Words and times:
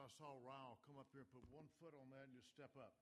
I 0.00 0.08
saw 0.16 0.32
Ryle 0.40 0.80
come 0.88 0.96
up 0.96 1.12
here 1.12 1.20
and 1.20 1.28
put 1.28 1.44
one 1.52 1.68
foot 1.76 1.92
on 1.92 2.08
that 2.08 2.24
and 2.24 2.32
just 2.32 2.48
step 2.48 2.72
up. 2.80 2.96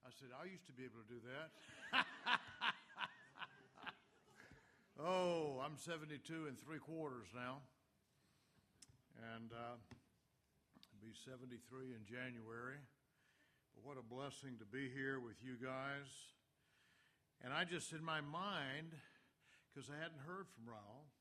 I 0.00 0.08
said, 0.16 0.32
I 0.32 0.48
used 0.48 0.64
to 0.70 0.72
be 0.72 0.88
able 0.88 1.04
to 1.04 1.10
do 1.12 1.20
that. 1.28 1.48
oh, 5.02 5.60
I'm 5.60 5.76
72 5.76 6.48
and 6.48 6.56
three 6.56 6.80
quarters 6.80 7.28
now. 7.36 7.60
And 9.36 9.52
uh, 9.52 9.76
be 11.04 11.12
73 11.12 11.92
in 11.92 12.06
January. 12.08 12.80
But 13.76 13.84
what 13.84 14.00
a 14.00 14.06
blessing 14.06 14.56
to 14.58 14.64
be 14.64 14.88
here 14.88 15.20
with 15.20 15.36
you 15.44 15.60
guys. 15.60 16.08
And 17.44 17.52
I 17.52 17.68
just, 17.68 17.92
in 17.92 18.00
my 18.00 18.24
mind, 18.24 18.96
because 19.68 19.90
I 19.92 20.00
hadn't 20.00 20.24
heard 20.24 20.48
from 20.48 20.72
Raul, 20.72 21.12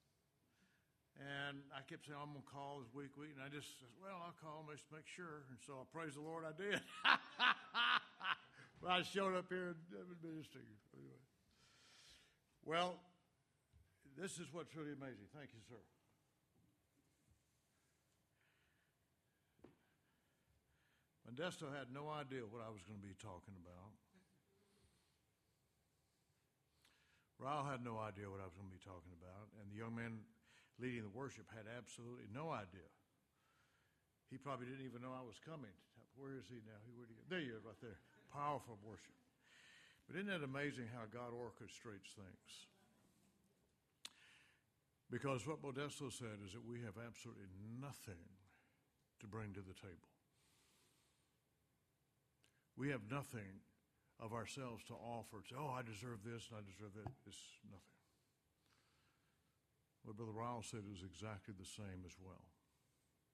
and 1.16 1.64
I 1.72 1.80
kept 1.88 2.04
saying, 2.04 2.20
I'm 2.20 2.36
going 2.36 2.44
to 2.44 2.52
call 2.52 2.84
this 2.84 2.92
week, 2.92 3.16
week. 3.16 3.32
And 3.32 3.44
I 3.44 3.48
just 3.48 3.80
said, 3.80 3.88
well, 4.04 4.20
I'll 4.20 4.36
call 4.36 4.68
him 4.68 4.76
just 4.76 4.84
to 4.92 5.00
make 5.00 5.08
sure. 5.08 5.48
And 5.48 5.56
so 5.64 5.80
I 5.80 5.88
praise 5.88 6.20
the 6.20 6.26
Lord 6.26 6.44
I 6.44 6.52
did. 6.52 6.84
but 8.84 8.90
I 8.92 9.00
showed 9.08 9.32
up 9.32 9.48
here 9.48 9.80
and 9.80 10.20
been. 10.20 10.44
Anyway. 10.52 11.24
Well, 12.68 13.00
this 14.20 14.44
is 14.44 14.52
what's 14.52 14.76
really 14.76 14.92
amazing. 14.92 15.32
Thank 15.32 15.56
you, 15.56 15.64
sir. 15.72 15.80
Modesto 21.24 21.72
had 21.72 21.92
no 21.96 22.12
idea 22.12 22.44
what 22.48 22.60
I 22.60 22.72
was 22.72 22.84
going 22.84 23.00
to 23.00 23.08
be 23.08 23.16
talking 23.20 23.56
about. 23.60 23.92
Raul 27.40 27.68
had 27.68 27.84
no 27.84 28.00
idea 28.00 28.32
what 28.32 28.40
I 28.40 28.48
was 28.48 28.56
going 28.56 28.72
to 28.72 28.76
be 28.76 28.84
talking 28.84 29.12
about, 29.12 29.52
and 29.60 29.68
the 29.68 29.76
young 29.76 29.92
man 29.92 30.24
leading 30.80 31.04
the 31.04 31.16
worship 31.16 31.48
had 31.52 31.66
absolutely 31.66 32.28
no 32.34 32.52
idea. 32.52 32.90
He 34.30 34.38
probably 34.38 34.68
didn't 34.68 34.86
even 34.86 35.02
know 35.02 35.14
I 35.16 35.24
was 35.24 35.40
coming. 35.40 35.72
Where 36.18 36.36
is 36.36 36.48
he 36.48 36.60
now? 36.64 36.80
Where 36.96 37.08
he, 37.08 37.16
there 37.28 37.44
you 37.44 37.60
are, 37.60 37.64
right 37.64 37.80
there. 37.80 38.00
Powerful 38.32 38.80
worship. 38.84 39.16
But 40.08 40.20
isn't 40.20 40.32
it 40.32 40.44
amazing 40.44 40.92
how 40.92 41.08
God 41.10 41.32
orchestrates 41.34 42.14
things? 42.14 42.52
Because 45.12 45.46
what 45.48 45.62
Modesto 45.62 46.12
said 46.12 46.42
is 46.46 46.54
that 46.54 46.66
we 46.66 46.82
have 46.82 46.98
absolutely 46.98 47.48
nothing 47.80 48.26
to 49.20 49.28
bring 49.28 49.54
to 49.54 49.62
the 49.62 49.78
table. 49.78 50.10
We 52.76 52.90
have 52.90 53.02
nothing 53.10 53.64
of 54.20 54.34
ourselves 54.34 54.84
to 54.86 54.94
offer. 54.94 55.44
To, 55.50 55.56
oh, 55.60 55.72
I 55.78 55.82
deserve 55.82 56.24
this 56.26 56.50
and 56.50 56.60
I 56.60 56.64
deserve 56.66 56.94
that. 56.96 57.12
It's 57.28 57.40
nothing. 57.70 57.95
What 60.06 60.22
Brother 60.22 60.38
Ryle 60.38 60.62
said 60.62 60.86
is 60.86 61.02
exactly 61.02 61.58
the 61.58 61.66
same 61.66 62.06
as 62.06 62.14
well 62.22 62.46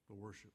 the 0.08 0.16
worship. 0.16 0.52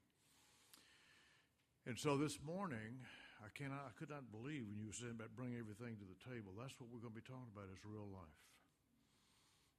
And 1.89 1.97
so 1.97 2.17
this 2.21 2.37
morning, 2.45 3.01
I 3.41 3.49
cannot, 3.57 3.89
I 3.89 3.93
could 3.97 4.13
not 4.13 4.29
believe 4.29 4.69
when 4.69 4.77
you 4.77 4.89
were 4.91 4.97
saying 4.97 5.17
about 5.17 5.33
bring 5.33 5.57
everything 5.57 5.97
to 5.97 6.05
the 6.05 6.21
table. 6.29 6.53
That's 6.57 6.77
what 6.77 6.93
we're 6.93 7.01
going 7.01 7.17
to 7.17 7.21
be 7.21 7.25
talking 7.25 7.49
about 7.53 7.73
is 7.73 7.81
real 7.89 8.05
life. 8.13 8.43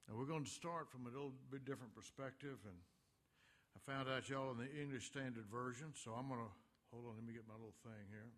And 0.07 0.17
we're 0.17 0.29
going 0.29 0.45
to 0.45 0.49
start 0.49 0.89
from 0.89 1.05
a 1.05 1.13
little 1.13 1.35
bit 1.51 1.67
different 1.67 1.93
perspective. 1.93 2.57
And 2.65 2.79
I 3.75 3.79
found 3.85 4.09
out 4.09 4.29
y'all 4.31 4.55
in 4.55 4.61
the 4.61 4.71
English 4.71 5.05
Standard 5.11 5.45
Version, 5.45 5.93
so 5.93 6.17
I'm 6.17 6.31
going 6.31 6.41
to 6.41 6.53
hold 6.89 7.05
on. 7.05 7.21
Let 7.21 7.25
me 7.27 7.37
get 7.37 7.45
my 7.45 7.59
little 7.59 7.75
thing 7.85 8.07
here. 8.09 8.31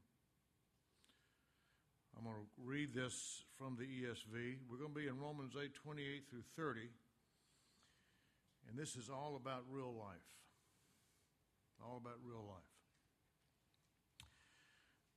I'm 2.17 2.25
going 2.25 2.35
to 2.35 2.47
read 2.59 2.91
this 2.91 3.45
from 3.55 3.77
the 3.79 3.85
ESV. 3.85 4.65
We're 4.67 4.81
going 4.81 4.91
to 4.91 4.99
be 4.99 5.07
in 5.07 5.15
Romans 5.15 5.53
8 5.55 5.71
28 5.71 6.27
through 6.27 6.47
30. 6.57 6.89
And 8.69 8.77
this 8.77 8.95
is 8.95 9.09
all 9.09 9.35
about 9.35 9.63
real 9.69 9.93
life. 9.93 10.17
All 11.83 11.97
about 11.97 12.19
real 12.23 12.45
life. 12.47 12.63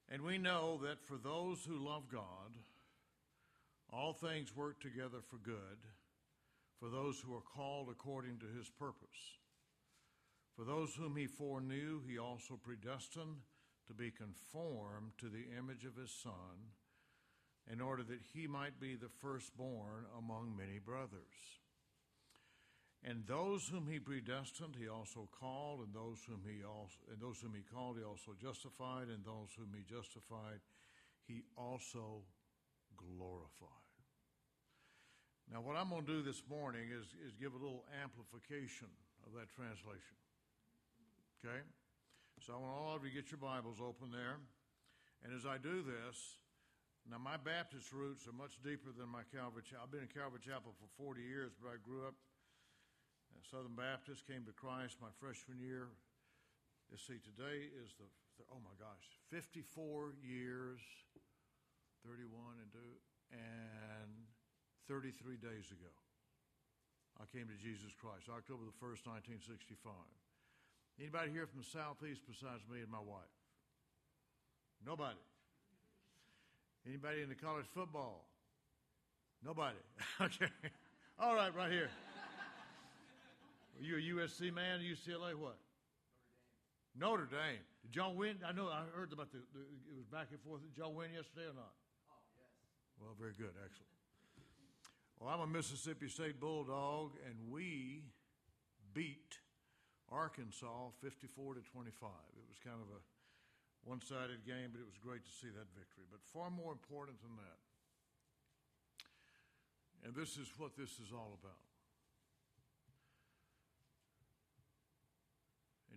And 0.09 0.23
we 0.23 0.39
know 0.39 0.81
that 0.83 1.05
for 1.05 1.17
those 1.17 1.65
who 1.65 1.77
love 1.77 2.09
God, 2.11 2.57
all 3.93 4.13
things 4.13 4.57
work 4.57 4.81
together 4.81 5.19
for 5.29 5.37
good, 5.37 5.79
for 6.79 6.89
those 6.89 7.21
who 7.21 7.35
are 7.35 7.43
called 7.55 7.89
according 7.91 8.39
to 8.39 8.47
his 8.47 8.69
purpose. 8.69 9.39
For 10.57 10.65
those 10.65 10.95
whom 10.95 11.17
he 11.17 11.27
foreknew, 11.27 12.01
he 12.07 12.19
also 12.19 12.59
predestined 12.63 13.37
to 13.87 13.95
be 13.95 14.11
conformed 14.11 15.13
to 15.19 15.29
the 15.29 15.47
image 15.59 15.85
of 15.85 15.97
his 15.97 16.11
Son 16.11 16.73
in 17.71 17.81
order 17.81 18.03
that 18.03 18.21
he 18.35 18.47
might 18.47 18.81
be 18.81 18.97
the 18.97 19.11
firstborn 19.21 20.05
among 20.19 20.57
many 20.57 20.79
brothers. 20.79 21.62
And 23.05 23.27
those 23.27 23.67
whom 23.67 23.89
he 23.91 23.99
predestined, 23.99 24.77
he 24.79 24.87
also 24.87 25.29
called, 25.35 25.81
and 25.81 25.91
those 25.91 26.23
whom 26.23 26.47
he 26.47 26.63
also, 26.63 26.95
and 27.11 27.19
those 27.19 27.41
whom 27.43 27.51
he 27.55 27.67
called, 27.67 27.99
he 27.99 28.05
also 28.05 28.31
justified, 28.39 29.11
and 29.11 29.27
those 29.27 29.51
whom 29.59 29.75
he 29.75 29.83
justified, 29.83 30.63
he 31.27 31.43
also 31.59 32.23
glorified. 32.95 33.83
Now, 35.51 35.67
what 35.67 35.75
I'm 35.75 35.91
going 35.91 36.07
to 36.07 36.13
do 36.15 36.23
this 36.23 36.47
morning 36.47 36.95
is, 36.95 37.11
is 37.27 37.35
give 37.35 37.59
a 37.59 37.59
little 37.59 37.83
amplification 37.99 38.87
of 39.27 39.35
that 39.35 39.51
translation. 39.51 40.17
Okay? 41.43 41.59
So 42.47 42.55
I 42.55 42.57
want 42.63 42.71
all 42.71 42.95
of 42.95 43.03
you 43.03 43.11
to 43.11 43.17
get 43.19 43.35
your 43.35 43.43
Bibles 43.43 43.83
open 43.83 44.15
there. 44.15 44.39
And 45.27 45.35
as 45.35 45.43
I 45.43 45.59
do 45.59 45.83
this, 45.83 46.39
now, 47.11 47.19
my 47.19 47.35
Baptist 47.35 47.91
roots 47.91 48.31
are 48.31 48.37
much 48.37 48.63
deeper 48.63 48.95
than 48.95 49.11
my 49.11 49.27
Calvary 49.35 49.67
Chapel. 49.67 49.83
I've 49.83 49.91
been 49.91 50.07
in 50.07 50.15
Calvary 50.15 50.39
Chapel 50.39 50.71
for 50.79 50.87
40 50.95 51.19
years, 51.19 51.51
but 51.59 51.75
I 51.75 51.83
grew 51.83 52.07
up 52.07 52.15
Southern 53.51 53.75
Baptist, 53.75 54.27
came 54.27 54.45
to 54.47 54.55
Christ 54.55 55.03
my 55.03 55.11
freshman 55.19 55.59
year. 55.59 55.91
You 56.91 56.99
see, 57.01 57.19
today 57.25 57.73
is 57.73 57.97
the, 57.97 58.07
oh 58.53 58.61
my 58.63 58.77
gosh, 58.79 59.07
54 59.33 60.15
years, 60.21 60.81
31 62.05 62.61
and 62.61 62.71
2, 62.71 62.79
and 63.33 64.13
33 64.87 65.41
days 65.41 65.73
ago. 65.73 65.91
I 67.21 67.25
came 67.31 67.49
to 67.49 67.59
Jesus 67.59 67.93
Christ, 67.97 68.29
October 68.29 68.65
the 68.67 68.77
1st, 68.79 69.09
1965. 69.49 69.93
Anybody 71.01 71.31
here 71.33 71.47
from 71.47 71.61
the 71.61 71.71
Southeast 71.73 72.23
besides 72.29 72.63
me 72.69 72.81
and 72.85 72.91
my 72.91 73.01
wife? 73.01 73.33
Nobody. 74.85 75.19
Anybody 76.87 77.23
in 77.23 77.29
the 77.29 77.39
college 77.39 77.67
football? 77.73 78.27
Nobody. 79.45 79.79
okay. 80.21 80.53
All 81.19 81.35
right, 81.35 81.55
right 81.55 81.71
here. 81.71 81.91
Are 84.13 84.15
you 84.15 84.21
a 84.21 84.29
USC 84.29 84.53
man? 84.53 84.81
UCLA 84.81 85.33
what? 85.33 85.57
Notre 86.93 87.25
Dame. 87.25 87.33
Notre 87.33 87.33
Dame. 87.33 87.65
Did 87.81 87.97
y'all 87.97 88.15
win? 88.15 88.37
I 88.45 88.53
know 88.53 88.69
I 88.69 88.85
heard 88.93 89.13
about 89.13 89.33
the, 89.33 89.41
the 89.57 89.65
it 89.89 89.97
was 89.97 90.05
back 90.05 90.29
and 90.31 90.41
forth. 90.45 90.61
Did 90.61 90.77
y'all 90.77 90.93
win 90.93 91.17
yesterday 91.17 91.49
or 91.49 91.57
not? 91.57 91.73
Oh, 92.13 92.21
yes. 92.37 92.53
Well, 93.01 93.17
very 93.17 93.33
good. 93.33 93.57
Excellent. 93.57 93.89
Well, 95.17 95.33
I'm 95.33 95.41
a 95.41 95.49
Mississippi 95.49 96.13
State 96.13 96.41
Bulldog, 96.41 97.17
and 97.25 97.35
we 97.49 98.05
beat 98.93 99.41
Arkansas 100.13 100.93
54 101.01 101.57
to 101.57 101.63
25. 101.65 102.13
It 102.37 102.45
was 102.45 102.61
kind 102.61 102.85
of 102.85 102.93
a 102.93 103.01
one 103.89 104.05
sided 104.05 104.45
game, 104.45 104.77
but 104.77 104.85
it 104.85 104.89
was 104.89 105.01
great 105.01 105.25
to 105.25 105.33
see 105.33 105.49
that 105.49 105.73
victory. 105.73 106.05
But 106.13 106.21
far 106.37 106.53
more 106.53 106.71
important 106.71 107.17
than 107.25 107.33
that, 107.41 107.61
and 110.05 110.13
this 110.13 110.37
is 110.37 110.53
what 110.61 110.77
this 110.77 111.01
is 111.01 111.17
all 111.17 111.33
about. 111.41 111.72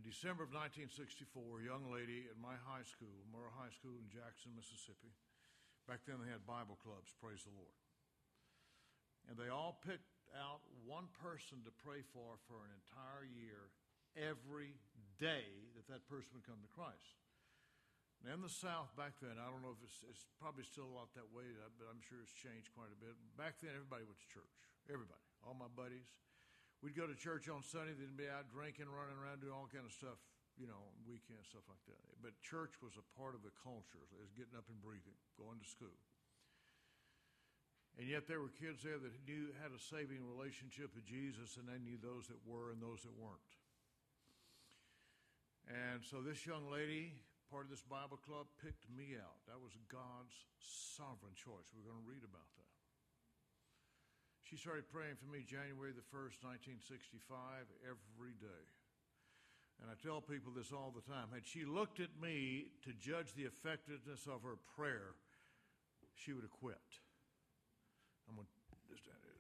December 0.05 0.45
of 0.45 0.53
1964, 0.53 1.33
a 1.33 1.65
young 1.65 1.89
lady 1.89 2.29
at 2.29 2.37
my 2.37 2.53
high 2.61 2.85
school, 2.85 3.25
Murrah 3.33 3.49
High 3.57 3.73
School 3.73 3.97
in 3.97 4.05
Jackson, 4.05 4.53
Mississippi, 4.53 5.09
back 5.89 6.05
then 6.05 6.21
they 6.21 6.29
had 6.29 6.45
Bible 6.45 6.77
clubs, 6.77 7.09
praise 7.17 7.41
the 7.41 7.57
Lord. 7.57 7.73
And 9.25 9.33
they 9.33 9.49
all 9.49 9.81
picked 9.81 10.13
out 10.37 10.61
one 10.85 11.09
person 11.17 11.65
to 11.65 11.73
pray 11.81 12.05
for 12.13 12.37
for 12.45 12.61
an 12.61 12.71
entire 12.77 13.25
year 13.25 13.73
every 14.13 14.77
day 15.17 15.73
that 15.73 15.89
that 15.89 16.05
person 16.05 16.37
would 16.37 16.45
come 16.45 16.61
to 16.61 16.69
Christ. 16.69 17.17
Now, 18.21 18.37
in 18.37 18.45
the 18.45 18.53
South 18.53 18.93
back 18.93 19.17
then, 19.17 19.41
I 19.41 19.49
don't 19.49 19.65
know 19.65 19.73
if 19.73 19.81
it's, 19.81 20.05
it's 20.05 20.29
probably 20.37 20.69
still 20.69 20.85
a 20.85 20.95
lot 21.01 21.13
that 21.17 21.33
way, 21.33 21.49
but 21.81 21.89
I'm 21.89 22.01
sure 22.05 22.21
it's 22.21 22.33
changed 22.33 22.69
quite 22.77 22.93
a 22.93 22.99
bit. 23.01 23.17
Back 23.37 23.57
then, 23.61 23.73
everybody 23.73 24.05
went 24.05 24.21
to 24.21 24.29
church. 24.29 24.53
Everybody. 24.85 25.25
All 25.41 25.57
my 25.57 25.69
buddies. 25.69 26.09
We'd 26.83 26.97
go 26.97 27.07
to 27.07 27.15
church 27.15 27.47
on 27.47 27.63
Sunday. 27.63 27.95
They'd 27.95 28.17
be 28.17 28.29
out 28.29 28.51
drinking, 28.51 28.91
running 28.91 29.17
around, 29.17 29.41
doing 29.41 29.55
all 29.55 29.69
kind 29.71 29.87
of 29.87 29.93
stuff, 29.95 30.19
you 30.59 30.67
know, 30.67 30.91
weekends, 31.07 31.49
stuff 31.49 31.65
like 31.67 31.81
that. 31.87 32.01
But 32.21 32.37
church 32.43 32.77
was 32.83 32.95
a 32.99 33.05
part 33.17 33.33
of 33.33 33.41
the 33.41 33.53
culture. 33.63 34.05
It 34.13 34.19
was 34.21 34.35
getting 34.35 34.53
up 34.53 34.69
and 34.69 34.77
breathing, 34.83 35.17
going 35.39 35.57
to 35.57 35.67
school. 35.67 35.97
And 37.95 38.11
yet 38.11 38.27
there 38.27 38.43
were 38.43 38.51
kids 38.51 38.83
there 38.83 38.99
that 38.99 39.15
knew 39.23 39.55
had 39.63 39.71
a 39.71 39.79
saving 39.79 40.19
relationship 40.27 40.91
with 40.91 41.07
Jesus, 41.07 41.55
and 41.55 41.63
they 41.63 41.79
knew 41.79 41.95
those 41.95 42.27
that 42.27 42.43
were 42.43 42.75
and 42.75 42.83
those 42.83 43.07
that 43.07 43.15
weren't. 43.15 43.55
And 45.71 46.03
so 46.03 46.19
this 46.19 46.45
young 46.45 46.67
lady 46.69 47.15
part 47.49 47.65
of 47.65 47.71
this 47.71 47.87
Bible 47.87 48.19
club 48.19 48.51
picked 48.59 48.85
me 48.91 49.15
out. 49.15 49.39
That 49.47 49.63
was 49.63 49.71
God's 49.87 50.35
sovereign 50.59 51.33
choice. 51.39 51.71
We're 51.71 51.87
going 51.87 52.03
to 52.03 52.09
read 52.09 52.27
about 52.27 52.51
that. 52.59 52.74
She 54.45 54.61
started 54.61 54.85
praying 54.93 55.17
for 55.17 55.25
me 55.25 55.41
January 55.41 55.89
the 55.89 56.05
1st, 56.13 56.45
1965, 56.85 57.65
every 57.81 58.37
day. 58.37 58.65
And 59.81 59.89
I 59.89 59.97
tell 59.97 60.21
people 60.21 60.53
this 60.53 60.71
all 60.71 60.93
the 60.93 61.03
time. 61.03 61.33
Had 61.33 61.43
she 61.43 61.65
looked 61.65 61.99
at 61.99 62.13
me 62.21 62.69
to 62.85 62.93
judge 62.93 63.33
the 63.33 63.49
effectiveness 63.49 64.29
of 64.29 64.45
her 64.45 64.61
prayer, 64.77 65.17
she 66.13 66.31
would 66.31 66.45
have 66.45 66.53
quit. 66.53 66.85
I'm 68.29 68.37
going 68.37 68.47
to 68.47 68.95
stand 68.95 69.17
here. 69.25 69.33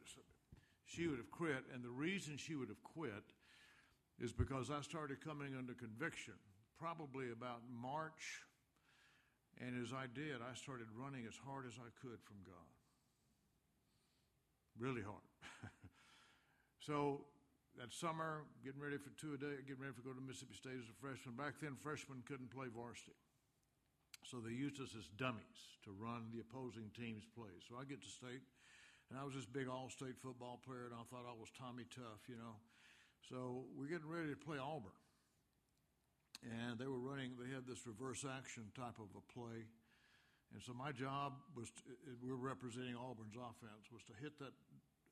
She 0.85 1.07
would 1.07 1.17
have 1.17 1.31
quit, 1.31 1.63
and 1.73 1.83
the 1.83 1.93
reason 1.93 2.37
she 2.37 2.55
would 2.55 2.69
have 2.69 2.81
quit 2.83 3.33
is 4.19 4.31
because 4.31 4.71
I 4.71 4.81
started 4.81 5.23
coming 5.23 5.55
under 5.57 5.73
conviction 5.73 6.35
probably 6.79 7.31
about 7.31 7.61
March. 7.69 8.41
And 9.61 9.81
as 9.81 9.93
I 9.93 10.07
did, 10.07 10.41
I 10.41 10.55
started 10.55 10.87
running 10.95 11.25
as 11.27 11.35
hard 11.45 11.65
as 11.67 11.73
I 11.79 11.89
could 12.01 12.19
from 12.23 12.37
God. 12.45 12.74
Really 14.79 15.01
hard. 15.01 15.23
so 16.79 17.23
that 17.79 17.91
summer, 17.91 18.43
getting 18.63 18.79
ready 18.79 18.95
for 18.95 19.11
two 19.19 19.35
a 19.35 19.39
day, 19.39 19.59
getting 19.67 19.83
ready 19.83 19.95
to 19.95 20.03
go 20.03 20.15
to 20.15 20.23
Mississippi 20.23 20.55
State 20.55 20.79
as 20.79 20.87
a 20.87 20.97
freshman. 20.99 21.35
Back 21.35 21.59
then, 21.59 21.75
freshmen 21.75 22.23
couldn't 22.27 22.51
play 22.51 22.67
varsity. 22.71 23.15
So 24.23 24.39
they 24.41 24.55
used 24.55 24.81
us 24.81 24.95
as 24.97 25.05
dummies 25.19 25.61
to 25.85 25.93
run 25.93 26.31
the 26.33 26.41
opposing 26.41 26.89
team's 26.95 27.27
plays. 27.35 27.61
So 27.69 27.77
I 27.77 27.85
get 27.85 28.01
to 28.01 28.09
state, 28.09 28.41
and 29.11 29.19
I 29.19 29.23
was 29.23 29.35
this 29.35 29.45
big 29.45 29.67
all 29.67 29.91
state 29.91 30.17
football 30.17 30.59
player, 30.65 30.89
and 30.89 30.95
I 30.97 31.03
thought 31.11 31.27
I 31.29 31.35
was 31.35 31.51
Tommy 31.53 31.85
Tough, 31.93 32.25
you 32.25 32.39
know. 32.39 32.57
So 33.29 33.69
we're 33.77 33.91
getting 33.91 34.09
ready 34.09 34.33
to 34.33 34.39
play 34.39 34.57
Auburn. 34.57 34.95
And 36.43 36.77
they 36.77 36.87
were 36.87 36.99
running, 36.99 37.37
they 37.39 37.53
had 37.53 37.67
this 37.67 37.87
reverse 37.87 38.25
action 38.25 38.71
type 38.75 38.97
of 38.99 39.09
a 39.15 39.23
play. 39.33 39.65
And 40.53 40.61
so 40.61 40.71
my 40.71 40.91
job 40.93 41.35
was, 41.57 41.71
to, 41.83 41.95
we're 42.23 42.39
representing 42.39 42.95
Auburn's 42.95 43.35
offense, 43.35 43.91
was 43.91 44.05
to 44.07 44.15
hit 44.21 44.37
that 44.39 44.55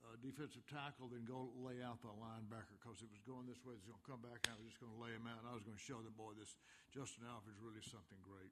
uh, 0.04 0.20
defensive 0.20 0.64
tackle, 0.68 1.08
then 1.08 1.24
go 1.24 1.52
lay 1.64 1.80
out 1.80 2.04
the 2.04 2.12
linebacker 2.12 2.76
because 2.80 3.00
it 3.00 3.08
was 3.08 3.24
going 3.24 3.48
this 3.48 3.60
way. 3.64 3.76
It 3.76 3.84
was 3.84 3.88
going 3.88 4.04
to 4.04 4.08
come 4.08 4.24
back, 4.24 4.44
and 4.44 4.52
I 4.52 4.58
was 4.60 4.68
just 4.68 4.80
going 4.84 4.92
to 4.92 5.02
lay 5.02 5.16
him 5.16 5.24
out. 5.28 5.40
And 5.44 5.48
I 5.48 5.56
was 5.56 5.64
going 5.64 5.80
to 5.80 5.84
show 5.84 6.00
the 6.04 6.12
boy 6.12 6.36
this 6.36 6.60
Justin 6.92 7.24
Alford's 7.28 7.60
really 7.64 7.84
something 7.84 8.20
great. 8.24 8.52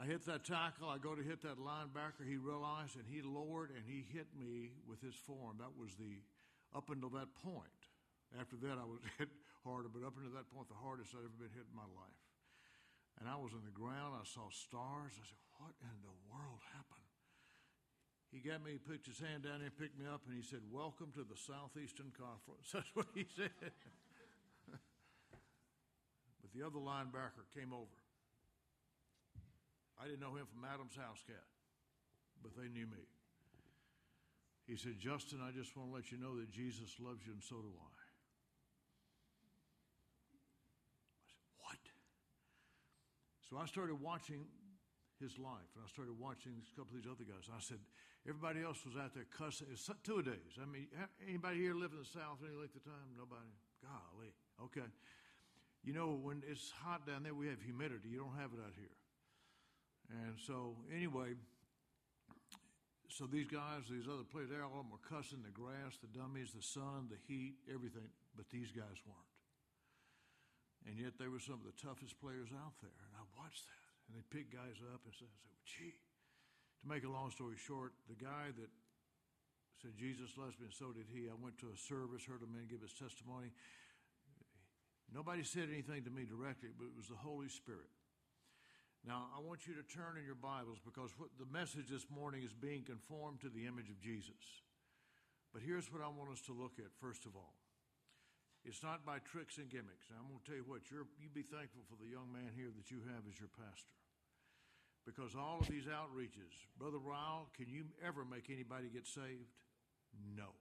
I 0.00 0.08
hit 0.08 0.24
that 0.26 0.48
tackle. 0.48 0.88
I 0.88 0.96
go 0.96 1.12
to 1.12 1.20
hit 1.20 1.44
that 1.44 1.60
linebacker. 1.60 2.24
He 2.24 2.40
realized, 2.40 2.96
and 2.96 3.04
he 3.04 3.20
lowered, 3.20 3.70
and 3.70 3.84
he 3.84 4.06
hit 4.08 4.32
me 4.32 4.72
with 4.88 4.98
his 5.04 5.14
forearm. 5.14 5.60
That 5.60 5.76
was 5.76 5.92
the 5.94 6.24
up 6.72 6.88
until 6.88 7.10
that 7.18 7.30
point. 7.44 7.80
After 8.38 8.56
that, 8.64 8.78
I 8.80 8.86
was 8.86 9.02
hit 9.18 9.28
harder, 9.62 9.90
but 9.92 10.06
up 10.06 10.16
until 10.16 10.32
that 10.34 10.48
point, 10.50 10.70
the 10.72 10.78
hardest 10.78 11.12
I'd 11.12 11.26
ever 11.26 11.36
been 11.36 11.52
hit 11.52 11.66
in 11.68 11.76
my 11.76 11.86
life. 11.94 12.29
And 13.20 13.28
I 13.28 13.36
was 13.36 13.52
on 13.52 13.62
the 13.68 13.76
ground. 13.76 14.16
I 14.16 14.24
saw 14.24 14.48
stars. 14.48 15.12
I 15.14 15.24
said, 15.28 15.44
"What 15.60 15.76
in 15.84 16.00
the 16.02 16.16
world 16.32 16.60
happened?" 16.72 17.04
He 18.32 18.40
got 18.40 18.64
me. 18.64 18.72
He 18.72 18.78
put 18.78 19.04
his 19.04 19.20
hand 19.20 19.44
down 19.44 19.60
there, 19.60 19.70
picked 19.70 19.98
me 19.98 20.06
up, 20.08 20.24
and 20.26 20.34
he 20.34 20.42
said, 20.42 20.64
"Welcome 20.72 21.12
to 21.12 21.24
the 21.24 21.36
Southeastern 21.36 22.12
Conference." 22.16 22.70
That's 22.72 22.94
what 22.96 23.12
he 23.14 23.26
said. 23.36 23.52
but 26.40 26.50
the 26.54 26.64
other 26.64 26.80
linebacker 26.80 27.44
came 27.52 27.72
over. 27.72 28.00
I 30.00 30.08
didn't 30.08 30.20
know 30.20 30.34
him 30.34 30.46
from 30.48 30.64
Adam's 30.64 30.96
house 30.96 31.20
cat, 31.26 31.44
but 32.40 32.56
they 32.56 32.72
knew 32.72 32.86
me. 32.86 33.04
He 34.70 34.76
said, 34.76 34.96
Justin, 34.98 35.40
I 35.42 35.50
just 35.50 35.76
want 35.76 35.90
to 35.90 35.94
let 35.94 36.12
you 36.12 36.16
know 36.16 36.38
that 36.38 36.48
Jesus 36.48 36.96
loves 37.02 37.26
you, 37.26 37.34
and 37.34 37.42
so 37.42 37.56
do 37.60 37.68
I. 37.68 37.98
I 41.20 41.26
said, 41.26 41.44
What? 41.58 41.82
So 43.50 43.58
I 43.58 43.66
started 43.66 43.98
watching 43.98 44.46
his 45.18 45.34
life, 45.36 45.66
and 45.74 45.82
I 45.82 45.88
started 45.90 46.14
watching 46.14 46.54
a 46.62 46.70
couple 46.78 46.94
of 46.94 47.02
these 47.02 47.10
other 47.10 47.26
guys. 47.26 47.50
I 47.50 47.58
said, 47.58 47.82
everybody 48.22 48.62
else 48.62 48.78
was 48.86 48.94
out 48.94 49.10
there 49.10 49.26
cussing. 49.26 49.66
It's 49.74 49.90
two 50.06 50.22
days. 50.22 50.54
I 50.62 50.70
mean, 50.70 50.86
anybody 51.26 51.58
here 51.58 51.74
live 51.74 51.90
in 51.90 51.98
the 51.98 52.08
South 52.08 52.38
any 52.46 52.54
length 52.54 52.78
of 52.78 52.86
time? 52.86 53.10
Nobody. 53.18 53.50
Golly. 53.82 54.30
Okay. 54.70 54.86
You 55.82 55.92
know, 55.92 56.14
when 56.14 56.46
it's 56.46 56.70
hot 56.70 57.10
down 57.10 57.26
there, 57.26 57.34
we 57.34 57.50
have 57.50 57.60
humidity. 57.60 58.08
You 58.08 58.22
don't 58.22 58.38
have 58.38 58.54
it 58.54 58.62
out 58.62 58.76
here. 58.78 58.96
And 60.24 60.38
so, 60.38 60.78
anyway, 60.94 61.34
so 63.08 63.26
these 63.26 63.46
guys, 63.50 63.90
these 63.90 64.06
other 64.06 64.24
players, 64.24 64.50
all 64.54 64.78
of 64.78 64.86
them 64.86 64.94
were 64.94 65.02
cussing 65.02 65.42
the 65.42 65.50
grass, 65.50 65.98
the 65.98 66.10
dummies, 66.14 66.54
the 66.54 66.62
sun, 66.62 67.10
the 67.10 67.18
heat, 67.26 67.58
everything, 67.66 68.06
but 68.36 68.46
these 68.50 68.70
guys 68.70 68.94
weren't. 69.06 69.29
And 70.88 70.96
yet 70.96 71.20
they 71.20 71.28
were 71.28 71.40
some 71.40 71.60
of 71.60 71.66
the 71.68 71.76
toughest 71.76 72.16
players 72.20 72.48
out 72.56 72.76
there. 72.80 72.96
And 73.08 73.12
I 73.16 73.24
watched 73.36 73.68
that. 73.68 73.84
And 74.08 74.16
they 74.16 74.24
picked 74.32 74.52
guys 74.52 74.80
up 74.90 75.04
and 75.04 75.12
said, 75.12 75.28
gee. 75.68 75.96
To 76.82 76.86
make 76.88 77.04
a 77.04 77.12
long 77.12 77.28
story 77.30 77.60
short, 77.60 77.92
the 78.08 78.16
guy 78.16 78.48
that 78.56 78.70
said, 79.80 79.92
Jesus 79.96 80.36
loves 80.36 80.56
me, 80.60 80.68
and 80.68 80.76
so 80.76 80.92
did 80.92 81.08
he, 81.08 81.28
I 81.28 81.36
went 81.36 81.56
to 81.64 81.72
a 81.72 81.76
service, 81.76 82.24
heard 82.24 82.44
a 82.44 82.48
man 82.48 82.68
give 82.68 82.80
his 82.80 82.92
testimony. 82.92 83.52
Nobody 85.12 85.44
said 85.44 85.68
anything 85.72 86.04
to 86.04 86.12
me 86.12 86.24
directly, 86.24 86.68
but 86.72 86.88
it 86.88 86.96
was 86.96 87.08
the 87.08 87.20
Holy 87.20 87.48
Spirit. 87.48 87.88
Now, 89.04 89.32
I 89.32 89.40
want 89.40 89.64
you 89.64 89.72
to 89.76 89.84
turn 89.84 90.20
in 90.20 90.24
your 90.24 90.36
Bibles 90.36 90.76
because 90.84 91.16
what 91.16 91.32
the 91.40 91.48
message 91.48 91.88
this 91.88 92.04
morning 92.12 92.44
is 92.44 92.52
being 92.52 92.84
conformed 92.84 93.40
to 93.40 93.48
the 93.48 93.64
image 93.64 93.88
of 93.88 94.00
Jesus. 94.00 94.64
But 95.52 95.62
here's 95.64 95.88
what 95.92 96.04
I 96.04 96.08
want 96.08 96.30
us 96.32 96.44
to 96.48 96.52
look 96.52 96.76
at 96.76 96.92
first 97.00 97.24
of 97.24 97.32
all. 97.34 97.59
It's 98.64 98.84
not 98.84 99.08
by 99.08 99.24
tricks 99.24 99.56
and 99.56 99.72
gimmicks. 99.72 100.12
Now, 100.12 100.20
I'm 100.20 100.28
going 100.28 100.40
to 100.44 100.46
tell 100.46 100.60
you 100.60 100.68
what, 100.68 100.84
you're, 100.92 101.08
you 101.16 101.32
be 101.32 101.48
thankful 101.48 101.80
for 101.88 101.96
the 101.96 102.10
young 102.10 102.28
man 102.28 102.52
here 102.52 102.68
that 102.76 102.92
you 102.92 103.00
have 103.08 103.24
as 103.24 103.40
your 103.40 103.48
pastor. 103.48 103.96
Because 105.08 105.32
all 105.32 105.64
of 105.64 105.68
these 105.68 105.88
outreaches, 105.88 106.52
Brother 106.76 107.00
Ryle, 107.00 107.48
can 107.56 107.72
you 107.72 107.88
ever 108.04 108.20
make 108.28 108.52
anybody 108.52 108.92
get 108.92 109.08
saved? 109.08 109.48
No. 110.36 110.52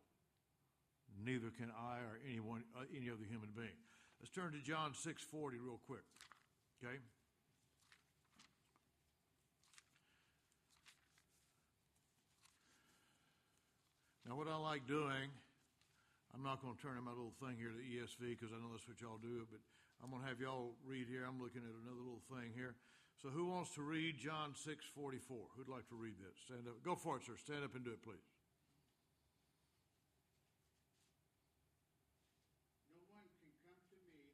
Neither 1.12 1.51
can 1.51 1.72
I 1.75 2.00
or 2.00 2.24
anyone, 2.24 2.63
uh, 2.72 2.88
any 2.96 3.12
other 3.12 3.28
human 3.28 3.51
being. 3.51 3.75
Let's 4.19 4.31
turn 4.31 4.54
to 4.54 4.60
John 4.60 4.94
6:40 4.94 5.60
real 5.60 5.81
quick. 5.86 6.07
Okay? 6.80 7.00
Now, 14.25 14.36
what 14.36 14.48
I 14.48 14.56
like 14.56 14.88
doing, 14.88 15.31
I'm 16.34 16.46
not 16.46 16.62
going 16.62 16.78
to 16.78 16.81
turn 16.81 16.98
in 16.98 17.04
my 17.04 17.16
little 17.16 17.34
thing 17.42 17.58
here 17.58 17.74
to 17.74 17.81
ESV 17.81 18.38
because 18.38 18.54
I 18.54 18.62
know 18.62 18.70
that's 18.70 18.86
what 18.86 19.02
y'all 19.02 19.18
do, 19.18 19.50
but 19.50 19.60
I'm 20.00 20.14
going 20.14 20.22
to 20.22 20.30
have 20.30 20.40
y'all 20.40 20.78
read 20.86 21.10
here. 21.10 21.26
I'm 21.26 21.42
looking 21.42 21.66
at 21.66 21.74
another 21.74 22.00
little 22.00 22.24
thing 22.30 22.54
here. 22.54 22.78
So, 23.20 23.28
who 23.28 23.52
wants 23.52 23.76
to 23.76 23.84
read 23.84 24.16
John 24.16 24.56
6 24.56 24.86
44? 24.96 25.36
Who'd 25.58 25.68
like 25.68 25.90
to 25.92 25.98
read 26.00 26.16
this? 26.22 26.40
Stand 26.48 26.70
up. 26.72 26.80
Go 26.86 26.96
for 26.96 27.20
it, 27.20 27.28
sir. 27.28 27.36
Stand 27.36 27.68
up 27.68 27.76
and 27.76 27.84
do 27.84 27.92
it, 27.92 28.00
please. 28.00 28.24
No 32.88 33.04
one 33.12 33.28
can 33.36 33.52
come 33.59 33.76
to 33.92 34.00
me 34.07 34.31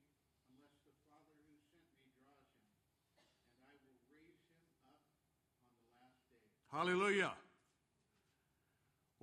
unless 0.54 0.78
the 0.86 0.94
Father 1.10 1.34
who 1.50 1.58
sent 1.74 1.90
me 1.98 2.14
draws 2.22 2.46
him, 2.62 2.70
and 3.58 3.74
I 3.74 3.75
will 3.82 3.98
raise 4.14 4.46
him 4.54 4.62
up 4.86 5.02
on 5.66 5.74
the 5.82 5.90
last 5.98 6.22
day. 6.30 6.46
Hallelujah. 6.70 7.34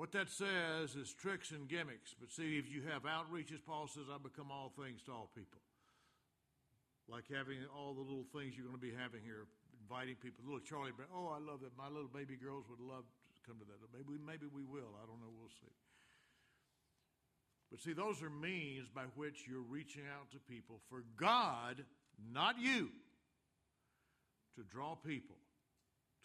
What 0.02 0.10
that 0.18 0.34
says 0.34 0.98
is 0.98 1.14
tricks 1.14 1.54
and 1.54 1.70
gimmicks. 1.70 2.10
But 2.10 2.34
see, 2.34 2.58
if 2.58 2.66
you 2.66 2.82
have 2.90 3.06
outreaches, 3.06 3.62
Paul 3.62 3.86
says, 3.86 4.10
I 4.10 4.18
become 4.18 4.50
all 4.50 4.74
things 4.74 4.98
to 5.06 5.14
all 5.14 5.30
people. 5.30 5.62
Like 7.06 7.30
having 7.30 7.62
all 7.70 7.94
the 7.94 8.02
little 8.02 8.26
things 8.34 8.58
you're 8.58 8.66
going 8.66 8.74
to 8.74 8.82
be 8.82 8.90
having 8.90 9.22
here, 9.22 9.46
inviting 9.78 10.18
people. 10.18 10.42
Little 10.42 10.66
Charlie, 10.66 10.90
oh, 11.14 11.30
I 11.30 11.38
love 11.38 11.62
that. 11.62 11.78
My 11.78 11.86
little 11.86 12.10
baby 12.10 12.34
girls 12.34 12.66
would 12.66 12.82
love 12.82 13.06
to 13.06 13.40
come 13.46 13.62
to 13.62 13.66
that. 13.70 13.78
Maybe, 13.94 14.18
maybe 14.18 14.50
we 14.50 14.66
will. 14.66 14.90
I 14.98 15.06
don't 15.06 15.22
know. 15.22 15.30
We'll 15.38 15.54
see. 15.54 15.70
But 17.70 17.78
see, 17.78 17.94
those 17.94 18.26
are 18.26 18.34
means 18.34 18.90
by 18.90 19.06
which 19.14 19.46
you're 19.46 19.62
reaching 19.62 20.10
out 20.10 20.34
to 20.34 20.42
people 20.50 20.82
for 20.90 21.06
God, 21.14 21.86
not 22.18 22.58
you, 22.58 22.90
to 24.58 24.66
draw 24.66 24.98
people 24.98 25.38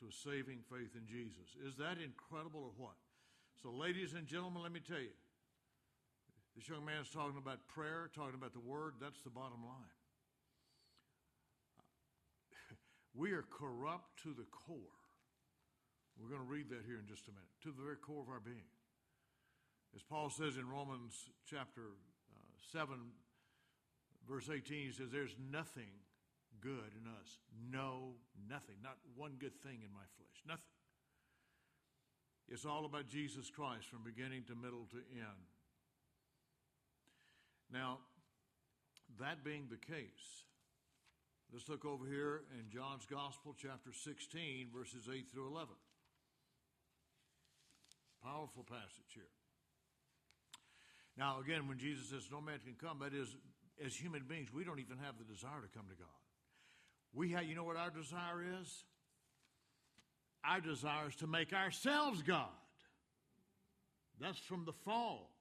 to 0.01 0.10
a 0.10 0.13
saving 0.25 0.65
faith 0.65 0.98
in 0.98 1.05
Jesus. 1.05 1.53
Is 1.62 1.77
that 1.77 2.01
incredible 2.01 2.65
or 2.65 2.74
what? 2.74 2.98
So, 3.64 3.72
ladies 3.72 4.14
and 4.14 4.28
gentlemen, 4.28 4.62
let 4.62 4.72
me 4.72 4.80
tell 4.80 5.00
you 5.00 5.16
this 6.56 6.70
young 6.70 6.86
man 6.86 7.02
is 7.02 7.10
talking 7.10 7.38
about 7.38 7.66
prayer, 7.68 8.10
talking 8.14 8.36
about 8.36 8.54
the 8.54 8.60
word. 8.62 8.94
That's 9.02 9.22
the 9.22 9.30
bottom 9.30 9.66
line. 9.66 9.98
We 13.18 13.32
are 13.32 13.46
corrupt 13.50 14.22
to 14.24 14.30
the 14.30 14.46
core. 14.52 15.02
We're 16.22 16.30
going 16.30 16.42
to 16.42 16.50
read 16.50 16.70
that 16.70 16.86
here 16.86 17.02
in 17.02 17.08
just 17.10 17.28
a 17.28 17.32
minute. 17.32 17.50
To 17.64 17.74
the 17.74 17.82
very 17.82 17.98
core 17.98 18.22
of 18.22 18.30
our 18.30 18.40
being. 18.40 18.70
As 19.96 20.04
Paul 20.04 20.30
says 20.30 20.58
in 20.58 20.70
Romans 20.70 21.30
chapter 21.50 21.98
uh, 22.30 22.38
7, 22.72 22.94
verse 24.30 24.50
18, 24.54 24.62
he 24.86 24.92
says, 24.92 25.10
There's 25.10 25.36
nothing 25.50 25.90
good 26.62 26.94
in 26.94 27.10
us. 27.10 27.42
No, 27.72 28.22
nothing. 28.50 28.78
Not 28.84 28.98
one 29.16 29.34
good 29.40 29.58
thing 29.62 29.82
in 29.82 29.90
my 29.94 30.06
flesh. 30.18 30.38
Nothing. 30.46 30.76
It's 32.50 32.66
all 32.66 32.86
about 32.86 33.08
Jesus 33.08 33.50
Christ 33.50 33.88
from 33.89 34.04
beginning 34.04 34.44
to 34.48 34.56
middle 34.56 34.88
to 34.92 34.98
end. 34.98 35.48
Now, 37.72 38.00
that 39.20 39.44
being 39.44 39.68
the 39.70 39.77
case, 39.77 40.46
let's 41.51 41.68
look 41.68 41.84
over 41.84 42.06
here 42.08 42.44
in 42.58 42.70
John's 42.70 43.06
Gospel, 43.06 43.54
chapter 43.60 43.92
16, 43.92 44.70
verses 44.74 45.10
8 45.12 45.27
through 45.32 45.48
11. 45.48 45.75
Powerful 48.24 48.63
passage 48.63 49.12
here. 49.13 49.24
Now, 51.18 51.39
again, 51.42 51.68
when 51.68 51.77
Jesus 51.77 52.10
says 52.10 52.30
no 52.32 52.39
man 52.39 52.60
can 52.63 52.75
come, 52.80 53.00
that 53.00 53.13
is 53.13 53.36
as 53.84 53.96
human 53.96 54.24
beings, 54.27 54.54
we 54.54 54.63
don't 54.63 54.80
even 54.80 54.98
have 55.04 55.18
the 55.18 55.25
desire 55.25 55.62
to 55.62 55.72
come 55.75 55.86
to 55.89 55.98
God. 55.98 56.22
We 57.13 57.32
have, 57.32 57.44
you 57.44 57.56
know 57.56 57.63
what 57.63 57.75
our 57.75 57.89
desire 57.89 58.44
is? 58.62 58.86
Our 60.46 60.62
desire 60.62 61.10
is 61.10 61.15
to 61.17 61.27
make 61.27 61.53
ourselves 61.53 62.22
God. 62.22 62.50
That's 64.20 64.39
from 64.39 64.65
the 64.65 64.74
fall. 64.74 65.32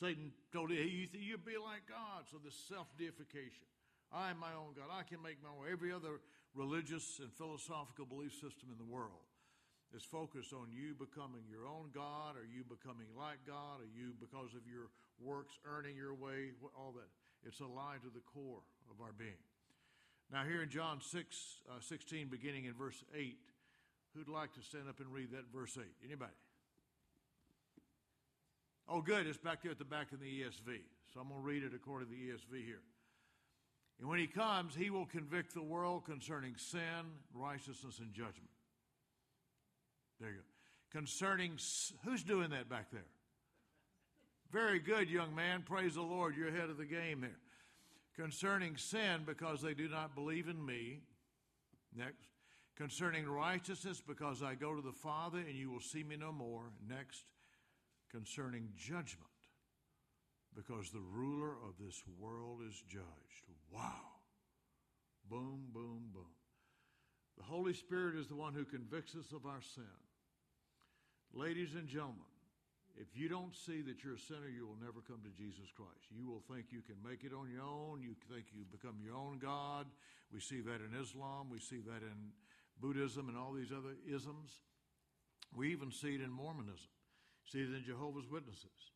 Satan 0.00 0.32
told 0.52 0.70
you, 0.70 0.80
you 0.80 1.08
you'll 1.12 1.38
be 1.38 1.56
like 1.56 1.88
God. 1.88 2.24
So 2.30 2.38
this 2.42 2.56
self 2.68 2.86
deification. 2.98 3.64
I 4.12 4.30
am 4.30 4.38
my 4.38 4.52
own 4.54 4.72
God. 4.76 4.86
I 4.92 5.02
can 5.02 5.22
make 5.22 5.42
my 5.42 5.48
own. 5.48 5.70
Every 5.70 5.92
other 5.92 6.20
religious 6.54 7.18
and 7.20 7.32
philosophical 7.32 8.06
belief 8.06 8.32
system 8.32 8.70
in 8.70 8.78
the 8.78 8.84
world 8.84 9.26
is 9.94 10.02
focused 10.02 10.52
on 10.52 10.68
you 10.72 10.94
becoming 10.94 11.42
your 11.48 11.66
own 11.66 11.90
God, 11.94 12.36
or 12.36 12.44
you 12.44 12.64
becoming 12.64 13.06
like 13.16 13.38
God, 13.46 13.80
or 13.80 13.88
you, 13.88 14.12
because 14.18 14.54
of 14.54 14.66
your 14.66 14.90
works, 15.20 15.58
earning 15.64 15.96
your 15.96 16.14
way, 16.14 16.52
all 16.76 16.92
that. 16.96 17.08
It's 17.46 17.60
a 17.60 17.66
lie 17.66 17.96
to 18.02 18.10
the 18.12 18.24
core 18.26 18.64
of 18.90 19.00
our 19.00 19.12
being. 19.12 19.40
Now, 20.32 20.42
here 20.42 20.62
in 20.62 20.68
John 20.68 21.00
6, 21.00 21.60
uh, 21.70 21.80
16, 21.80 22.28
beginning 22.28 22.64
in 22.64 22.74
verse 22.74 23.04
8, 23.14 23.38
who'd 24.16 24.28
like 24.28 24.52
to 24.54 24.62
stand 24.62 24.88
up 24.88 24.98
and 25.00 25.12
read 25.12 25.30
that 25.32 25.44
verse 25.54 25.76
8? 25.78 25.84
Anybody? 26.04 26.32
Oh, 28.88 29.00
good. 29.00 29.26
It's 29.26 29.38
back 29.38 29.62
there 29.62 29.72
at 29.72 29.78
the 29.78 29.84
back 29.84 30.12
of 30.12 30.20
the 30.20 30.26
ESV. 30.26 30.80
So 31.12 31.20
I'm 31.20 31.28
going 31.28 31.40
to 31.40 31.46
read 31.46 31.62
it 31.62 31.72
according 31.74 32.08
to 32.08 32.14
the 32.14 32.20
ESV 32.20 32.64
here. 32.64 32.82
And 33.98 34.08
when 34.08 34.18
he 34.18 34.26
comes, 34.26 34.74
he 34.74 34.90
will 34.90 35.06
convict 35.06 35.54
the 35.54 35.62
world 35.62 36.04
concerning 36.04 36.54
sin, 36.56 36.80
righteousness, 37.34 37.98
and 37.98 38.12
judgment. 38.12 38.50
There 40.20 40.30
you 40.30 40.36
go. 40.36 40.98
Concerning, 40.98 41.58
who's 42.04 42.22
doing 42.22 42.50
that 42.50 42.68
back 42.68 42.90
there? 42.90 43.06
Very 44.52 44.78
good, 44.78 45.10
young 45.10 45.34
man. 45.34 45.62
Praise 45.62 45.94
the 45.94 46.02
Lord. 46.02 46.36
You're 46.36 46.48
ahead 46.48 46.70
of 46.70 46.78
the 46.78 46.84
game 46.84 47.20
there. 47.20 47.38
Concerning 48.16 48.76
sin, 48.76 49.22
because 49.26 49.60
they 49.60 49.74
do 49.74 49.88
not 49.88 50.14
believe 50.14 50.48
in 50.48 50.64
me. 50.64 51.00
Next. 51.94 52.28
Concerning 52.76 53.26
righteousness, 53.26 54.02
because 54.06 54.42
I 54.42 54.54
go 54.54 54.74
to 54.74 54.82
the 54.82 54.92
Father 54.92 55.38
and 55.38 55.56
you 55.56 55.70
will 55.70 55.80
see 55.80 56.02
me 56.02 56.16
no 56.16 56.32
more. 56.32 56.70
Next. 56.88 57.24
Concerning 58.12 58.68
judgment, 58.76 59.26
because 60.54 60.90
the 60.90 61.02
ruler 61.12 61.50
of 61.68 61.74
this 61.78 62.00
world 62.18 62.60
is 62.66 62.80
judged. 62.88 63.50
Wow. 63.70 64.22
Boom, 65.28 65.64
boom, 65.74 66.04
boom. 66.14 66.32
The 67.36 67.44
Holy 67.44 67.74
Spirit 67.74 68.16
is 68.16 68.28
the 68.28 68.36
one 68.36 68.54
who 68.54 68.64
convicts 68.64 69.16
us 69.16 69.32
of 69.32 69.44
our 69.44 69.60
sin. 69.60 69.84
Ladies 71.34 71.74
and 71.74 71.88
gentlemen, 71.88 72.30
if 72.96 73.08
you 73.14 73.28
don't 73.28 73.54
see 73.54 73.82
that 73.82 74.02
you're 74.02 74.14
a 74.14 74.18
sinner, 74.18 74.48
you 74.48 74.66
will 74.66 74.78
never 74.80 75.02
come 75.06 75.20
to 75.24 75.36
Jesus 75.36 75.68
Christ. 75.76 76.08
You 76.08 76.26
will 76.30 76.44
think 76.48 76.66
you 76.70 76.80
can 76.80 76.96
make 77.04 77.24
it 77.24 77.34
on 77.36 77.50
your 77.52 77.64
own. 77.64 78.00
You 78.00 78.14
think 78.32 78.46
you 78.54 78.64
become 78.70 78.96
your 79.04 79.16
own 79.16 79.38
God. 79.38 79.86
We 80.32 80.40
see 80.40 80.60
that 80.60 80.80
in 80.80 80.98
Islam. 80.98 81.50
We 81.50 81.58
see 81.58 81.80
that 81.84 82.00
in 82.00 82.32
Buddhism 82.80 83.28
and 83.28 83.36
all 83.36 83.52
these 83.52 83.72
other 83.72 83.96
isms. 84.06 84.60
We 85.54 85.72
even 85.72 85.90
see 85.90 86.14
it 86.14 86.20
in 86.20 86.30
Mormonism. 86.30 86.90
See 87.50 87.60
it 87.60 87.74
in 87.74 87.84
Jehovah's 87.86 88.28
Witnesses. 88.30 88.92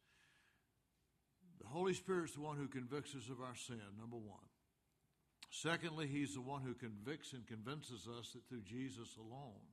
The 1.60 1.68
Holy 1.68 1.94
Spirit 1.94 2.30
is 2.30 2.34
the 2.34 2.40
one 2.40 2.56
who 2.56 2.68
convicts 2.68 3.14
us 3.14 3.28
of 3.30 3.40
our 3.40 3.54
sin, 3.54 3.80
number 3.99 4.16
one. 4.16 4.49
Secondly, 5.50 6.06
He's 6.06 6.34
the 6.34 6.40
one 6.40 6.62
who 6.62 6.75
convicts 6.75 7.32
and 7.32 7.46
convinces 7.46 8.08
us 8.08 8.32
that 8.32 8.49
through 8.49 8.62
Jesus 8.62 9.16
alone 9.18 9.66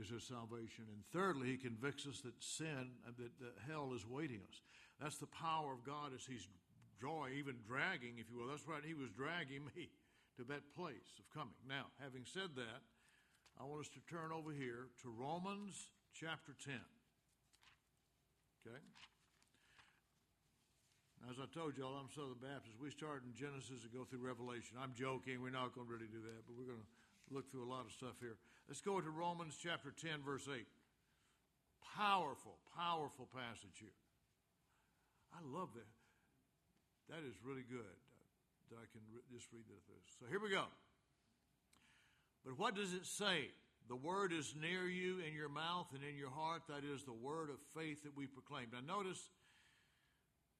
is 0.00 0.10
our 0.12 0.20
salvation. 0.20 0.84
And 0.88 1.04
thirdly, 1.12 1.48
he 1.48 1.56
convicts 1.56 2.06
us 2.06 2.20
that 2.22 2.42
sin, 2.42 2.96
uh, 3.06 3.12
that, 3.18 3.38
that 3.40 3.54
hell 3.68 3.92
is 3.94 4.06
waiting 4.06 4.40
us. 4.48 4.60
That's 5.00 5.18
the 5.18 5.26
power 5.26 5.72
of 5.72 5.84
God 5.84 6.12
as 6.14 6.24
he's 6.24 6.46
drawing, 6.98 7.34
even 7.34 7.56
dragging, 7.66 8.18
if 8.18 8.30
you 8.30 8.38
will. 8.38 8.48
That's 8.48 8.66
right, 8.66 8.84
he 8.84 8.94
was 8.94 9.10
dragging 9.10 9.64
me 9.76 9.88
to 10.36 10.44
that 10.50 10.62
place 10.76 11.18
of 11.18 11.26
coming. 11.34 11.58
Now, 11.66 11.90
having 11.98 12.22
said 12.24 12.54
that, 12.56 12.80
I 13.58 13.64
want 13.64 13.82
us 13.82 13.92
to 13.96 14.02
turn 14.06 14.30
over 14.30 14.52
here 14.52 14.88
to 15.02 15.08
Romans 15.10 15.90
chapter 16.14 16.54
10. 16.64 16.74
Okay? 18.62 18.80
As 21.28 21.36
I 21.36 21.44
told 21.52 21.76
y'all, 21.76 22.00
I'm 22.00 22.08
Southern 22.08 22.40
Baptist. 22.40 22.80
We 22.80 22.88
start 22.88 23.28
in 23.28 23.36
Genesis 23.36 23.84
and 23.84 23.92
go 23.92 24.08
through 24.08 24.24
Revelation. 24.24 24.80
I'm 24.80 24.96
joking. 24.96 25.44
We're 25.44 25.52
not 25.52 25.76
going 25.76 25.84
to 25.84 25.92
really 25.92 26.08
do 26.08 26.24
that, 26.24 26.48
but 26.48 26.56
we're 26.56 26.70
going 26.72 26.80
to 26.80 26.90
look 27.28 27.52
through 27.52 27.68
a 27.68 27.68
lot 27.68 27.84
of 27.84 27.92
stuff 27.92 28.16
here. 28.24 28.40
Let's 28.64 28.80
go 28.80 28.96
to 29.00 29.10
Romans 29.12 29.60
chapter 29.60 29.92
10, 29.92 30.24
verse 30.24 30.48
8. 30.48 30.64
Powerful, 31.84 32.56
powerful 32.72 33.28
passage 33.28 33.76
here. 33.76 33.98
I 35.36 35.44
love 35.44 35.76
that. 35.76 35.92
That 37.12 37.22
is 37.28 37.36
really 37.44 37.68
good 37.68 37.99
I 38.76 38.86
can 38.92 39.02
re- 39.10 39.26
just 39.32 39.48
read 39.52 39.66
that 39.66 39.80
through. 39.86 40.02
So 40.18 40.26
here 40.30 40.38
we 40.38 40.50
go. 40.50 40.66
But 42.44 42.58
what 42.58 42.74
does 42.74 42.94
it 42.94 43.06
say? 43.06 43.50
The 43.88 43.96
word 43.96 44.32
is 44.32 44.54
near 44.54 44.86
you 44.86 45.18
in 45.18 45.34
your 45.34 45.48
mouth 45.48 45.90
and 45.94 46.04
in 46.04 46.14
your 46.14 46.30
heart. 46.30 46.62
That 46.68 46.86
is 46.86 47.02
the 47.02 47.16
word 47.16 47.50
of 47.50 47.58
faith 47.74 48.04
that 48.04 48.14
we 48.14 48.26
proclaim. 48.26 48.70
Now, 48.70 48.84
notice 48.86 49.18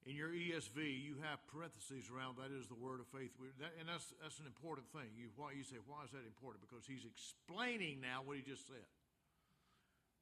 in 0.03 0.17
your 0.17 0.33
ESV, 0.33 0.81
you 0.81 1.21
have 1.21 1.39
parentheses 1.47 2.09
around 2.09 2.41
that 2.41 2.49
is 2.49 2.65
the 2.67 2.75
word 2.75 2.99
of 2.99 3.07
faith. 3.13 3.31
That, 3.61 3.71
and 3.79 3.85
that's, 3.87 4.11
that's 4.17 4.41
an 4.41 4.49
important 4.49 4.89
thing. 4.89 5.13
You, 5.13 5.29
why, 5.37 5.53
you 5.53 5.63
say, 5.63 5.77
why 5.85 6.03
is 6.03 6.11
that 6.11 6.25
important? 6.25 6.65
Because 6.65 6.89
he's 6.89 7.05
explaining 7.05 8.01
now 8.01 8.25
what 8.25 8.35
he 8.35 8.43
just 8.43 8.65
said. 8.65 8.83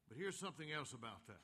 But 0.06 0.20
here's 0.20 0.36
something 0.36 0.68
else 0.68 0.92
about 0.92 1.24
that. 1.32 1.40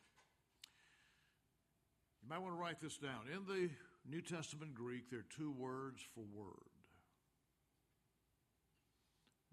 You 2.20 2.28
might 2.28 2.42
want 2.42 2.54
to 2.54 2.60
write 2.60 2.80
this 2.82 2.98
down. 2.98 3.30
In 3.32 3.46
the 3.48 3.70
New 4.08 4.20
Testament 4.20 4.74
Greek, 4.74 5.10
there 5.10 5.20
are 5.20 5.36
two 5.36 5.52
words 5.52 6.00
for 6.14 6.24
word. 6.32 6.70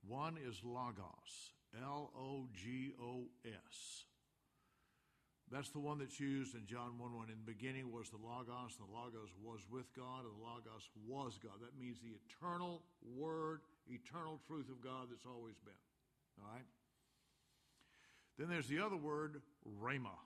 One 0.07 0.37
is 0.37 0.59
logos, 0.63 1.53
L 1.81 2.11
O 2.15 2.47
G 2.53 2.93
O 3.01 3.25
S. 3.45 4.05
That's 5.51 5.69
the 5.69 5.79
one 5.79 5.99
that's 5.99 6.19
used 6.19 6.55
in 6.55 6.65
John 6.65 6.97
1 6.97 7.13
1. 7.13 7.29
In 7.29 7.37
the 7.45 7.51
beginning 7.51 7.91
was 7.91 8.09
the 8.09 8.17
Logos, 8.17 8.75
the 8.77 8.89
Logos 8.89 9.29
was 9.43 9.59
with 9.69 9.85
God, 9.95 10.25
and 10.25 10.33
the 10.33 10.43
Logos 10.43 10.89
was 11.05 11.37
God. 11.37 11.61
That 11.61 11.77
means 11.77 11.99
the 12.01 12.17
eternal 12.25 12.81
Word, 13.05 13.61
eternal 13.87 14.39
truth 14.47 14.69
of 14.69 14.81
God 14.81 15.07
that's 15.11 15.27
always 15.27 15.55
been. 15.63 15.77
All 16.41 16.49
right? 16.51 16.65
Then 18.37 18.49
there's 18.49 18.67
the 18.67 18.79
other 18.79 18.97
word, 18.97 19.41
Rhema. 19.79 20.17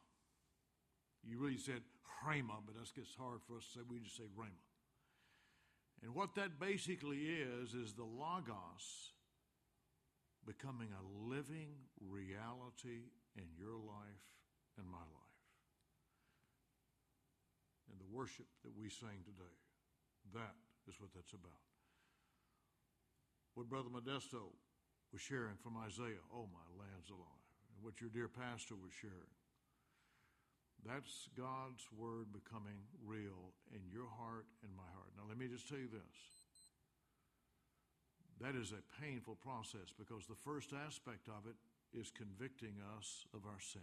You 1.27 1.39
really 1.39 1.57
said 1.57 1.81
Rhema, 2.25 2.59
but 2.65 2.75
that 2.75 2.93
gets 2.95 3.15
hard 3.15 3.39
for 3.47 3.57
us 3.57 3.65
to 3.73 3.79
say. 3.79 3.85
We 3.87 3.99
just 3.99 4.17
say 4.17 4.27
Rhema. 4.37 4.65
And 6.03 6.13
what 6.13 6.35
that 6.35 6.59
basically 6.59 7.17
is, 7.17 7.73
is 7.73 7.93
the 7.93 8.03
Logos 8.03 9.13
becoming 10.45 10.89
a 10.93 11.03
living 11.27 11.73
reality 11.99 13.11
in 13.35 13.45
your 13.57 13.77
life 13.77 14.25
and 14.77 14.87
my 14.87 15.03
life. 15.03 15.41
And 17.91 17.99
the 17.99 18.15
worship 18.15 18.45
that 18.63 18.77
we 18.77 18.89
sang 18.89 19.25
today, 19.25 19.57
that 20.33 20.55
is 20.87 20.99
what 21.01 21.11
that's 21.15 21.33
about. 21.33 21.65
What 23.55 23.69
Brother 23.69 23.89
Modesto 23.89 24.53
was 25.11 25.21
sharing 25.21 25.57
from 25.57 25.77
Isaiah, 25.77 26.21
oh 26.31 26.47
my 26.53 26.67
lands 26.77 27.09
alive, 27.09 27.47
and 27.73 27.83
what 27.83 27.99
your 27.99 28.11
dear 28.11 28.27
pastor 28.27 28.75
was 28.75 28.93
sharing. 28.93 29.36
That's 30.87 31.27
God's 31.35 31.83
word 31.91 32.31
becoming 32.31 32.79
real 33.05 33.51
in 33.75 33.81
your 33.91 34.07
heart 34.07 34.47
and 34.63 34.71
my 34.75 34.87
heart. 34.95 35.11
Now, 35.17 35.23
let 35.27 35.37
me 35.37 35.47
just 35.47 35.67
tell 35.67 35.77
you 35.77 35.91
this 35.91 36.15
that 38.39 38.55
is 38.55 38.71
a 38.71 39.01
painful 39.01 39.35
process 39.35 39.91
because 39.97 40.27
the 40.27 40.35
first 40.35 40.71
aspect 40.71 41.27
of 41.27 41.49
it 41.49 41.57
is 41.97 42.11
convicting 42.11 42.75
us 42.97 43.25
of 43.33 43.41
our 43.45 43.59
sin. 43.59 43.81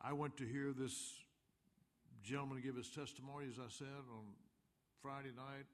I 0.00 0.12
went 0.12 0.36
to 0.38 0.46
hear 0.46 0.72
this 0.72 1.12
gentleman 2.22 2.62
give 2.62 2.76
his 2.76 2.88
testimony, 2.88 3.46
as 3.50 3.58
I 3.58 3.68
said, 3.68 3.86
on 4.10 4.24
Friday 5.02 5.32
night. 5.36 5.66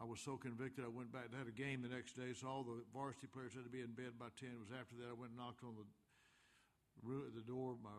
I 0.00 0.08
was 0.08 0.20
so 0.24 0.40
convicted, 0.40 0.84
I 0.84 0.92
went 0.92 1.12
back 1.12 1.28
and 1.28 1.36
had 1.36 1.46
a 1.46 1.54
game 1.54 1.84
the 1.84 1.92
next 1.92 2.16
day, 2.16 2.32
so 2.32 2.48
all 2.48 2.64
the 2.64 2.80
varsity 2.96 3.28
players 3.28 3.52
had 3.52 3.68
to 3.68 3.72
be 3.72 3.84
in 3.84 3.92
bed 3.92 4.16
by 4.16 4.32
10. 4.40 4.48
It 4.48 4.62
was 4.62 4.72
after 4.72 4.96
that 4.98 5.12
I 5.12 5.16
went 5.16 5.36
and 5.36 5.40
knocked 5.40 5.62
on 5.62 5.76
the, 5.76 5.86
the 7.04 7.44
door. 7.44 7.76
My 7.84 7.92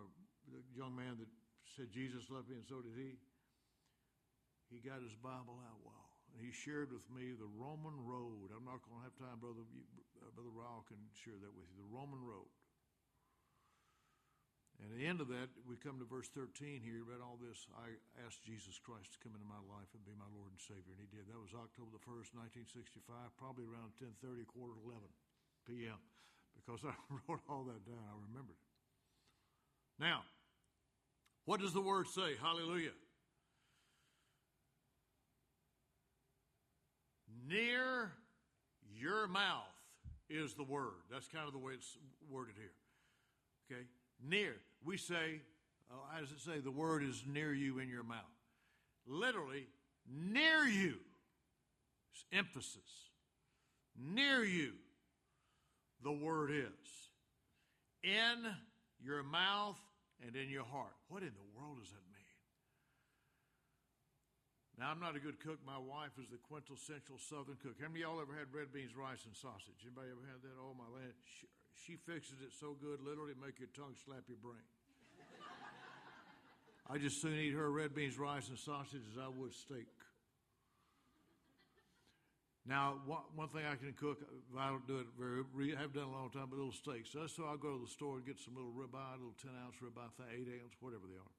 the 0.51 0.59
young 0.75 0.91
man 0.91 1.15
that 1.21 1.29
said 1.75 1.87
Jesus 1.93 2.27
loved 2.27 2.51
me, 2.51 2.59
and 2.59 2.67
so 2.67 2.83
did 2.83 2.97
he. 2.97 3.15
He 4.67 4.81
got 4.81 5.05
his 5.05 5.15
Bible 5.15 5.61
out. 5.63 5.79
Wow. 5.85 6.09
And 6.33 6.41
he 6.41 6.49
shared 6.49 6.89
with 6.89 7.05
me 7.13 7.37
the 7.37 7.47
Roman 7.47 7.93
road. 8.03 8.49
I'm 8.49 8.65
not 8.65 8.81
going 8.81 8.97
to 8.99 9.05
have 9.05 9.17
time, 9.21 9.37
Brother, 9.37 9.61
Brother 10.33 10.49
Ryle 10.49 10.81
can 10.89 10.97
share 11.13 11.37
that 11.37 11.53
with 11.53 11.69
you. 11.69 11.85
The 11.85 11.93
Roman 11.93 12.25
road. 12.25 12.49
And 14.81 14.89
at 14.91 14.97
the 14.97 15.05
end 15.05 15.21
of 15.21 15.29
that, 15.29 15.53
we 15.69 15.77
come 15.77 16.01
to 16.01 16.07
verse 16.07 16.27
13 16.33 16.81
here. 16.81 17.05
Read 17.05 17.21
all 17.21 17.37
this. 17.37 17.67
I 17.77 17.93
asked 18.25 18.43
Jesus 18.43 18.81
Christ 18.81 19.13
to 19.15 19.19
come 19.21 19.33
into 19.37 19.47
my 19.47 19.61
life 19.69 19.89
and 19.93 20.01
be 20.03 20.17
my 20.17 20.27
Lord 20.33 20.51
and 20.51 20.59
Savior, 20.59 20.97
and 20.97 21.01
he 21.01 21.09
did. 21.13 21.29
That 21.29 21.39
was 21.39 21.53
October 21.53 21.93
the 21.93 22.03
1st, 22.03 22.33
1965, 22.73 23.33
probably 23.37 23.63
around 23.69 23.93
10:30, 24.01 24.43
quarter 24.49 24.75
to 24.75 24.83
11 24.83 25.05
p.m. 25.63 25.99
Because 26.57 26.81
I 26.89 26.93
wrote 27.29 27.45
all 27.47 27.63
that 27.69 27.85
down. 27.85 28.01
I 28.01 28.15
remembered 28.27 28.57
it. 28.59 28.71
Now, 29.99 30.25
What 31.45 31.59
does 31.59 31.73
the 31.73 31.81
word 31.81 32.07
say? 32.07 32.35
Hallelujah. 32.41 32.95
Near 37.49 38.11
your 38.97 39.27
mouth 39.27 39.67
is 40.29 40.53
the 40.53 40.63
word. 40.63 41.03
That's 41.11 41.27
kind 41.27 41.45
of 41.47 41.53
the 41.53 41.59
way 41.59 41.73
it's 41.73 41.97
worded 42.29 42.55
here. 42.57 42.71
Okay? 43.69 43.83
Near. 44.27 44.55
We 44.85 44.97
say, 44.97 45.41
uh, 45.91 45.95
how 46.11 46.19
does 46.19 46.31
it 46.31 46.41
say? 46.41 46.59
The 46.59 46.71
word 46.71 47.03
is 47.03 47.23
near 47.27 47.53
you 47.53 47.79
in 47.79 47.89
your 47.89 48.03
mouth. 48.03 48.19
Literally, 49.05 49.67
near 50.07 50.65
you. 50.65 50.95
It's 52.13 52.25
emphasis. 52.31 53.09
Near 53.97 54.43
you, 54.43 54.73
the 56.03 56.11
word 56.11 56.51
is. 56.51 56.89
In 58.03 58.43
your 59.03 59.23
mouth 59.23 59.79
and 60.25 60.35
in 60.35 60.49
your 60.49 60.65
heart. 60.65 60.95
What 61.09 61.21
in 61.21 61.31
the 61.35 61.49
world 61.55 61.77
does 61.79 61.89
that 61.89 62.03
mean? 62.11 62.13
Now, 64.79 64.89
I'm 64.89 64.99
not 64.99 65.15
a 65.15 65.21
good 65.21 65.39
cook. 65.39 65.61
My 65.61 65.77
wife 65.77 66.17
is 66.17 66.27
the 66.33 66.41
quintessential 66.41 67.21
Southern 67.21 67.61
cook. 67.61 67.77
How 67.77 67.87
many 67.87 68.01
y'all 68.01 68.17
ever 68.17 68.33
had 68.33 68.49
red 68.49 68.73
beans, 68.73 68.97
rice, 68.97 69.21
and 69.29 69.37
sausage? 69.37 69.77
Anybody 69.85 70.09
ever 70.09 70.25
had 70.25 70.41
that? 70.41 70.57
Oh, 70.57 70.73
my 70.73 70.89
land. 70.89 71.13
She, 71.37 71.45
she 71.85 71.95
fixes 71.95 72.41
it 72.41 72.53
so 72.59 72.75
good, 72.79 73.01
literally 73.01 73.33
make 73.41 73.59
your 73.59 73.69
tongue 73.75 73.95
slap 74.05 74.23
your 74.27 74.37
brain. 74.37 74.63
I 76.89 76.97
just 76.97 77.21
soon 77.21 77.39
eat 77.39 77.53
her 77.53 77.71
red 77.71 77.95
beans, 77.95 78.17
rice, 78.19 78.49
and 78.49 78.59
sausage 78.59 79.01
as 79.11 79.17
I 79.17 79.29
would 79.29 79.53
steak. 79.53 79.87
Now, 82.65 82.95
one 83.35 83.49
thing 83.49 83.65
I 83.67 83.75
can 83.75 83.91
cook, 83.91 84.19
I 84.57 84.69
don't 84.69 84.87
do 84.87 84.99
it 84.99 85.07
very, 85.19 85.75
I 85.75 85.81
have 85.81 85.93
done 85.93 86.07
a 86.07 86.11
long 86.11 86.29
time, 86.31 86.47
but 86.49 86.55
little 86.55 86.71
steaks. 86.71 87.11
So, 87.11 87.27
so 87.27 87.43
I'll 87.43 87.57
go 87.57 87.75
to 87.75 87.83
the 87.83 87.91
store 87.91 88.17
and 88.17 88.25
get 88.25 88.39
some 88.39 88.55
little 88.55 88.71
ribeye, 88.71 89.19
little 89.19 89.35
10 89.41 89.51
ounce 89.65 89.75
ribeye, 89.83 90.07
8 90.31 90.47
ounce, 90.63 90.75
whatever 90.79 91.03
they 91.11 91.19
are. 91.19 91.33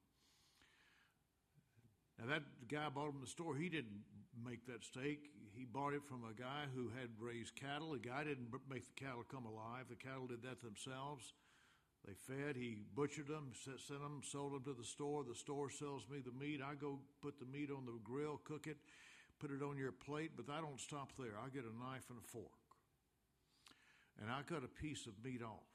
Now, 2.19 2.25
that 2.33 2.43
guy 2.69 2.89
bought 2.93 3.07
them 3.07 3.15
in 3.15 3.21
the 3.21 3.27
store. 3.27 3.55
He 3.55 3.69
didn't 3.69 4.05
make 4.37 4.65
that 4.67 4.85
steak. 4.85 5.31
He 5.57 5.65
bought 5.65 5.93
it 5.93 6.03
from 6.03 6.23
a 6.23 6.39
guy 6.39 6.65
who 6.73 6.89
had 6.89 7.09
raised 7.19 7.55
cattle. 7.55 7.91
The 7.91 7.99
guy 7.99 8.23
didn't 8.23 8.51
make 8.69 8.85
the 8.85 9.05
cattle 9.05 9.23
come 9.29 9.45
alive. 9.45 9.85
The 9.89 9.95
cattle 9.95 10.27
did 10.27 10.43
that 10.43 10.61
themselves. 10.61 11.33
They 12.05 12.13
fed, 12.13 12.55
he 12.55 12.77
butchered 12.95 13.27
them, 13.27 13.51
sent 13.63 13.99
them, 14.01 14.21
sold 14.23 14.53
them 14.53 14.63
to 14.65 14.79
the 14.79 14.85
store. 14.85 15.23
The 15.23 15.33
store 15.33 15.71
sells 15.71 16.05
me 16.09 16.19
the 16.23 16.31
meat. 16.31 16.61
I 16.61 16.75
go 16.75 16.99
put 17.21 17.39
the 17.39 17.45
meat 17.45 17.71
on 17.71 17.85
the 17.85 17.97
grill, 18.03 18.39
cook 18.45 18.67
it 18.67 18.77
put 19.39 19.51
it 19.51 19.63
on 19.63 19.77
your 19.77 19.91
plate, 19.91 20.31
but 20.35 20.51
I 20.51 20.61
don't 20.61 20.79
stop 20.79 21.11
there. 21.17 21.35
I 21.37 21.49
get 21.49 21.63
a 21.63 21.83
knife 21.83 22.09
and 22.09 22.19
a 22.19 22.27
fork. 22.27 22.51
And 24.21 24.31
I 24.31 24.41
cut 24.47 24.63
a 24.63 24.81
piece 24.81 25.07
of 25.07 25.13
meat 25.23 25.41
off. 25.43 25.67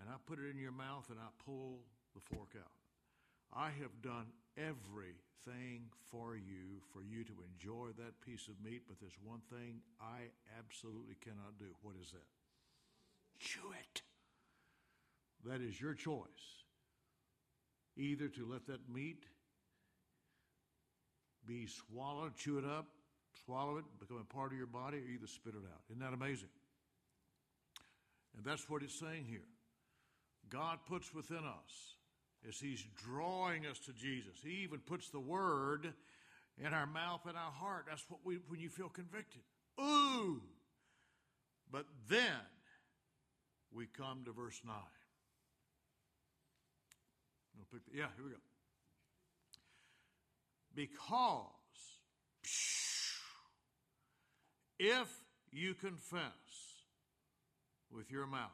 And 0.00 0.08
I 0.08 0.14
put 0.26 0.38
it 0.38 0.50
in 0.50 0.58
your 0.58 0.72
mouth 0.72 1.08
and 1.10 1.18
I 1.18 1.28
pull 1.44 1.80
the 2.14 2.20
fork 2.20 2.56
out. 2.56 2.72
I 3.52 3.70
have 3.80 4.02
done 4.02 4.26
everything 4.56 5.90
for 6.10 6.36
you 6.36 6.80
for 6.92 7.02
you 7.02 7.24
to 7.24 7.32
enjoy 7.52 7.88
that 7.98 8.20
piece 8.20 8.48
of 8.48 8.54
meat, 8.64 8.82
but 8.88 8.98
there's 9.00 9.16
one 9.22 9.40
thing 9.50 9.80
I 10.00 10.30
absolutely 10.58 11.16
cannot 11.22 11.58
do. 11.58 11.66
What 11.82 11.94
is 12.00 12.10
that? 12.10 12.26
Chew 13.38 13.72
it. 13.80 14.02
That 15.44 15.60
is 15.60 15.80
your 15.80 15.94
choice. 15.94 16.64
Either 17.96 18.28
to 18.28 18.46
let 18.50 18.66
that 18.66 18.88
meat 18.92 19.24
be 21.46 21.66
swallowed, 21.66 22.36
chew 22.36 22.58
it 22.58 22.64
up, 22.64 22.86
swallow 23.44 23.78
it, 23.78 23.84
become 24.00 24.18
a 24.18 24.34
part 24.34 24.52
of 24.52 24.58
your 24.58 24.66
body, 24.66 24.98
or 24.98 25.08
either 25.08 25.26
spit 25.26 25.54
it 25.54 25.64
out. 25.72 25.80
Isn't 25.88 26.00
that 26.00 26.12
amazing? 26.12 26.48
And 28.36 28.44
that's 28.44 28.68
what 28.68 28.82
it's 28.82 28.98
saying 28.98 29.26
here. 29.28 29.46
God 30.50 30.78
puts 30.88 31.14
within 31.14 31.38
us 31.38 31.95
as 32.48 32.58
He's 32.58 32.84
drawing 33.04 33.66
us 33.66 33.78
to 33.80 33.92
Jesus. 33.92 34.34
He 34.42 34.62
even 34.62 34.78
puts 34.80 35.08
the 35.10 35.20
word 35.20 35.92
in 36.58 36.72
our 36.72 36.86
mouth 36.86 37.22
and 37.26 37.36
our 37.36 37.52
heart. 37.52 37.86
That's 37.88 38.04
what 38.08 38.20
we 38.24 38.38
when 38.48 38.60
you 38.60 38.68
feel 38.68 38.88
convicted. 38.88 39.42
Ooh. 39.80 40.40
But 41.70 41.86
then 42.08 42.40
we 43.72 43.86
come 43.86 44.22
to 44.24 44.32
verse 44.32 44.60
9. 44.64 44.74
yeah, 47.92 48.06
here 48.16 48.24
we 48.24 48.30
go. 48.30 48.36
Because 50.74 51.46
if 54.78 55.08
you 55.50 55.74
confess 55.74 56.30
with 57.90 58.10
your 58.10 58.26
mouth 58.26 58.50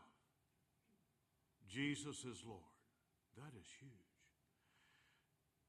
Jesus 1.69 2.25
is 2.25 2.43
Lord, 2.47 2.61
that 3.37 3.53
is 3.59 3.67
huge. 3.81 3.91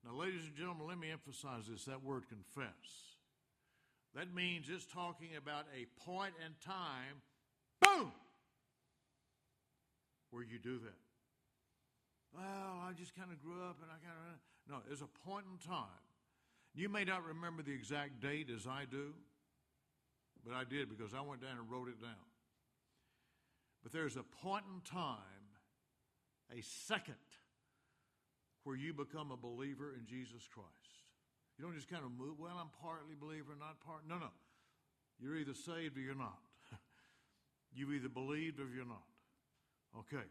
Now, 0.04 0.20
ladies 0.20 0.46
and 0.46 0.56
gentlemen, 0.56 0.88
let 0.88 1.00
me 1.00 1.12
emphasize 1.12 1.68
this 1.70 1.86
that 1.86 2.04
word 2.04 2.24
confess. 2.28 3.16
That 4.16 4.34
means 4.34 4.68
it's 4.70 4.86
talking 4.86 5.36
about 5.38 5.66
a 5.74 5.88
point 6.06 6.34
in 6.46 6.54
time, 6.64 7.24
boom, 7.82 8.12
where 10.30 10.44
you 10.44 10.60
do 10.60 10.78
that. 10.80 11.02
Well, 12.36 12.84
I 12.84 12.92
just 12.98 13.16
kind 13.16 13.32
of 13.32 13.42
grew 13.42 13.64
up 13.64 13.78
and 13.82 13.90
I 13.90 13.98
kind 14.04 14.18
of. 14.34 14.40
No, 14.70 14.78
there's 14.88 15.02
a 15.02 15.30
point 15.30 15.46
in 15.52 15.58
time 15.68 16.04
you 16.76 16.90
may 16.90 17.04
not 17.04 17.24
remember 17.24 17.62
the 17.62 17.72
exact 17.72 18.20
date 18.20 18.50
as 18.54 18.66
I 18.66 18.86
do, 18.90 19.14
but 20.44 20.54
I 20.54 20.64
did 20.64 20.90
because 20.90 21.14
I 21.14 21.22
went 21.22 21.42
down 21.42 21.58
and 21.60 21.70
wrote 21.70 21.88
it 21.88 22.02
down. 22.02 22.12
But 23.84 23.92
there's 23.92 24.16
a 24.16 24.24
point 24.24 24.64
in 24.74 24.82
time, 24.82 25.18
a 26.52 26.62
second, 26.62 27.16
where 28.64 28.76
you 28.76 28.94
become 28.94 29.32
a 29.32 29.38
believer 29.38 29.94
in 29.98 30.06
Jesus 30.06 30.48
Christ. 30.54 31.04
You 31.58 31.66
don't 31.66 31.76
just 31.76 31.90
kind 31.90 32.04
of 32.04 32.12
move, 32.12 32.40
well, 32.40 32.58
I'm 32.60 32.72
partly 32.82 33.16
believer, 33.20 33.54
not 33.60 33.80
part. 33.82 34.02
No, 34.08 34.18
no. 34.18 34.32
You're 35.20 35.38
either 35.38 35.54
saved 35.54 35.98
or 35.98 36.02
you're 36.02 36.16
not. 36.16 36.40
You've 37.74 37.94
either 37.94 38.10
believed 38.10 38.60
or 38.60 38.68
you're 38.74 38.86
not. 38.86 39.04
Okay. 40.00 40.26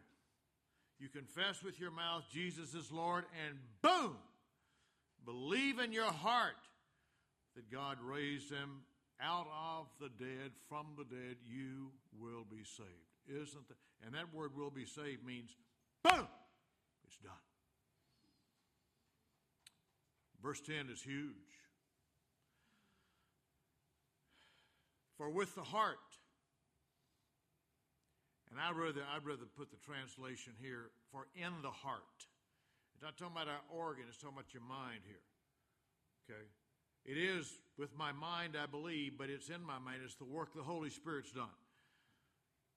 You 0.98 1.08
confess 1.08 1.62
with 1.62 1.78
your 1.80 1.90
mouth 1.90 2.24
Jesus 2.32 2.74
is 2.74 2.90
Lord, 2.90 3.24
and 3.46 3.58
boom! 3.82 4.16
Believe 5.24 5.78
in 5.78 5.92
your 5.92 6.10
heart 6.10 6.56
that 7.54 7.70
God 7.70 7.98
raised 8.02 8.50
him 8.50 8.82
out 9.20 9.46
of 9.46 9.86
the 10.00 10.08
dead, 10.24 10.50
from 10.68 10.86
the 10.96 11.04
dead, 11.04 11.36
you 11.46 11.92
will 12.18 12.44
be 12.50 12.64
saved. 12.64 12.88
Isn't 13.28 13.68
that? 13.68 13.76
And 14.04 14.14
that 14.14 14.34
word 14.34 14.56
will 14.56 14.70
be 14.70 14.84
saved 14.84 15.24
means 15.24 15.54
boom, 16.02 16.26
it's 17.06 17.18
done. 17.18 17.32
Verse 20.42 20.60
10 20.60 20.90
is 20.92 21.00
huge. 21.00 21.34
For 25.16 25.30
with 25.30 25.54
the 25.54 25.62
heart, 25.62 25.98
and 28.50 28.60
I'd 28.60 28.76
rather, 28.76 29.02
I'd 29.14 29.24
rather 29.24 29.46
put 29.56 29.70
the 29.70 29.78
translation 29.78 30.52
here, 30.60 30.90
for 31.12 31.26
in 31.36 31.52
the 31.62 31.70
heart. 31.70 32.02
It's 32.94 33.02
not 33.02 33.16
talking 33.16 33.36
about 33.36 33.48
our 33.48 33.62
organ, 33.70 34.04
it's 34.08 34.18
talking 34.18 34.36
about 34.36 34.52
your 34.52 34.64
mind 34.64 35.00
here. 35.06 35.24
Okay? 36.28 36.44
It 37.04 37.18
is 37.18 37.50
with 37.78 37.96
my 37.96 38.12
mind, 38.12 38.54
I 38.60 38.66
believe, 38.66 39.12
but 39.18 39.30
it's 39.30 39.48
in 39.48 39.62
my 39.64 39.78
mind. 39.78 39.98
It's 40.04 40.16
the 40.16 40.24
work 40.24 40.54
the 40.54 40.62
Holy 40.62 40.90
Spirit's 40.90 41.32
done. 41.32 41.58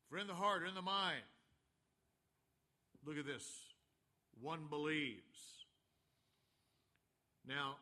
For 0.09 0.17
in 0.17 0.27
the 0.27 0.33
heart, 0.33 0.67
in 0.67 0.75
the 0.75 0.81
mind, 0.81 1.23
look 3.05 3.17
at 3.17 3.25
this. 3.25 3.45
One 4.41 4.67
believes. 4.69 5.54
Now, 7.47 7.77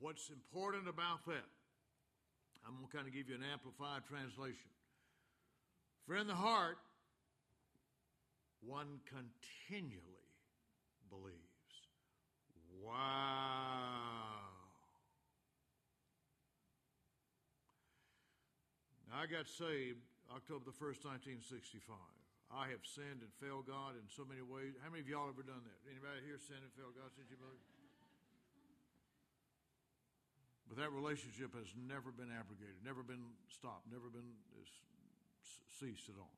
what's 0.00 0.30
important 0.30 0.88
about 0.88 1.24
that? 1.26 1.46
I'm 2.66 2.74
going 2.74 2.88
to 2.88 2.96
kind 2.96 3.06
of 3.06 3.14
give 3.14 3.28
you 3.28 3.36
an 3.36 3.44
amplified 3.44 4.02
translation. 4.08 4.72
For 6.06 6.16
in 6.16 6.26
the 6.26 6.34
heart, 6.34 6.78
one 8.64 8.98
continually 9.06 10.32
believes. 11.10 11.36
Wow. 12.82 12.96
Now, 19.10 19.22
I 19.22 19.26
got 19.26 19.46
saved 19.46 20.02
October 20.34 20.66
the 20.66 20.74
1st, 20.74 21.06
1965. 21.46 21.94
I 22.50 22.70
have 22.70 22.82
sinned 22.86 23.22
and 23.22 23.32
failed 23.42 23.66
God 23.66 23.98
in 23.98 24.06
so 24.06 24.22
many 24.22 24.42
ways. 24.42 24.78
How 24.82 24.90
many 24.90 25.02
of 25.02 25.08
y'all 25.10 25.30
ever 25.30 25.42
done 25.42 25.62
that? 25.66 25.78
Anybody 25.86 26.22
here 26.26 26.38
sinned 26.38 26.62
and 26.62 26.74
failed 26.78 26.94
God 26.94 27.10
since 27.14 27.26
you 27.30 27.38
believed? 27.38 27.75
But 30.68 30.78
that 30.78 30.90
relationship 30.92 31.54
has 31.54 31.70
never 31.78 32.10
been 32.10 32.30
abrogated, 32.30 32.82
never 32.84 33.02
been 33.02 33.22
stopped, 33.48 33.86
never 33.90 34.10
been 34.10 34.34
ceased 35.78 36.08
at 36.08 36.18
all. 36.18 36.34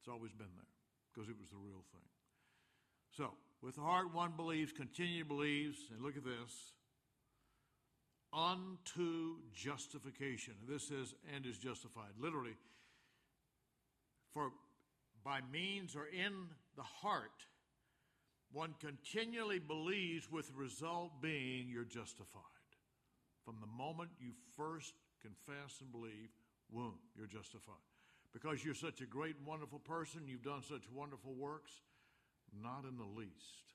It's 0.00 0.08
always 0.08 0.32
been 0.32 0.52
there 0.54 0.72
because 1.12 1.28
it 1.28 1.36
was 1.38 1.48
the 1.48 1.56
real 1.56 1.82
thing. 1.92 2.08
So, 3.16 3.32
with 3.62 3.76
the 3.76 3.80
heart 3.80 4.12
one 4.12 4.32
believes, 4.36 4.72
continue 4.72 5.24
believes, 5.24 5.78
and 5.90 6.02
look 6.02 6.16
at 6.16 6.24
this, 6.24 6.52
unto 8.32 9.36
justification. 9.54 10.54
This 10.68 10.90
is 10.90 11.14
and 11.34 11.46
is 11.46 11.56
justified. 11.56 12.12
Literally, 12.20 12.56
for 14.34 14.50
by 15.24 15.40
means 15.50 15.96
or 15.96 16.06
in 16.06 16.32
the 16.76 16.82
heart, 16.82 17.46
one 18.52 18.74
continually 18.78 19.58
believes 19.58 20.30
with 20.30 20.48
the 20.48 20.54
result 20.54 21.22
being 21.22 21.68
you're 21.68 21.84
justified. 21.84 22.55
From 23.46 23.56
the 23.60 23.70
moment 23.70 24.10
you 24.18 24.32
first 24.56 24.92
confess 25.22 25.78
and 25.80 25.92
believe, 25.92 26.34
boom, 26.68 26.98
you're 27.16 27.30
justified. 27.30 27.86
Because 28.34 28.64
you're 28.64 28.74
such 28.74 29.00
a 29.00 29.06
great 29.06 29.36
and 29.38 29.46
wonderful 29.46 29.78
person, 29.78 30.26
you've 30.26 30.42
done 30.42 30.62
such 30.66 30.82
wonderful 30.92 31.32
works, 31.32 31.70
not 32.52 32.82
in 32.82 32.98
the 32.98 33.06
least, 33.06 33.70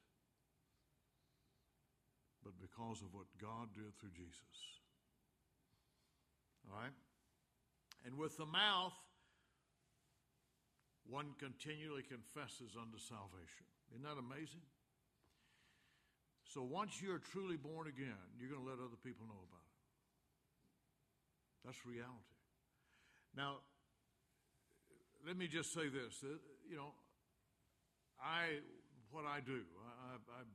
but 2.44 2.52
because 2.60 3.02
of 3.02 3.14
what 3.14 3.26
God 3.42 3.74
did 3.74 3.98
through 3.98 4.12
Jesus. 4.12 4.60
All 6.70 6.78
right? 6.78 6.94
And 8.06 8.18
with 8.18 8.36
the 8.36 8.46
mouth, 8.46 8.94
one 11.08 11.32
continually 11.40 12.04
confesses 12.04 12.76
unto 12.76 13.00
salvation. 13.00 13.66
Isn't 13.92 14.04
that 14.04 14.20
amazing? 14.20 14.62
So 16.52 16.60
once 16.68 17.00
you're 17.00 17.24
truly 17.32 17.56
born 17.56 17.88
again, 17.88 18.20
you're 18.36 18.52
going 18.52 18.60
to 18.60 18.68
let 18.68 18.76
other 18.84 19.00
people 19.00 19.24
know 19.24 19.40
about 19.40 19.64
it. 19.64 19.80
That's 21.64 21.80
reality. 21.88 22.36
Now, 23.32 23.64
let 25.24 25.40
me 25.40 25.48
just 25.48 25.72
say 25.72 25.88
this. 25.88 26.20
You 26.68 26.76
know, 26.76 26.92
I, 28.20 28.60
what 29.16 29.24
I 29.24 29.40
do, 29.40 29.64
I, 29.64 30.20
I, 30.20 30.44
uh, 30.44 30.52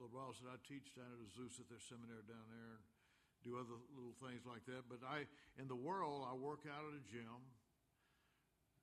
little 0.00 0.08
while 0.08 0.32
said 0.32 0.48
I 0.48 0.56
teach 0.64 0.96
down 0.96 1.12
at 1.12 1.20
Azusa 1.20 1.60
at 1.60 1.68
their 1.68 1.84
seminary 1.84 2.24
down 2.24 2.48
there 2.48 2.80
and 2.80 2.84
do 3.44 3.60
other 3.60 3.76
little 3.92 4.16
things 4.24 4.48
like 4.48 4.64
that. 4.72 4.88
But 4.88 5.04
I, 5.04 5.28
in 5.60 5.68
the 5.68 5.76
world, 5.76 6.24
I 6.24 6.32
work 6.32 6.64
out 6.64 6.80
at 6.88 6.96
a 6.96 7.04
gym. 7.04 7.44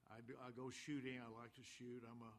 I, 0.06 0.22
do, 0.22 0.38
I 0.38 0.54
go 0.54 0.70
shooting. 0.70 1.18
I 1.18 1.26
like 1.34 1.58
to 1.58 1.66
shoot. 1.66 2.06
I'm 2.06 2.22
a 2.22 2.34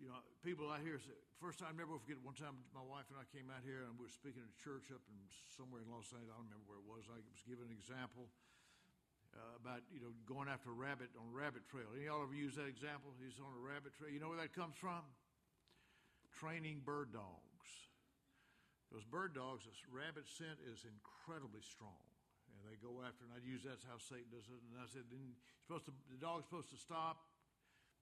you 0.00 0.08
know, 0.08 0.16
people 0.40 0.72
out 0.72 0.80
here 0.80 0.96
say, 0.96 1.12
first 1.36 1.60
time, 1.60 1.76
I 1.76 1.76
never 1.76 2.00
forget 2.00 2.16
one 2.24 2.32
time 2.32 2.56
my 2.72 2.80
wife 2.80 3.04
and 3.12 3.20
I 3.20 3.28
came 3.28 3.52
out 3.52 3.60
here 3.60 3.84
and 3.84 4.00
we 4.00 4.08
were 4.08 4.12
speaking 4.12 4.40
at 4.40 4.48
a 4.48 4.58
church 4.64 4.88
up 4.88 5.04
in 5.12 5.16
somewhere 5.52 5.84
in 5.84 5.92
Los 5.92 6.08
Angeles. 6.16 6.32
I 6.32 6.40
don't 6.40 6.48
remember 6.48 6.64
where 6.64 6.80
it 6.80 6.88
was. 6.88 7.04
I 7.12 7.20
was 7.20 7.44
giving 7.44 7.68
an 7.68 7.76
example 7.76 8.32
uh, 9.36 9.60
about, 9.60 9.84
you 9.92 10.00
know, 10.00 10.16
going 10.24 10.48
after 10.48 10.72
a 10.72 10.76
rabbit 10.76 11.12
on 11.20 11.28
a 11.28 11.36
rabbit 11.36 11.68
trail. 11.68 11.86
Any 11.92 12.08
y'all 12.08 12.24
ever 12.24 12.32
use 12.32 12.56
that 12.56 12.66
example? 12.66 13.12
He's 13.20 13.36
on 13.38 13.52
a 13.52 13.62
rabbit 13.62 13.92
trail. 13.92 14.08
You 14.08 14.24
know 14.24 14.32
where 14.32 14.40
that 14.40 14.56
comes 14.56 14.74
from? 14.80 15.04
Training 16.32 16.80
bird 16.80 17.12
dogs. 17.12 17.68
Those 18.88 19.04
bird 19.06 19.36
dogs, 19.36 19.68
this 19.68 19.84
rabbit 19.86 20.26
scent 20.26 20.58
is 20.64 20.82
incredibly 20.82 21.62
strong. 21.62 22.08
And 22.50 22.66
they 22.66 22.74
go 22.80 23.04
after, 23.06 23.22
and 23.22 23.30
I 23.30 23.38
use 23.44 23.62
that's 23.62 23.86
how 23.86 24.00
Satan 24.02 24.32
does 24.34 24.50
it. 24.50 24.58
And 24.66 24.74
I 24.80 24.88
said, 24.90 25.06
then 25.12 25.36
supposed 25.62 25.86
to, 25.86 25.94
the 26.10 26.18
dog's 26.18 26.50
supposed 26.50 26.74
to 26.74 26.80
stop 26.80 27.29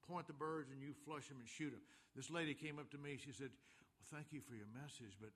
point 0.08 0.24
the 0.26 0.32
birds 0.32 0.72
and 0.72 0.80
you 0.80 0.96
flush 1.04 1.28
them 1.28 1.36
and 1.36 1.46
shoot 1.46 1.70
them. 1.70 1.84
This 2.16 2.32
lady 2.32 2.56
came 2.56 2.80
up 2.80 2.88
to 2.96 2.98
me. 2.98 3.20
She 3.20 3.36
said, 3.36 3.52
Well, 4.00 4.08
thank 4.08 4.32
you 4.32 4.40
for 4.40 4.56
your 4.56 4.66
message, 4.72 5.20
but 5.20 5.30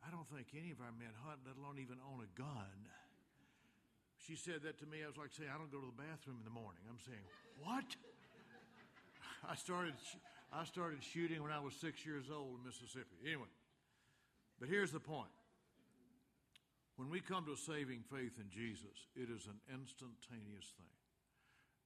I 0.00 0.08
don't 0.08 0.26
think 0.32 0.56
any 0.56 0.72
of 0.72 0.80
our 0.80 0.90
men 0.96 1.12
hunt, 1.20 1.44
let 1.44 1.60
alone 1.60 1.76
even 1.76 2.00
own 2.00 2.24
a 2.24 2.30
gun. 2.32 2.80
She 4.16 4.34
said 4.34 4.64
that 4.64 4.80
to 4.80 4.86
me. 4.88 5.04
I 5.04 5.08
was 5.12 5.20
like 5.20 5.30
saying, 5.36 5.52
I 5.52 5.60
don't 5.60 5.70
go 5.70 5.78
to 5.78 5.92
the 5.92 6.00
bathroom 6.00 6.40
in 6.40 6.46
the 6.48 6.56
morning. 6.56 6.80
I'm 6.88 6.98
saying, 7.04 7.22
What? 7.60 7.86
I 9.52 9.54
started, 9.54 9.94
I 10.48 10.64
started 10.64 11.04
shooting 11.04 11.44
when 11.44 11.52
I 11.52 11.60
was 11.60 11.76
six 11.76 12.02
years 12.02 12.32
old 12.32 12.58
in 12.58 12.66
Mississippi. 12.66 13.20
Anyway, 13.22 13.52
but 14.58 14.72
here's 14.72 14.90
the 14.90 15.04
point. 15.04 15.30
When 16.96 17.12
we 17.12 17.20
come 17.20 17.44
to 17.44 17.52
a 17.52 17.60
saving 17.60 18.08
faith 18.08 18.40
in 18.40 18.48
Jesus, 18.48 18.96
it 19.12 19.28
is 19.28 19.44
an 19.44 19.60
instantaneous 19.68 20.72
thing. 20.80 20.96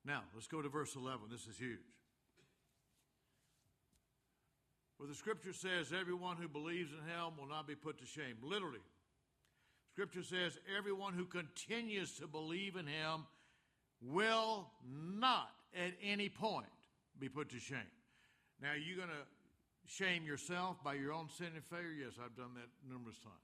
Now, 0.07 0.23
let's 0.35 0.47
go 0.47 0.63
to 0.63 0.69
verse 0.69 0.95
11. 0.95 1.27
This 1.29 1.51
is 1.51 1.59
huge. 1.59 1.83
Where 5.01 5.09
the 5.09 5.15
scripture 5.15 5.55
says, 5.55 5.95
everyone 5.99 6.37
who 6.37 6.47
believes 6.47 6.93
in 6.93 6.99
him 6.99 7.39
will 7.39 7.49
not 7.49 7.67
be 7.67 7.75
put 7.75 7.97
to 8.01 8.05
shame. 8.05 8.37
Literally. 8.43 8.85
Scripture 9.95 10.23
says, 10.23 10.59
everyone 10.77 11.15
who 11.15 11.25
continues 11.25 12.13
to 12.19 12.27
believe 12.27 12.77
in 12.77 12.87
him 12.87 13.25
will 14.03 14.69
not 14.85 15.49
at 15.75 15.95
any 16.05 16.29
point 16.29 16.67
be 17.19 17.31
put 17.31 17.49
to 17.49 17.59
shame. 17.59 17.91
Now, 18.61 18.73
are 18.73 18.77
you 18.77 18.95
going 18.95 19.09
to 19.09 19.25
shame 19.87 20.27
yourself 20.27 20.77
by 20.85 20.93
your 20.93 21.15
own 21.15 21.31
sin 21.31 21.49
and 21.55 21.65
failure? 21.65 22.05
Yes, 22.05 22.13
I've 22.23 22.37
done 22.37 22.53
that 22.57 22.69
numerous 22.87 23.17
times. 23.21 23.41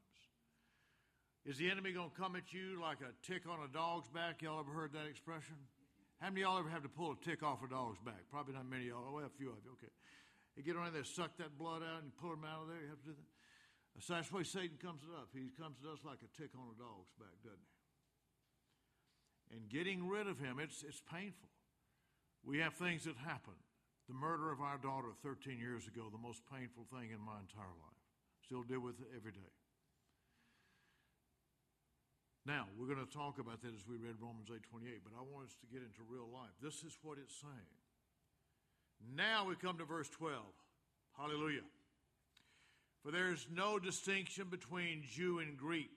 Is 1.47 1.57
the 1.57 1.71
enemy 1.71 1.92
going 1.92 2.11
to 2.11 2.21
come 2.21 2.37
at 2.37 2.53
you 2.53 2.83
like 2.83 2.99
a 3.01 3.16
tick 3.27 3.49
on 3.49 3.64
a 3.64 3.73
dog's 3.73 4.09
back? 4.09 4.42
Y'all 4.42 4.61
ever 4.61 4.73
heard 4.73 4.92
that 4.92 5.07
expression? 5.09 5.57
How 6.21 6.29
many 6.29 6.42
of 6.42 6.51
y'all 6.51 6.59
ever 6.59 6.69
have 6.69 6.83
to 6.83 6.90
pull 6.90 7.12
a 7.12 7.25
tick 7.25 7.42
off 7.42 7.64
a 7.64 7.69
dog's 7.69 7.99
back? 8.05 8.29
Probably 8.31 8.53
not 8.53 8.69
many 8.69 8.83
of 8.83 8.88
y'all. 8.88 9.05
Oh, 9.09 9.14
well, 9.14 9.25
a 9.25 9.38
few 9.38 9.49
of 9.49 9.57
you. 9.64 9.71
Okay. 9.73 9.88
You 10.57 10.64
get 10.64 10.75
around 10.75 10.97
there, 10.97 11.05
suck 11.05 11.37
that 11.37 11.61
blood 11.61 11.85
out, 11.85 12.01
and 12.01 12.09
you 12.09 12.16
pull 12.16 12.33
him 12.33 12.49
out 12.49 12.64
of 12.64 12.69
there. 12.73 12.81
You 12.81 12.88
have 12.88 13.05
to 13.05 13.12
do 13.12 13.16
that. 13.16 13.29
So 14.01 14.12
that's 14.16 14.29
the 14.29 14.37
way 14.40 14.45
Satan 14.45 14.77
comes 14.81 15.05
to 15.05 15.12
us. 15.16 15.29
He 15.33 15.53
comes 15.57 15.81
to 15.85 15.92
us 15.92 16.01
like 16.05 16.21
a 16.25 16.31
tick 16.37 16.53
on 16.57 16.69
a 16.69 16.77
dog's 16.77 17.12
back, 17.16 17.37
doesn't 17.45 17.61
he? 17.61 17.77
And 19.57 19.69
getting 19.69 20.09
rid 20.09 20.27
of 20.27 20.40
him, 20.40 20.59
it's, 20.61 20.83
it's 20.83 21.01
painful. 21.01 21.49
We 22.45 22.59
have 22.61 22.75
things 22.75 23.05
that 23.05 23.16
happen. 23.16 23.57
The 24.09 24.14
murder 24.14 24.53
of 24.53 24.61
our 24.61 24.79
daughter 24.79 25.12
13 25.23 25.59
years 25.59 25.87
ago, 25.87 26.09
the 26.12 26.21
most 26.21 26.42
painful 26.47 26.87
thing 26.92 27.11
in 27.11 27.21
my 27.21 27.40
entire 27.40 27.77
life. 27.83 28.03
Still 28.45 28.62
deal 28.62 28.81
with 28.81 29.01
it 29.01 29.11
every 29.16 29.33
day. 29.33 29.55
Now, 32.47 32.71
we're 32.79 32.87
going 32.87 33.03
to 33.03 33.11
talk 33.11 33.42
about 33.42 33.59
that 33.66 33.75
as 33.75 33.83
we 33.90 33.99
read 33.99 34.23
Romans 34.23 34.47
8 34.55 34.62
28, 34.62 35.03
but 35.03 35.19
I 35.19 35.23
want 35.27 35.51
us 35.51 35.59
to 35.59 35.66
get 35.66 35.83
into 35.83 36.07
real 36.07 36.31
life. 36.31 36.55
This 36.62 36.87
is 36.87 36.95
what 37.03 37.19
it's 37.19 37.35
saying. 37.35 37.75
Now 39.15 39.47
we 39.47 39.57
come 39.57 39.79
to 39.79 39.85
verse 39.85 40.09
12. 40.11 40.35
Hallelujah. 41.17 41.65
For 43.03 43.13
there 43.13 43.33
is 43.33 43.47
no 43.53 43.79
distinction 43.79 44.49
between 44.51 45.05
Jew 45.15 45.39
and 45.39 45.57
Greek. 45.57 45.91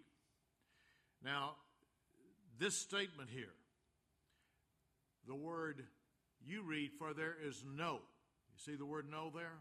Now, 1.24 1.56
this 2.60 2.78
statement 2.78 3.30
here, 3.30 3.56
the 5.28 5.36
word 5.36 5.84
you 6.46 6.64
read, 6.64 6.92
for 6.98 7.14
there 7.14 7.36
is 7.44 7.64
no. 7.66 8.00
You 8.54 8.60
see 8.60 8.76
the 8.76 8.86
word 8.86 9.06
no 9.10 9.32
there? 9.34 9.60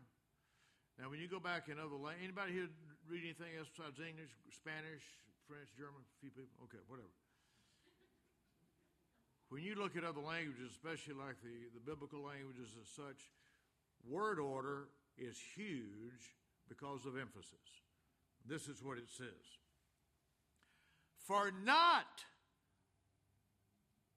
Now, 0.98 1.10
when 1.10 1.20
you 1.20 1.28
go 1.28 1.40
back 1.40 1.68
in 1.68 1.78
other 1.78 1.96
languages, 1.96 2.24
anybody 2.24 2.52
here 2.52 2.68
read 3.08 3.22
anything 3.22 3.54
else 3.58 3.68
besides 3.70 3.98
English, 3.98 4.30
Spanish, 4.50 5.02
French, 5.46 5.70
German? 5.78 6.02
A 6.02 6.18
few 6.20 6.30
people? 6.30 6.52
Okay, 6.66 6.82
whatever. 6.86 7.10
When 9.50 9.62
you 9.62 9.74
look 9.74 9.96
at 9.96 10.04
other 10.04 10.20
languages, 10.20 10.70
especially 10.72 11.14
like 11.14 11.40
the, 11.42 11.72
the 11.72 11.80
biblical 11.80 12.22
languages 12.22 12.68
as 12.80 12.88
such, 12.88 13.30
word 14.06 14.38
order 14.38 14.88
is 15.16 15.38
huge 15.56 16.36
because 16.68 17.06
of 17.06 17.16
emphasis. 17.16 17.68
This 18.46 18.68
is 18.68 18.82
what 18.82 18.98
it 18.98 19.08
says 19.08 19.44
For 21.26 21.50
not 21.64 22.24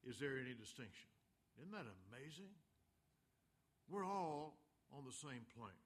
is 0.07 0.19
there 0.19 0.37
any 0.37 0.53
distinction. 0.53 1.09
Isn't 1.59 1.71
that 1.71 1.85
amazing? 2.09 2.49
We're 3.89 4.05
all 4.05 4.57
on 4.95 5.05
the 5.05 5.13
same 5.13 5.45
plane. 5.55 5.85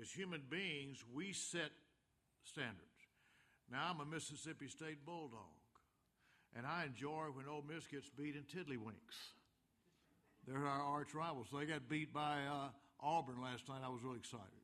As 0.00 0.10
human 0.10 0.42
beings, 0.50 1.02
we 1.14 1.32
set 1.32 1.70
standards. 2.44 2.84
Now, 3.70 3.90
I'm 3.90 4.00
a 4.00 4.04
Mississippi 4.04 4.68
State 4.68 5.04
Bulldog. 5.04 5.57
And 6.58 6.66
I 6.66 6.90
enjoy 6.90 7.30
when 7.32 7.46
Ole 7.46 7.62
Miss 7.62 7.86
gets 7.86 8.10
beat 8.10 8.34
in 8.34 8.42
tiddlywinks. 8.42 9.14
They're 10.42 10.66
our 10.66 10.82
arch 10.82 11.14
rivals. 11.14 11.46
They 11.54 11.66
got 11.66 11.88
beat 11.88 12.12
by 12.12 12.42
uh, 12.50 12.74
Auburn 12.98 13.40
last 13.40 13.68
night. 13.68 13.78
I 13.86 13.88
was 13.88 14.02
really 14.02 14.18
excited. 14.18 14.58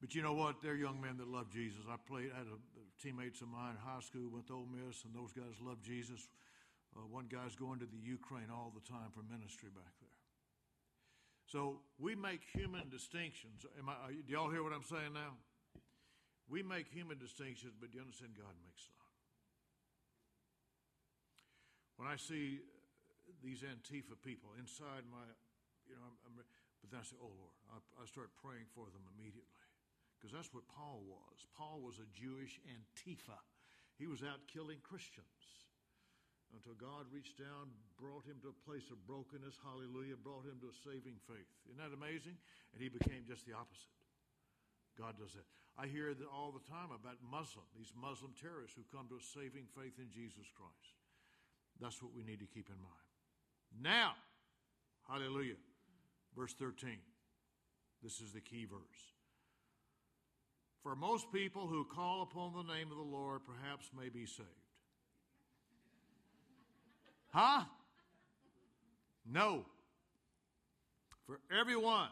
but 0.00 0.14
you 0.14 0.22
know 0.22 0.34
what? 0.34 0.62
They're 0.62 0.76
young 0.76 1.00
men 1.00 1.16
that 1.18 1.26
love 1.26 1.50
Jesus. 1.50 1.82
I 1.90 1.96
played, 2.06 2.30
I 2.32 2.38
had 2.38 2.46
a, 2.46 3.02
teammates 3.02 3.42
of 3.42 3.48
mine 3.48 3.74
in 3.74 3.82
high 3.82 3.98
school 3.98 4.30
to 4.38 4.54
Ole 4.54 4.68
Miss, 4.70 5.02
and 5.02 5.10
those 5.10 5.32
guys 5.32 5.58
love 5.58 5.82
Jesus. 5.82 6.28
Uh, 6.94 7.02
one 7.10 7.26
guy's 7.26 7.56
going 7.56 7.80
to 7.80 7.86
the 7.86 7.98
Ukraine 7.98 8.54
all 8.54 8.70
the 8.70 8.86
time 8.86 9.10
for 9.10 9.26
ministry 9.26 9.70
back 9.74 9.90
there. 9.98 10.14
So 11.50 11.80
we 11.98 12.14
make 12.14 12.42
human 12.54 12.88
distinctions. 12.88 13.66
Am 13.80 13.88
I, 13.88 14.14
do 14.14 14.32
y'all 14.32 14.50
hear 14.50 14.62
what 14.62 14.72
I'm 14.72 14.86
saying 14.86 15.12
now? 15.12 15.34
We 16.50 16.62
make 16.62 16.90
human 16.90 17.18
distinctions, 17.18 17.74
but 17.78 17.94
you 17.94 18.00
understand 18.00 18.34
God 18.34 18.54
makes 18.62 18.86
not. 18.92 19.02
When 21.96 22.08
I 22.10 22.16
see 22.18 22.60
these 23.44 23.62
Antifa 23.62 24.18
people 24.20 24.50
inside 24.58 25.06
my, 25.06 25.22
you 25.86 25.94
know, 25.94 26.02
I'm, 26.02 26.16
I'm, 26.26 26.34
but 26.36 26.90
then 26.90 26.98
I 26.98 27.06
say, 27.06 27.14
oh 27.22 27.30
Lord, 27.30 27.56
I, 27.70 27.78
I 28.02 28.04
start 28.10 28.34
praying 28.42 28.66
for 28.74 28.90
them 28.90 29.06
immediately. 29.14 29.62
Because 30.18 30.34
that's 30.34 30.54
what 30.54 30.66
Paul 30.70 31.02
was. 31.06 31.46
Paul 31.54 31.82
was 31.82 31.98
a 31.98 32.06
Jewish 32.14 32.58
Antifa. 32.66 33.38
He 33.98 34.06
was 34.06 34.22
out 34.22 34.42
killing 34.50 34.78
Christians 34.82 35.62
until 36.54 36.74
God 36.78 37.10
reached 37.10 37.38
down, 37.38 37.70
brought 37.98 38.26
him 38.26 38.38
to 38.44 38.52
a 38.52 38.58
place 38.66 38.90
of 38.92 38.98
brokenness, 39.06 39.56
hallelujah, 39.62 40.20
brought 40.20 40.44
him 40.44 40.60
to 40.62 40.68
a 40.70 40.76
saving 40.84 41.18
faith. 41.26 41.48
Isn't 41.70 41.80
that 41.80 41.94
amazing? 41.94 42.36
And 42.74 42.78
he 42.78 42.90
became 42.90 43.24
just 43.26 43.48
the 43.48 43.54
opposite. 43.56 43.94
God 44.98 45.16
does 45.16 45.32
that. 45.34 45.48
I 45.78 45.86
hear 45.86 46.12
that 46.12 46.28
all 46.28 46.52
the 46.52 46.64
time 46.70 46.92
about 46.92 47.16
Muslim, 47.30 47.64
these 47.76 47.92
Muslim 47.96 48.32
terrorists 48.40 48.76
who 48.76 48.84
come 48.94 49.08
to 49.08 49.16
a 49.16 49.24
saving 49.24 49.66
faith 49.74 49.96
in 49.98 50.10
Jesus 50.12 50.46
Christ. 50.54 50.94
That's 51.80 52.02
what 52.02 52.14
we 52.14 52.22
need 52.24 52.40
to 52.40 52.46
keep 52.46 52.68
in 52.68 52.76
mind. 52.76 53.08
Now, 53.80 54.12
hallelujah. 55.08 55.56
Verse 56.36 56.54
13. 56.58 56.98
This 58.02 58.20
is 58.20 58.32
the 58.32 58.40
key 58.40 58.66
verse. 58.66 58.80
For 60.82 60.96
most 60.96 61.32
people 61.32 61.68
who 61.68 61.84
call 61.84 62.22
upon 62.22 62.52
the 62.54 62.72
name 62.74 62.90
of 62.90 62.96
the 62.96 63.02
Lord 63.02 63.42
perhaps 63.46 63.88
may 63.96 64.08
be 64.08 64.26
saved. 64.26 64.48
Huh? 67.32 67.62
No. 69.30 69.64
For 71.26 71.38
everyone 71.56 72.08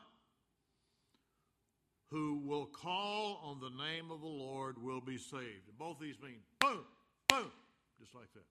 who 2.10 2.42
will 2.44 2.66
call 2.66 3.40
on 3.44 3.60
the 3.60 3.70
name 3.70 4.10
of 4.10 4.20
the 4.20 4.26
Lord 4.26 4.82
will 4.82 5.00
be 5.00 5.16
saved. 5.16 5.70
Both 5.78 6.00
these 6.00 6.16
mean 6.22 6.42
boom, 6.58 6.84
boom, 7.28 7.50
just 7.98 8.14
like 8.14 8.32
that. 8.34 8.46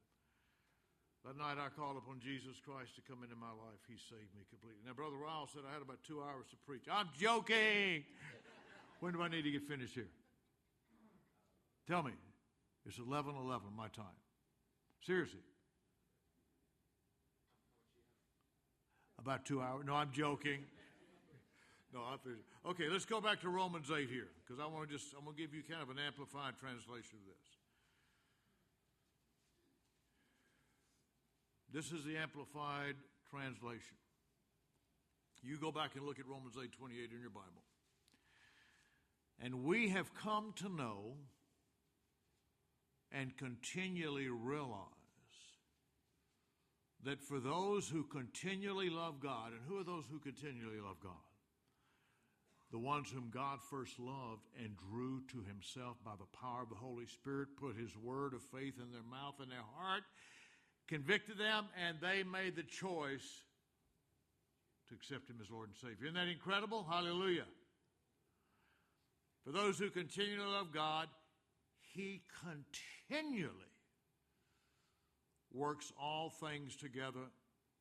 That 1.25 1.37
night 1.37 1.57
I 1.59 1.67
called 1.67 1.97
upon 1.97 2.21
Jesus 2.21 2.55
Christ 2.63 2.95
to 2.95 3.01
come 3.01 3.23
into 3.23 3.35
my 3.35 3.51
life. 3.51 3.83
He 3.87 3.97
saved 3.97 4.31
me 4.33 4.47
completely. 4.49 4.79
Now, 4.87 4.93
Brother 4.93 5.17
Ryle 5.17 5.49
said 5.51 5.63
I 5.69 5.73
had 5.73 5.81
about 5.81 5.99
two 6.07 6.21
hours 6.21 6.47
to 6.51 6.57
preach. 6.65 6.87
I'm 6.89 7.09
joking. 7.19 8.05
when 9.01 9.11
do 9.11 9.21
I 9.21 9.27
need 9.27 9.43
to 9.43 9.51
get 9.51 9.63
finished 9.63 9.95
here? 9.95 10.07
Tell 11.87 12.03
me. 12.03 12.13
It's 12.85 12.97
11 12.97 13.35
11 13.35 13.67
my 13.75 13.89
time. 13.89 14.05
Seriously. 15.05 15.43
About 19.19 19.43
two 19.43 19.61
hours. 19.61 19.83
No, 19.85 19.95
I'm 19.95 20.11
joking. 20.13 20.59
No, 21.93 22.01
I'm 22.05 22.19
finished. 22.19 22.45
Okay, 22.65 22.87
let's 22.89 23.05
go 23.05 23.19
back 23.19 23.41
to 23.41 23.49
Romans 23.49 23.89
8 23.89 24.09
here, 24.09 24.29
because 24.45 24.61
I 24.61 24.67
want 24.67 24.89
to 24.89 24.95
just, 24.95 25.07
I'm 25.17 25.25
going 25.25 25.35
to 25.35 25.41
give 25.41 25.53
you 25.53 25.63
kind 25.63 25.81
of 25.81 25.89
an 25.89 25.97
amplified 25.97 26.53
translation 26.59 27.17
of 27.17 27.25
this. 27.25 27.45
This 31.71 31.91
is 31.91 32.05
the 32.05 32.17
amplified 32.17 32.95
translation. 33.29 33.97
You 35.41 35.57
go 35.57 35.71
back 35.71 35.95
and 35.95 36.05
look 36.05 36.19
at 36.19 36.27
Romans 36.27 36.55
8 36.61 36.71
28 36.71 37.11
in 37.11 37.21
your 37.21 37.29
Bible. 37.29 37.63
And 39.41 39.63
we 39.63 39.89
have 39.89 40.13
come 40.13 40.53
to 40.57 40.69
know 40.69 41.15
and 43.11 43.35
continually 43.37 44.27
realize 44.27 44.83
that 47.05 47.21
for 47.21 47.39
those 47.39 47.87
who 47.87 48.03
continually 48.03 48.89
love 48.89 49.21
God, 49.21 49.53
and 49.53 49.61
who 49.67 49.79
are 49.79 49.83
those 49.83 50.03
who 50.11 50.19
continually 50.19 50.81
love 50.83 50.97
God? 51.01 51.13
The 52.71 52.77
ones 52.79 53.09
whom 53.09 53.31
God 53.31 53.59
first 53.69 53.99
loved 53.99 54.45
and 54.63 54.77
drew 54.77 55.21
to 55.31 55.43
himself 55.47 55.97
by 56.05 56.11
the 56.19 56.37
power 56.39 56.61
of 56.61 56.69
the 56.69 56.75
Holy 56.75 57.07
Spirit, 57.07 57.49
put 57.59 57.75
his 57.75 57.95
word 57.97 58.33
of 58.33 58.43
faith 58.43 58.75
in 58.77 58.91
their 58.91 59.03
mouth 59.09 59.35
and 59.39 59.49
their 59.49 59.65
heart, 59.75 60.03
convicted 60.87 61.39
them, 61.39 61.65
and 61.87 61.97
they 61.99 62.23
made 62.23 62.55
the 62.55 62.63
choice 62.63 63.43
to 64.87 64.95
accept 64.95 65.29
him 65.29 65.37
as 65.41 65.49
Lord 65.49 65.69
and 65.69 65.77
Savior. 65.77 66.05
Isn't 66.05 66.15
that 66.15 66.27
incredible? 66.27 66.85
Hallelujah. 66.87 67.45
For 69.43 69.51
those 69.51 69.79
who 69.79 69.89
continue 69.89 70.37
to 70.37 70.47
love 70.47 70.71
God, 70.71 71.07
he 71.93 72.21
continually 72.43 73.53
works 75.51 75.91
all 75.99 76.29
things 76.29 76.75
together 76.75 77.31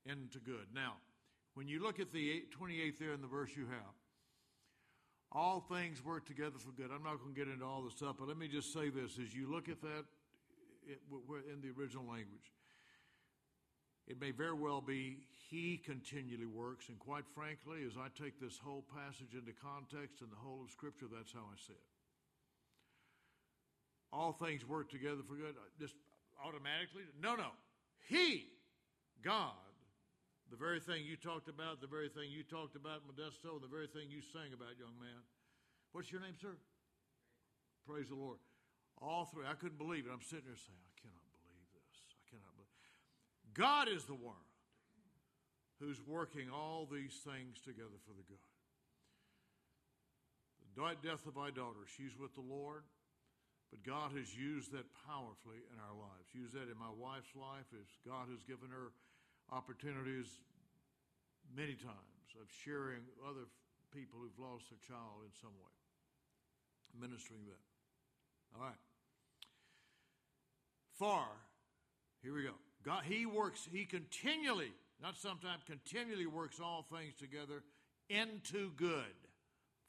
into 0.06 0.38
good. 0.38 0.66
Now, 0.74 0.94
when 1.54 1.68
you 1.68 1.82
look 1.82 2.00
at 2.00 2.12
the 2.12 2.44
28th 2.58 2.98
there 2.98 3.12
in 3.12 3.20
the 3.20 3.26
verse 3.26 3.50
you 3.54 3.66
have, 3.66 3.94
all 5.30 5.60
things 5.60 6.04
work 6.04 6.26
together 6.26 6.58
for 6.58 6.70
good. 6.70 6.90
I'm 6.94 7.02
not 7.02 7.20
going 7.20 7.34
to 7.34 7.38
get 7.38 7.52
into 7.52 7.64
all 7.64 7.82
the 7.82 7.90
stuff, 7.90 8.16
but 8.18 8.28
let 8.28 8.38
me 8.38 8.48
just 8.48 8.72
say 8.72 8.88
this. 8.88 9.18
As 9.22 9.34
you 9.34 9.50
look 9.50 9.68
at 9.68 9.80
that 9.82 10.04
in 10.88 11.60
the 11.60 11.70
original 11.78 12.04
language, 12.04 12.52
it 14.06 14.18
may 14.18 14.30
very 14.30 14.54
well 14.54 14.80
be 14.80 15.18
He 15.50 15.76
continually 15.76 16.46
works. 16.46 16.88
And 16.88 16.98
quite 16.98 17.24
frankly, 17.34 17.84
as 17.86 17.92
I 17.98 18.08
take 18.20 18.40
this 18.40 18.58
whole 18.58 18.84
passage 18.94 19.34
into 19.34 19.52
context 19.52 20.22
and 20.22 20.32
the 20.32 20.36
whole 20.36 20.62
of 20.64 20.70
Scripture, 20.70 21.06
that's 21.12 21.32
how 21.32 21.44
I 21.52 21.56
see 21.56 21.74
it. 21.74 21.88
All 24.10 24.32
things 24.32 24.66
work 24.66 24.88
together 24.88 25.20
for 25.28 25.34
good. 25.34 25.54
Just 25.78 25.94
automatically? 26.42 27.02
No, 27.20 27.34
no. 27.36 27.50
He, 28.08 28.46
God, 29.22 29.52
the 30.50 30.56
very 30.56 30.80
thing 30.80 31.04
you 31.04 31.16
talked 31.16 31.48
about, 31.48 31.80
the 31.80 31.90
very 31.90 32.08
thing 32.08 32.32
you 32.32 32.42
talked 32.42 32.76
about, 32.76 33.04
Modesto, 33.04 33.60
the 33.60 33.68
very 33.68 33.86
thing 33.86 34.08
you 34.08 34.20
sang 34.20 34.52
about, 34.56 34.80
young 34.80 34.96
man. 34.96 35.20
What's 35.92 36.12
your 36.12 36.20
name, 36.20 36.36
sir? 36.40 36.56
Praise 37.86 38.08
the 38.08 38.16
Lord. 38.16 38.38
All 39.00 39.24
three. 39.24 39.44
I 39.48 39.54
couldn't 39.54 39.78
believe 39.78 40.04
it. 40.04 40.12
I'm 40.12 40.24
sitting 40.24 40.48
there 40.48 40.58
saying, 40.58 40.80
I 40.80 40.94
cannot 41.00 41.24
believe 41.40 41.68
this. 41.72 41.92
I 42.12 42.24
cannot 42.28 42.52
believe. 42.56 42.72
God 43.56 43.88
is 43.88 44.04
the 44.04 44.18
one 44.18 44.44
who's 45.80 46.02
working 46.02 46.50
all 46.50 46.88
these 46.90 47.22
things 47.22 47.60
together 47.62 47.96
for 48.04 48.12
the 48.12 48.26
good. 48.26 48.42
The 50.74 50.94
death 51.02 51.26
of 51.26 51.34
my 51.34 51.50
daughter, 51.50 51.82
she's 51.90 52.14
with 52.14 52.34
the 52.38 52.44
Lord, 52.44 52.86
but 53.70 53.82
God 53.82 54.14
has 54.14 54.30
used 54.30 54.70
that 54.72 54.86
powerfully 55.06 55.58
in 55.74 55.78
our 55.82 55.94
lives. 55.94 56.30
Used 56.30 56.54
that 56.54 56.70
in 56.70 56.78
my 56.78 56.92
wife's 56.94 57.34
life 57.34 57.66
as 57.74 57.86
God 58.06 58.30
has 58.30 58.46
given 58.46 58.70
her 58.70 58.94
opportunities 59.52 60.26
many 61.56 61.74
times 61.74 62.28
of 62.40 62.48
sharing 62.64 63.02
other 63.28 63.48
people 63.92 64.18
who've 64.20 64.38
lost 64.38 64.68
their 64.70 64.78
child 64.86 65.24
in 65.24 65.32
some 65.40 65.54
way, 65.58 65.74
ministering 67.00 67.44
them. 67.46 67.62
All 68.54 68.62
right. 68.62 68.80
Far, 70.98 71.28
here 72.22 72.34
we 72.34 72.42
go. 72.42 72.54
God, 72.84 73.04
He 73.04 73.26
works, 73.26 73.68
He 73.70 73.84
continually, 73.84 74.72
not 75.00 75.16
sometimes, 75.16 75.62
continually 75.66 76.26
works 76.26 76.60
all 76.60 76.86
things 76.92 77.14
together 77.18 77.62
into 78.08 78.70
good, 78.76 79.16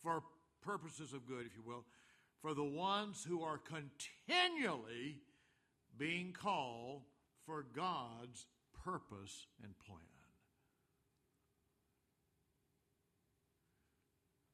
for 0.02 0.24
purposes 0.62 1.13
of 1.13 1.28
good, 1.28 1.45
if 1.45 1.56
you 1.56 1.63
will, 1.65 1.86
for 2.41 2.54
the 2.54 2.63
ones 2.63 3.26
who 3.28 3.43
are 3.43 3.58
continually 3.58 5.17
being 5.98 6.32
called 6.32 7.02
for 7.45 7.65
God's 7.76 8.45
purpose 8.84 9.48
and 9.63 9.74
plan. 9.80 10.02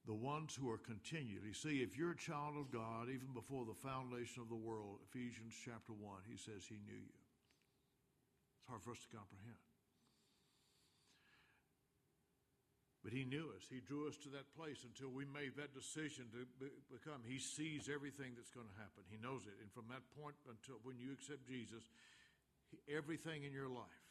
The 0.05 0.13
ones 0.13 0.53
who 0.53 0.69
are 0.69 0.77
continually, 0.77 1.53
see, 1.53 1.81
if 1.81 1.97
you're 1.97 2.13
a 2.13 2.17
child 2.17 2.53
of 2.61 2.69
God, 2.69 3.09
even 3.09 3.33
before 3.33 3.65
the 3.65 3.73
foundation 3.73 4.41
of 4.41 4.49
the 4.49 4.55
world, 4.55 5.01
Ephesians 5.09 5.57
chapter 5.57 5.97
1, 5.97 6.29
he 6.29 6.37
says 6.37 6.61
he 6.69 6.77
knew 6.85 6.93
you. 6.93 7.19
It's 8.61 8.69
hard 8.69 8.85
for 8.85 8.93
us 8.93 9.01
to 9.01 9.09
comprehend. 9.09 9.57
But 13.01 13.13
he 13.13 13.25
knew 13.25 13.53
us. 13.53 13.65
He 13.69 13.85
drew 13.85 14.09
us 14.09 14.17
to 14.25 14.33
that 14.33 14.49
place 14.57 14.81
until 14.81 15.13
we 15.13 15.29
made 15.29 15.57
that 15.57 15.77
decision 15.77 16.25
to 16.33 16.45
become. 16.89 17.21
He 17.21 17.37
sees 17.37 17.85
everything 17.85 18.33
that's 18.33 18.53
going 18.53 18.65
to 18.65 18.81
happen. 18.81 19.05
He 19.09 19.21
knows 19.21 19.45
it. 19.45 19.57
And 19.61 19.69
from 19.73 19.85
that 19.93 20.01
point 20.17 20.33
until 20.49 20.81
when 20.81 20.97
you 20.97 21.13
accept 21.13 21.45
Jesus, 21.45 21.85
everything 22.89 23.45
in 23.45 23.53
your 23.53 23.69
life. 23.69 24.04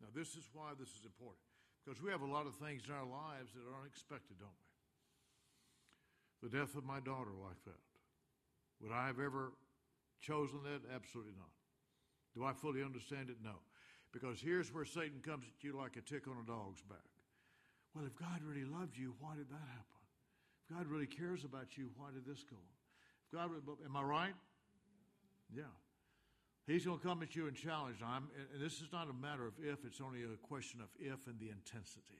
Now, 0.00 0.08
this 0.14 0.36
is 0.36 0.44
why 0.52 0.72
this 0.78 0.88
is 0.92 1.04
important. 1.04 1.40
Because 1.84 2.02
we 2.02 2.10
have 2.10 2.22
a 2.22 2.28
lot 2.28 2.46
of 2.46 2.54
things 2.56 2.82
in 2.88 2.94
our 2.94 3.06
lives 3.06 3.54
that 3.54 3.62
are 3.62 3.78
unexpected, 3.80 4.36
don't 4.42 4.50
we? 4.50 6.48
The 6.48 6.58
death 6.58 6.74
of 6.74 6.84
my 6.84 7.00
daughter, 7.00 7.32
like 7.32 7.62
that. 7.64 7.80
Would 8.82 8.92
I 8.92 9.06
have 9.06 9.20
ever 9.20 9.52
chosen 10.20 10.60
that? 10.64 10.82
Absolutely 10.92 11.32
not. 11.38 11.48
Do 12.34 12.44
I 12.44 12.52
fully 12.52 12.82
understand 12.82 13.30
it? 13.30 13.36
No. 13.42 13.56
Because 14.12 14.40
here's 14.40 14.72
where 14.72 14.84
Satan 14.84 15.20
comes 15.24 15.46
at 15.46 15.64
you 15.64 15.76
like 15.76 15.96
a 15.96 16.02
tick 16.02 16.28
on 16.28 16.36
a 16.42 16.46
dog's 16.46 16.82
back. 16.82 17.08
Well, 17.94 18.04
if 18.04 18.14
God 18.16 18.42
really 18.44 18.66
loved 18.66 18.96
you, 18.96 19.14
why 19.20 19.36
did 19.36 19.48
that 19.48 19.68
happen? 19.72 20.02
If 20.68 20.76
God 20.76 20.86
really 20.86 21.06
cares 21.06 21.44
about 21.44 21.78
you, 21.78 21.90
why 21.96 22.08
did 22.12 22.26
this 22.26 22.44
go? 22.44 22.56
If 23.24 23.32
God, 23.32 23.50
am 23.84 23.96
I 23.96 24.02
right? 24.02 24.34
Yeah. 25.54 25.72
He's 26.66 26.84
going 26.84 26.98
to 26.98 27.06
come 27.06 27.22
at 27.22 27.36
you 27.36 27.46
and 27.46 27.56
challenge. 27.56 27.98
I'm, 28.04 28.28
and 28.52 28.60
this 28.60 28.80
is 28.80 28.88
not 28.92 29.08
a 29.08 29.12
matter 29.12 29.46
of 29.46 29.54
if, 29.62 29.84
it's 29.84 30.00
only 30.00 30.22
a 30.24 30.36
question 30.46 30.80
of 30.80 30.88
if 30.98 31.26
and 31.28 31.38
the 31.38 31.48
intensity 31.48 32.18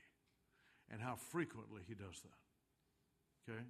and 0.91 1.03
how 1.03 1.17
frequently 1.17 1.83
he 1.87 1.95
does 1.95 2.23
that. 2.23 3.51
Okay? 3.51 3.63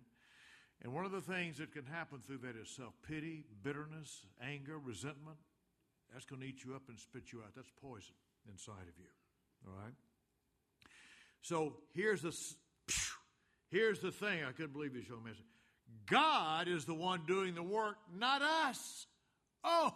And 0.83 0.93
one 0.93 1.07
of 1.07 1.13
the 1.13 1.23
things 1.23 1.57
that 1.59 1.73
can 1.73 1.87
happen 1.87 2.19
through 2.21 2.39
that 2.39 2.57
is 2.57 2.69
self 2.69 2.93
pity, 3.09 3.45
bitterness, 3.63 4.27
anger, 4.43 4.79
resentment. 4.79 5.39
That's 6.13 6.25
going 6.25 6.41
to 6.43 6.47
eat 6.47 6.63
you 6.65 6.75
up 6.75 6.83
and 6.89 6.99
spit 6.99 7.33
you 7.33 7.41
out. 7.41 7.55
That's 7.57 7.71
poison 7.83 8.15
inside 8.49 8.83
of 8.83 8.99
you. 8.99 9.09
All 9.67 9.75
right? 9.83 9.95
So 11.43 11.79
here's 11.95 12.23
the, 12.23 12.37
here's 13.71 14.01
the 14.01 14.11
thing. 14.11 14.45
I 14.45 14.53
couldn't 14.53 14.73
believe 14.73 14.95
young 14.95 15.25
man 15.25 15.35
said. 15.35 15.45
God 16.09 16.69
is 16.69 16.85
the 16.85 16.95
one 16.95 17.23
doing 17.27 17.55
the 17.55 17.63
work, 17.63 17.97
not 18.17 18.43
us. 18.43 19.07
Oh, 19.65 19.93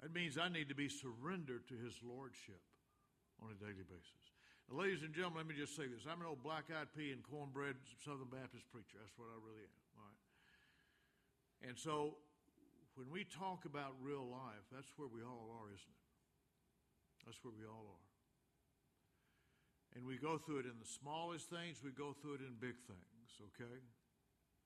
that 0.00 0.12
means 0.12 0.40
I 0.40 0.48
need 0.48 0.68
to 0.68 0.78
be 0.78 0.88
surrendered 0.88 1.68
to 1.68 1.76
his 1.76 2.00
lordship 2.00 2.60
on 3.44 3.52
a 3.52 3.58
daily 3.60 3.84
basis. 3.84 4.24
Now, 4.68 4.80
ladies 4.80 5.04
and 5.04 5.12
gentlemen, 5.12 5.44
let 5.44 5.48
me 5.52 5.56
just 5.56 5.76
say 5.76 5.88
this. 5.88 6.08
I'm 6.08 6.20
an 6.20 6.28
old 6.28 6.40
black 6.40 6.72
eyed 6.72 6.88
pea 6.96 7.12
and 7.12 7.20
cornbread 7.20 7.76
Southern 8.00 8.32
Baptist 8.32 8.64
preacher. 8.72 8.96
That's 8.96 9.12
what 9.20 9.28
I 9.28 9.36
really 9.44 9.64
am. 9.64 9.76
All 9.98 10.06
right. 10.08 10.20
And 11.68 11.76
so 11.76 12.16
when 12.96 13.12
we 13.12 13.28
talk 13.28 13.64
about 13.68 13.96
real 14.00 14.24
life, 14.24 14.64
that's 14.72 14.88
where 14.96 15.08
we 15.08 15.20
all 15.20 15.52
are, 15.60 15.68
isn't 15.68 15.96
it? 15.96 16.06
That's 17.28 17.40
where 17.44 17.52
we 17.52 17.68
all 17.68 17.86
are. 17.92 18.08
And 19.96 20.06
we 20.06 20.16
go 20.16 20.38
through 20.38 20.64
it 20.64 20.68
in 20.70 20.78
the 20.78 20.86
smallest 20.86 21.50
things, 21.50 21.82
we 21.82 21.90
go 21.90 22.14
through 22.14 22.38
it 22.38 22.42
in 22.46 22.54
big 22.62 22.78
things, 22.86 23.30
okay? 23.52 23.82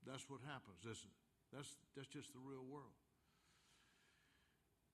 That's 0.05 0.29
what 0.29 0.45
happens, 0.45 0.85
isn't 0.85 1.09
it? 1.09 1.23
That's, 1.49 1.71
that's 1.97 2.11
just 2.13 2.37
the 2.37 2.43
real 2.45 2.67
world. 2.69 3.04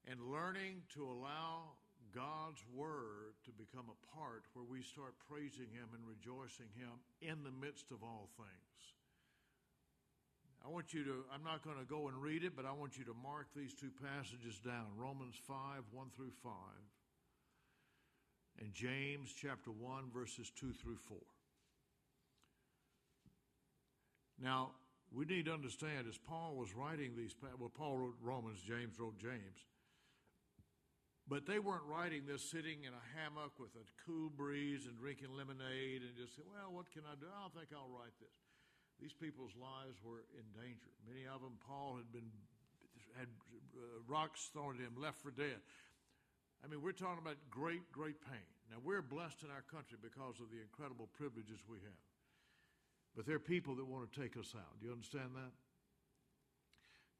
And 0.08 0.20
learning 0.32 0.82
to 0.94 1.04
allow 1.04 1.76
God's 2.14 2.62
Word 2.74 3.36
to 3.44 3.52
become 3.52 3.86
a 3.90 4.00
part 4.16 4.44
where 4.54 4.64
we 4.64 4.82
start 4.82 5.14
praising 5.28 5.70
Him 5.70 5.88
and 5.94 6.02
rejoicing 6.06 6.70
Him 6.74 7.00
in 7.20 7.44
the 7.44 7.54
midst 7.54 7.90
of 7.90 8.02
all 8.02 8.28
things. 8.36 8.80
I 10.64 10.68
want 10.68 10.92
you 10.92 11.04
to, 11.04 11.24
I'm 11.32 11.44
not 11.44 11.64
going 11.64 11.78
to 11.78 11.88
go 11.88 12.08
and 12.08 12.20
read 12.20 12.44
it, 12.44 12.54
but 12.54 12.66
I 12.66 12.72
want 12.72 12.98
you 12.98 13.04
to 13.04 13.14
mark 13.22 13.48
these 13.56 13.72
two 13.72 13.90
passages 14.02 14.58
down 14.58 14.86
Romans 14.96 15.34
5, 15.46 15.56
1 15.90 16.06
through 16.14 16.32
5, 16.42 16.52
and 18.60 18.72
James 18.74 19.32
chapter 19.32 19.70
1, 19.70 20.10
verses 20.12 20.50
2 20.60 20.72
through 20.72 20.98
4. 21.08 21.16
Now, 24.42 24.72
we 25.12 25.24
need 25.24 25.46
to 25.46 25.52
understand 25.52 26.06
as 26.08 26.18
Paul 26.18 26.56
was 26.56 26.74
writing 26.74 27.12
these, 27.16 27.34
well, 27.58 27.70
Paul 27.70 27.96
wrote 27.96 28.16
Romans, 28.22 28.60
James 28.60 28.98
wrote 28.98 29.18
James. 29.18 29.64
But 31.30 31.46
they 31.46 31.62
weren't 31.62 31.86
writing 31.86 32.26
this 32.26 32.42
sitting 32.42 32.82
in 32.82 32.90
a 32.90 33.04
hammock 33.14 33.54
with 33.54 33.70
a 33.78 33.86
cool 34.02 34.34
breeze 34.34 34.90
and 34.90 34.98
drinking 34.98 35.30
lemonade 35.30 36.02
and 36.02 36.18
just 36.18 36.34
say, 36.34 36.42
well, 36.42 36.74
what 36.74 36.90
can 36.90 37.06
I 37.06 37.14
do? 37.14 37.30
I 37.30 37.46
don't 37.46 37.54
think 37.54 37.70
I'll 37.70 37.94
write 37.94 38.18
this. 38.18 38.34
These 38.98 39.14
people's 39.14 39.54
lives 39.54 40.02
were 40.02 40.26
in 40.34 40.42
danger. 40.58 40.90
Many 41.06 41.30
of 41.30 41.38
them, 41.38 41.54
Paul 41.62 42.02
had 42.02 42.10
been 42.10 42.26
had 43.14 43.30
uh, 43.78 44.02
rocks 44.10 44.50
thrown 44.52 44.74
at 44.76 44.82
him, 44.82 44.98
left 44.98 45.22
for 45.22 45.30
dead. 45.30 45.62
I 46.62 46.68
mean, 46.68 46.82
we're 46.82 46.98
talking 46.98 47.22
about 47.22 47.38
great, 47.50 47.86
great 47.90 48.18
pain. 48.22 48.50
Now, 48.70 48.78
we're 48.82 49.02
blessed 49.02 49.42
in 49.42 49.50
our 49.50 49.64
country 49.66 49.98
because 50.02 50.38
of 50.38 50.50
the 50.50 50.60
incredible 50.62 51.08
privileges 51.14 51.62
we 51.66 51.78
have. 51.82 52.02
But 53.16 53.26
there 53.26 53.34
are 53.34 53.42
people 53.42 53.74
that 53.78 53.86
want 53.86 54.06
to 54.06 54.12
take 54.14 54.36
us 54.36 54.54
out. 54.54 54.78
Do 54.78 54.86
you 54.86 54.92
understand 54.92 55.34
that? 55.34 55.54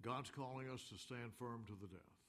God's 0.03 0.31
calling 0.31 0.71
us 0.71 0.83
to 0.91 0.99
stand 0.99 1.35
firm 1.39 1.63
to 1.67 1.75
the 1.75 1.89
death. 1.89 2.20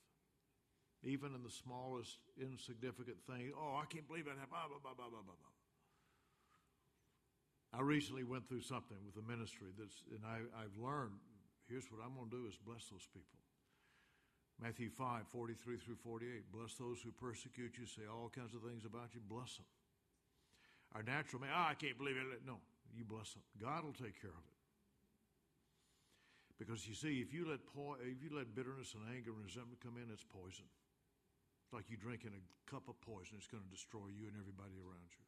Even 1.04 1.34
in 1.34 1.42
the 1.42 1.50
smallest 1.50 2.22
insignificant 2.38 3.18
thing. 3.26 3.52
Oh, 3.58 3.82
I 3.82 3.86
can't 3.90 4.08
believe 4.08 4.26
that 4.26 4.38
happened. 4.38 4.54
Blah, 4.70 4.70
blah, 4.70 4.94
blah, 4.94 5.10
blah, 5.10 5.26
blah, 5.26 5.34
blah. 5.34 5.54
I 7.74 7.82
recently 7.82 8.24
went 8.24 8.48
through 8.48 8.62
something 8.62 9.00
with 9.06 9.16
the 9.16 9.26
ministry 9.26 9.72
that's, 9.80 10.04
and 10.12 10.22
I, 10.28 10.44
I've 10.54 10.76
learned 10.76 11.16
here's 11.72 11.88
what 11.88 12.04
I'm 12.04 12.14
going 12.14 12.30
to 12.30 12.36
do 12.36 12.44
is 12.46 12.60
bless 12.60 12.92
those 12.92 13.08
people. 13.16 13.40
Matthew 14.60 14.92
5, 14.92 15.26
43 15.32 15.78
through 15.78 15.96
48. 16.04 16.52
Bless 16.52 16.76
those 16.76 17.02
who 17.02 17.12
persecute 17.16 17.80
you, 17.80 17.88
say 17.88 18.06
all 18.06 18.30
kinds 18.30 18.54
of 18.54 18.62
things 18.62 18.86
about 18.86 19.16
you. 19.16 19.22
Bless 19.26 19.56
them. 19.56 19.66
Our 20.94 21.02
natural 21.02 21.42
man, 21.42 21.50
oh, 21.56 21.72
I 21.72 21.74
can't 21.74 21.98
believe 21.98 22.20
it. 22.20 22.46
No, 22.46 22.60
you 22.94 23.08
bless 23.08 23.34
them. 23.34 23.42
God 23.58 23.84
will 23.88 23.96
take 23.96 24.20
care 24.20 24.30
of 24.30 24.44
it. 24.44 24.51
Because 26.62 26.88
you 26.88 26.94
see, 26.94 27.26
if 27.26 27.34
you 27.34 27.50
let 27.50 27.66
po- 27.74 27.98
if 28.06 28.22
you 28.22 28.30
let 28.38 28.54
bitterness 28.54 28.94
and 28.94 29.02
anger 29.10 29.32
and 29.34 29.44
resentment 29.44 29.82
come 29.82 29.98
in, 29.98 30.14
it's 30.14 30.24
poison. 30.24 30.70
It's 31.66 31.74
like 31.74 31.90
you 31.90 31.98
drinking 31.98 32.38
a 32.38 32.70
cup 32.70 32.88
of 32.88 33.02
poison. 33.02 33.34
It's 33.38 33.48
going 33.48 33.64
to 33.64 33.70
destroy 33.70 34.14
you 34.14 34.28
and 34.28 34.38
everybody 34.40 34.78
around 34.78 35.10
you. 35.10 35.26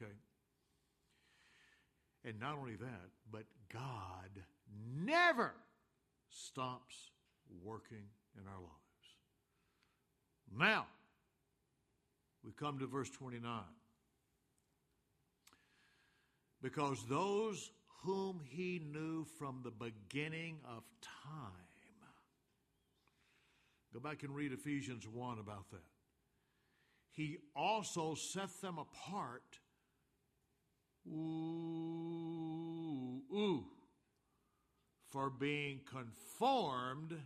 Okay? 0.00 0.14
And 2.24 2.40
not 2.40 2.56
only 2.56 2.76
that, 2.76 3.08
but 3.30 3.44
God 3.70 4.32
never 5.04 5.52
stops 6.30 7.10
working 7.62 8.08
in 8.40 8.48
our 8.48 8.60
lives. 8.60 9.08
Now, 10.56 10.86
we 12.42 12.52
come 12.52 12.78
to 12.78 12.86
verse 12.86 13.10
29. 13.10 13.60
Because 16.62 17.04
those 17.10 17.70
whom 18.02 18.40
he 18.44 18.80
knew 18.92 19.24
from 19.38 19.60
the 19.62 19.70
beginning 19.70 20.58
of 20.64 20.82
time. 21.02 21.52
Go 23.96 24.00
back 24.00 24.22
and 24.24 24.34
read 24.34 24.52
Ephesians 24.52 25.08
1 25.08 25.38
about 25.38 25.70
that. 25.70 25.80
He 27.12 27.38
also 27.54 28.14
set 28.14 28.50
them 28.60 28.76
apart 28.76 29.58
ooh, 31.08 32.02
ooh, 33.34 33.64
for 35.08 35.30
being 35.30 35.80
conformed 35.90 37.18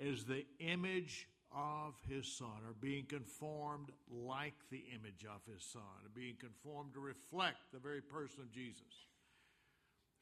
as 0.00 0.24
the 0.24 0.46
image 0.60 1.28
of 1.54 1.94
his 2.08 2.26
son, 2.26 2.62
or 2.66 2.72
being 2.80 3.04
conformed 3.04 3.90
like 4.10 4.54
the 4.70 4.84
image 4.94 5.26
of 5.26 5.42
his 5.52 5.62
son, 5.62 5.82
or 6.02 6.08
being 6.14 6.36
conformed 6.40 6.94
to 6.94 7.00
reflect 7.00 7.58
the 7.70 7.78
very 7.78 8.00
person 8.00 8.40
of 8.40 8.50
Jesus 8.50 9.08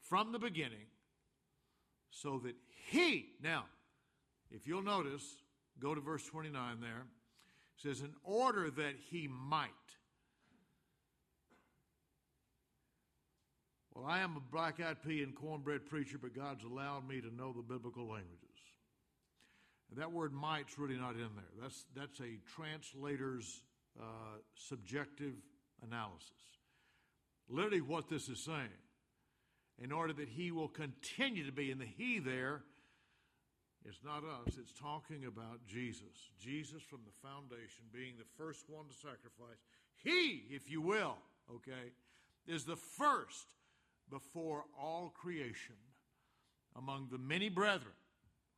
from 0.08 0.32
the 0.32 0.38
beginning, 0.38 0.86
so 2.10 2.40
that 2.44 2.54
he, 2.90 3.26
now, 3.42 3.64
if 4.50 4.66
you'll 4.66 4.82
notice, 4.82 5.24
go 5.80 5.94
to 5.94 6.00
verse 6.00 6.24
29 6.24 6.80
there, 6.80 7.06
says, 7.76 8.00
in 8.00 8.14
order 8.24 8.70
that 8.70 8.94
he 9.10 9.28
might 9.28 9.70
Well, 13.96 14.04
I 14.04 14.18
am 14.18 14.36
a 14.36 14.40
black 14.40 14.78
eyed 14.78 15.02
pea 15.02 15.22
and 15.22 15.34
cornbread 15.34 15.86
preacher, 15.86 16.18
but 16.20 16.36
God's 16.36 16.64
allowed 16.64 17.08
me 17.08 17.22
to 17.22 17.34
know 17.34 17.54
the 17.54 17.62
biblical 17.62 18.02
languages. 18.02 18.42
And 19.88 19.98
that 19.98 20.12
word 20.12 20.34
might's 20.34 20.78
really 20.78 20.98
not 20.98 21.14
in 21.14 21.30
there. 21.34 21.62
That's, 21.62 21.86
that's 21.94 22.20
a 22.20 22.38
translator's 22.54 23.62
uh, 23.98 24.40
subjective 24.54 25.32
analysis. 25.82 26.30
Literally, 27.48 27.80
what 27.80 28.10
this 28.10 28.28
is 28.28 28.44
saying, 28.44 28.68
in 29.82 29.92
order 29.92 30.12
that 30.14 30.28
he 30.28 30.50
will 30.50 30.68
continue 30.68 31.44
to 31.44 31.52
be, 31.52 31.70
in 31.70 31.78
the 31.78 31.86
he 31.86 32.18
there, 32.18 32.62
it's 33.84 34.02
not 34.04 34.24
us, 34.24 34.56
it's 34.58 34.72
talking 34.72 35.26
about 35.26 35.64
Jesus. 35.66 36.30
Jesus 36.40 36.82
from 36.82 37.00
the 37.04 37.28
foundation, 37.28 37.84
being 37.92 38.14
the 38.18 38.42
first 38.42 38.64
one 38.68 38.86
to 38.88 38.94
sacrifice. 38.94 39.62
He, 40.02 40.44
if 40.50 40.70
you 40.70 40.80
will, 40.80 41.16
okay, 41.54 41.92
is 42.46 42.64
the 42.64 42.76
first 42.76 43.46
before 44.10 44.64
all 44.78 45.12
creation 45.14 45.76
among 46.76 47.08
the 47.10 47.18
many 47.18 47.48
brethren 47.48 47.94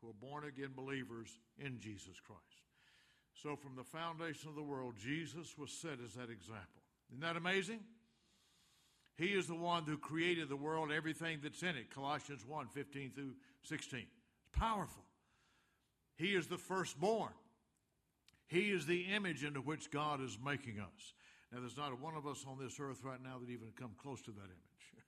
who 0.00 0.09
are 0.09 0.20
born 0.20 0.44
again 0.44 0.70
believers 0.74 1.38
in 1.59 1.78
Jesus 1.78 2.20
Christ. 2.24 2.42
So, 3.42 3.54
from 3.54 3.76
the 3.76 3.85
foundation 3.85 4.48
of 4.48 4.57
the 4.57 4.62
world, 4.62 4.94
Jesus 4.98 5.57
was 5.59 5.70
set 5.70 5.98
as 6.04 6.14
that 6.14 6.31
example. 6.31 6.83
Isn't 7.11 7.20
that 7.20 7.37
amazing? 7.37 7.81
He 9.18 9.26
is 9.26 9.48
the 9.48 9.54
one 9.54 9.83
who 9.83 9.98
created 9.98 10.48
the 10.48 10.57
world, 10.57 10.92
everything 10.92 11.40
that's 11.42 11.62
in 11.62 11.76
it. 11.76 11.92
Colossians 11.92 12.46
1 12.46 12.68
15 12.72 13.11
through 13.11 13.35
16. 13.64 13.98
It's 14.00 14.59
powerful. 14.59 15.02
He 16.16 16.28
is 16.28 16.46
the 16.46 16.57
firstborn. 16.57 17.33
He 18.46 18.70
is 18.70 18.87
the 18.87 19.02
image 19.14 19.42
into 19.42 19.61
which 19.61 19.90
God 19.90 20.22
is 20.22 20.38
making 20.42 20.78
us. 20.78 21.12
Now, 21.52 21.61
there's 21.61 21.76
not 21.76 22.00
one 22.00 22.14
of 22.14 22.26
us 22.26 22.44
on 22.46 22.59
this 22.59 22.78
earth 22.81 23.02
right 23.02 23.22
now 23.22 23.38
that 23.38 23.50
even 23.50 23.68
come 23.78 23.90
close 24.00 24.20
to 24.22 24.31
that 24.31 24.44
image 24.44 24.94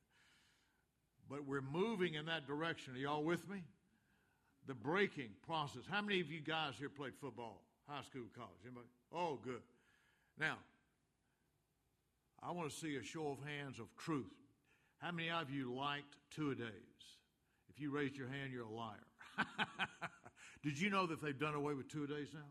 but 1.31 1.46
we're 1.46 1.62
moving 1.62 2.14
in 2.14 2.27
that 2.27 2.46
direction. 2.46 2.94
Are 2.94 2.99
y'all 2.99 3.23
with 3.23 3.49
me? 3.49 3.62
The 4.66 4.75
breaking 4.75 5.31
process. 5.46 5.83
How 5.88 6.03
many 6.03 6.20
of 6.20 6.31
you 6.31 6.40
guys 6.40 6.75
here 6.79 6.88
played 6.88 7.14
football, 7.20 7.62
high 7.88 8.03
school, 8.03 8.25
college? 8.37 8.59
Anybody? 8.64 8.88
Oh, 9.12 9.38
good. 9.42 9.62
Now, 10.38 10.57
I 12.42 12.53
want 12.53 12.70
to 12.70 12.76
see 12.76 12.96
a 12.96 13.03
show 13.03 13.29
of 13.29 13.38
hands 13.44 13.79
of 13.79 13.87
truth. 13.96 14.33
How 14.98 15.12
many 15.12 15.31
of 15.31 15.50
you 15.50 15.74
liked 15.74 16.16
two 16.31 16.50
a 16.50 16.55
days? 16.55 16.66
If 17.68 17.81
you 17.81 17.90
raised 17.90 18.16
your 18.16 18.29
hand, 18.29 18.53
you're 18.53 18.64
a 18.64 18.70
liar. 18.70 18.96
Did 20.62 20.79
you 20.79 20.90
know 20.90 21.06
that 21.06 21.23
they've 21.23 21.38
done 21.38 21.54
away 21.54 21.75
with 21.75 21.88
two 21.88 22.04
a 22.04 22.06
days 22.06 22.29
now? 22.33 22.48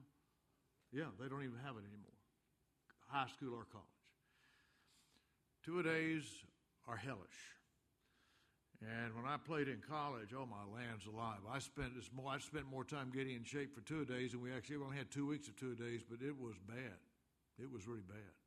Yeah, 0.91 1.09
they 1.21 1.27
don't 1.27 1.43
even 1.43 1.59
have 1.63 1.75
it 1.75 1.85
anymore, 1.85 2.17
high 3.07 3.27
school 3.27 3.53
or 3.53 3.65
college. 3.71 3.85
Two 5.63 5.79
a 5.79 5.83
days 5.83 6.23
are 6.87 6.97
hellish. 6.97 7.39
And 8.81 9.13
when 9.13 9.25
I 9.25 9.35
played 9.37 9.67
in 9.67 9.81
college, 9.87 10.33
oh 10.33 10.47
my 10.47 10.63
land's 10.73 11.05
alive! 11.05 11.43
I 11.51 11.59
spent 11.59 11.95
this 11.95 12.09
more. 12.15 12.31
I 12.31 12.39
spent 12.39 12.65
more 12.65 12.85
time 12.85 13.11
getting 13.13 13.35
in 13.35 13.43
shape 13.43 13.75
for 13.75 13.81
two 13.81 14.05
days, 14.05 14.33
and 14.33 14.41
we 14.41 14.53
actually 14.53 14.77
only 14.77 14.97
had 14.97 15.11
two 15.11 15.27
weeks 15.27 15.49
of 15.49 15.57
two 15.57 15.75
days, 15.75 16.01
but 16.09 16.25
it 16.25 16.33
was 16.39 16.55
bad. 16.65 16.97
It 17.61 17.69
was 17.69 17.87
really 17.87 18.07
bad. 18.07 18.38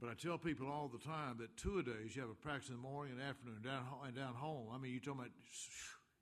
But 0.00 0.10
I 0.10 0.14
tell 0.14 0.38
people 0.38 0.68
all 0.68 0.88
the 0.88 0.98
time 0.98 1.36
that 1.38 1.56
two 1.56 1.78
a 1.78 1.82
days, 1.82 2.16
you 2.16 2.22
have 2.22 2.30
a 2.30 2.34
practice 2.34 2.70
in 2.70 2.74
the 2.74 2.80
morning 2.80 3.14
and 3.14 3.22
afternoon, 3.22 3.62
down 3.62 3.84
and 4.04 4.16
down 4.16 4.34
home. 4.34 4.66
I 4.72 4.78
mean, 4.78 4.92
you 4.92 5.00
talking 5.00 5.20
about 5.20 5.30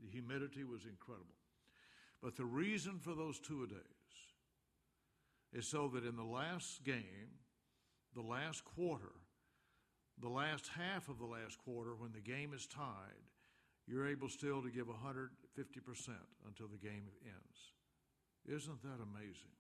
the 0.01 0.11
humidity 0.11 0.65
was 0.65 0.85
incredible. 0.85 1.37
But 2.23 2.37
the 2.37 2.45
reason 2.45 2.99
for 2.99 3.15
those 3.15 3.39
two 3.39 3.63
a 3.63 3.67
days 3.67 4.01
is 5.53 5.67
so 5.67 5.89
that 5.89 6.05
in 6.05 6.17
the 6.17 6.23
last 6.25 6.85
game, 6.85 7.41
the 8.15 8.23
last 8.23 8.65
quarter, 8.65 9.13
the 10.21 10.29
last 10.29 10.69
half 10.77 11.09
of 11.09 11.19
the 11.19 11.27
last 11.27 11.59
quarter, 11.59 11.95
when 11.97 12.13
the 12.13 12.21
game 12.21 12.53
is 12.55 12.67
tied, 12.67 13.25
you're 13.87 14.09
able 14.09 14.29
still 14.29 14.63
to 14.63 14.71
give 14.71 14.87
150% 14.87 15.29
until 16.47 16.69
the 16.69 16.77
game 16.77 17.09
ends. 17.25 17.73
Isn't 18.47 18.83
that 18.83 19.03
amazing? 19.03 19.57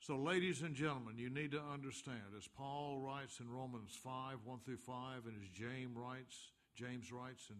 So, 0.00 0.16
ladies 0.16 0.62
and 0.62 0.74
gentlemen, 0.74 1.18
you 1.18 1.28
need 1.28 1.52
to 1.52 1.60
understand, 1.60 2.32
as 2.34 2.48
Paul 2.48 3.00
writes 3.04 3.38
in 3.38 3.50
Romans 3.52 3.92
5, 4.02 4.38
1 4.44 4.58
through 4.64 4.78
5, 4.78 5.26
and 5.26 5.36
as 5.36 5.48
James 5.52 5.94
writes, 5.94 6.56
James 6.74 7.12
writes 7.12 7.50
in 7.50 7.56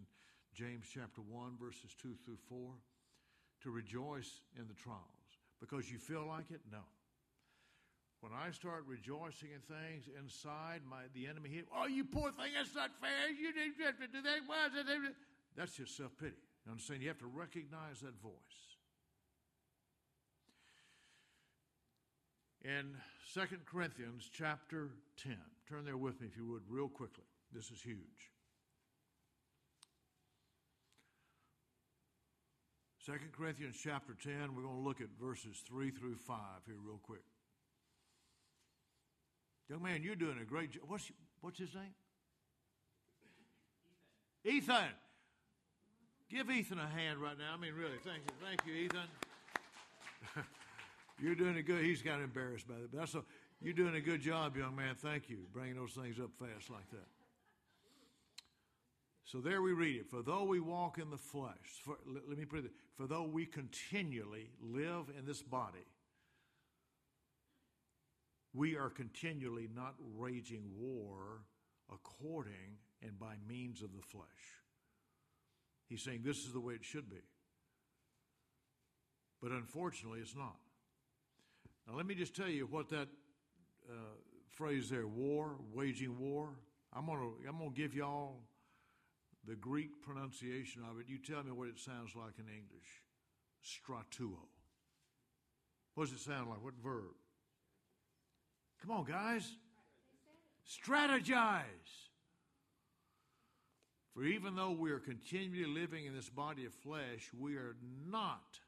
James 0.54 0.86
chapter 0.88 1.20
1, 1.20 1.60
verses 1.60 1.94
2 2.00 2.16
through 2.24 2.40
4, 2.48 2.72
to 3.60 3.70
rejoice 3.70 4.40
in 4.56 4.66
the 4.68 4.74
trials. 4.74 5.04
Because 5.60 5.92
you 5.92 5.98
feel 5.98 6.24
like 6.26 6.50
it? 6.50 6.62
No. 6.72 6.80
When 8.22 8.32
I 8.32 8.50
start 8.52 8.84
rejoicing 8.88 9.52
in 9.52 9.60
things 9.60 10.08
inside, 10.16 10.80
my 10.88 11.12
the 11.12 11.28
enemy 11.28 11.50
hit. 11.50 11.68
Oh, 11.68 11.86
you 11.86 12.04
poor 12.04 12.32
thing! 12.32 12.56
That's 12.56 12.74
not 12.74 12.88
fair. 13.00 13.28
You 13.36 13.52
didn't 13.52 13.80
have 13.84 14.00
to 14.00 14.08
do 14.08 14.22
that. 14.22 14.40
Why 14.46 14.66
is 14.66 14.72
it? 14.76 15.14
That's 15.56 15.76
just 15.76 15.96
self 15.96 16.16
pity. 16.16 16.40
You 16.64 16.72
understand? 16.72 17.02
You 17.02 17.08
have 17.08 17.18
to 17.20 17.32
recognize 17.32 18.00
that 18.00 18.16
voice. 18.20 18.69
In 22.62 22.94
2 23.32 23.40
Corinthians 23.64 24.28
chapter 24.30 24.90
10, 25.22 25.36
turn 25.68 25.84
there 25.84 25.96
with 25.96 26.20
me 26.20 26.26
if 26.26 26.36
you 26.36 26.46
would, 26.46 26.62
real 26.68 26.88
quickly. 26.88 27.24
This 27.52 27.70
is 27.70 27.80
huge. 27.80 28.30
2 33.06 33.12
Corinthians 33.32 33.76
chapter 33.82 34.14
10, 34.22 34.54
we're 34.54 34.62
going 34.62 34.76
to 34.76 34.82
look 34.82 35.00
at 35.00 35.08
verses 35.18 35.62
3 35.66 35.90
through 35.90 36.16
5 36.16 36.36
here, 36.66 36.76
real 36.84 37.00
quick. 37.02 37.24
Young 39.70 39.82
man, 39.82 40.02
you're 40.02 40.16
doing 40.16 40.38
a 40.42 40.44
great 40.44 40.72
job. 40.72 40.82
What's, 40.86 41.10
what's 41.40 41.58
his 41.58 41.74
name? 41.74 41.94
Ethan. 44.44 44.74
Ethan. 44.74 44.94
Give 46.28 46.50
Ethan 46.50 46.78
a 46.78 46.88
hand 46.88 47.18
right 47.18 47.38
now. 47.38 47.54
I 47.54 47.56
mean, 47.56 47.72
really, 47.74 47.98
thank 48.04 48.18
you. 48.18 48.34
Thank 48.44 48.66
you, 48.66 48.74
Ethan. 48.74 49.08
you're 51.22 51.34
doing 51.34 51.56
a 51.56 51.62
good, 51.62 51.84
he's 51.84 52.02
kind 52.02 52.16
of 52.16 52.24
embarrassed 52.24 52.66
by 52.68 52.74
it, 52.74 52.90
but 52.90 53.00
that's 53.00 53.14
a, 53.14 53.22
you're 53.60 53.74
doing 53.74 53.94
a 53.94 54.00
good 54.00 54.20
job, 54.20 54.56
young 54.56 54.74
man. 54.74 54.94
Thank 54.96 55.28
you, 55.28 55.38
bringing 55.52 55.76
those 55.76 55.92
things 55.92 56.18
up 56.18 56.30
fast 56.38 56.70
like 56.70 56.88
that. 56.90 57.08
So 59.24 59.38
there 59.38 59.62
we 59.62 59.72
read 59.72 59.96
it. 59.96 60.10
For 60.10 60.22
though 60.22 60.44
we 60.44 60.60
walk 60.60 60.98
in 60.98 61.10
the 61.10 61.18
flesh, 61.18 61.82
for, 61.84 61.98
let, 62.06 62.28
let 62.28 62.38
me 62.38 62.44
put 62.44 62.64
it, 62.64 62.72
for 62.96 63.06
though 63.06 63.22
we 63.22 63.46
continually 63.46 64.50
live 64.60 65.04
in 65.16 65.24
this 65.24 65.42
body, 65.42 65.86
we 68.52 68.76
are 68.76 68.90
continually 68.90 69.68
not 69.74 69.94
waging 70.16 70.64
war 70.76 71.42
according 71.92 72.78
and 73.02 73.18
by 73.18 73.34
means 73.48 73.82
of 73.82 73.92
the 73.94 74.02
flesh. 74.02 74.26
He's 75.88 76.02
saying 76.02 76.22
this 76.24 76.38
is 76.38 76.52
the 76.52 76.60
way 76.60 76.74
it 76.74 76.84
should 76.84 77.08
be. 77.08 77.22
But 79.42 79.52
unfortunately, 79.52 80.20
it's 80.20 80.36
not. 80.36 80.56
Now, 81.90 81.96
let 81.96 82.06
me 82.06 82.14
just 82.14 82.36
tell 82.36 82.48
you 82.48 82.66
what 82.66 82.88
that 82.90 83.08
uh, 83.90 83.94
phrase 84.48 84.88
there, 84.88 85.06
war, 85.06 85.56
waging 85.74 86.18
war, 86.18 86.50
I'm 86.92 87.06
going 87.06 87.18
to 87.18 87.48
I'm 87.48 87.58
gonna 87.58 87.70
give 87.70 87.94
y'all 87.94 88.36
the 89.46 89.56
Greek 89.56 90.00
pronunciation 90.02 90.82
of 90.88 91.00
it. 91.00 91.06
You 91.08 91.18
tell 91.18 91.42
me 91.42 91.50
what 91.50 91.68
it 91.68 91.78
sounds 91.78 92.14
like 92.14 92.34
in 92.38 92.44
English. 92.44 93.02
Stratuo. 93.64 94.36
What 95.94 96.08
does 96.08 96.12
it 96.12 96.20
sound 96.20 96.50
like? 96.50 96.62
What 96.62 96.74
verb? 96.82 97.14
Come 98.82 98.92
on, 98.92 99.04
guys. 99.04 99.50
Strategize. 100.68 101.64
For 104.14 104.24
even 104.24 104.54
though 104.54 104.72
we 104.72 104.90
are 104.90 104.98
continually 104.98 105.66
living 105.66 106.06
in 106.06 106.14
this 106.14 106.28
body 106.28 106.66
of 106.66 106.74
flesh, 106.74 107.30
we 107.36 107.56
are 107.56 107.76
not 108.08 108.60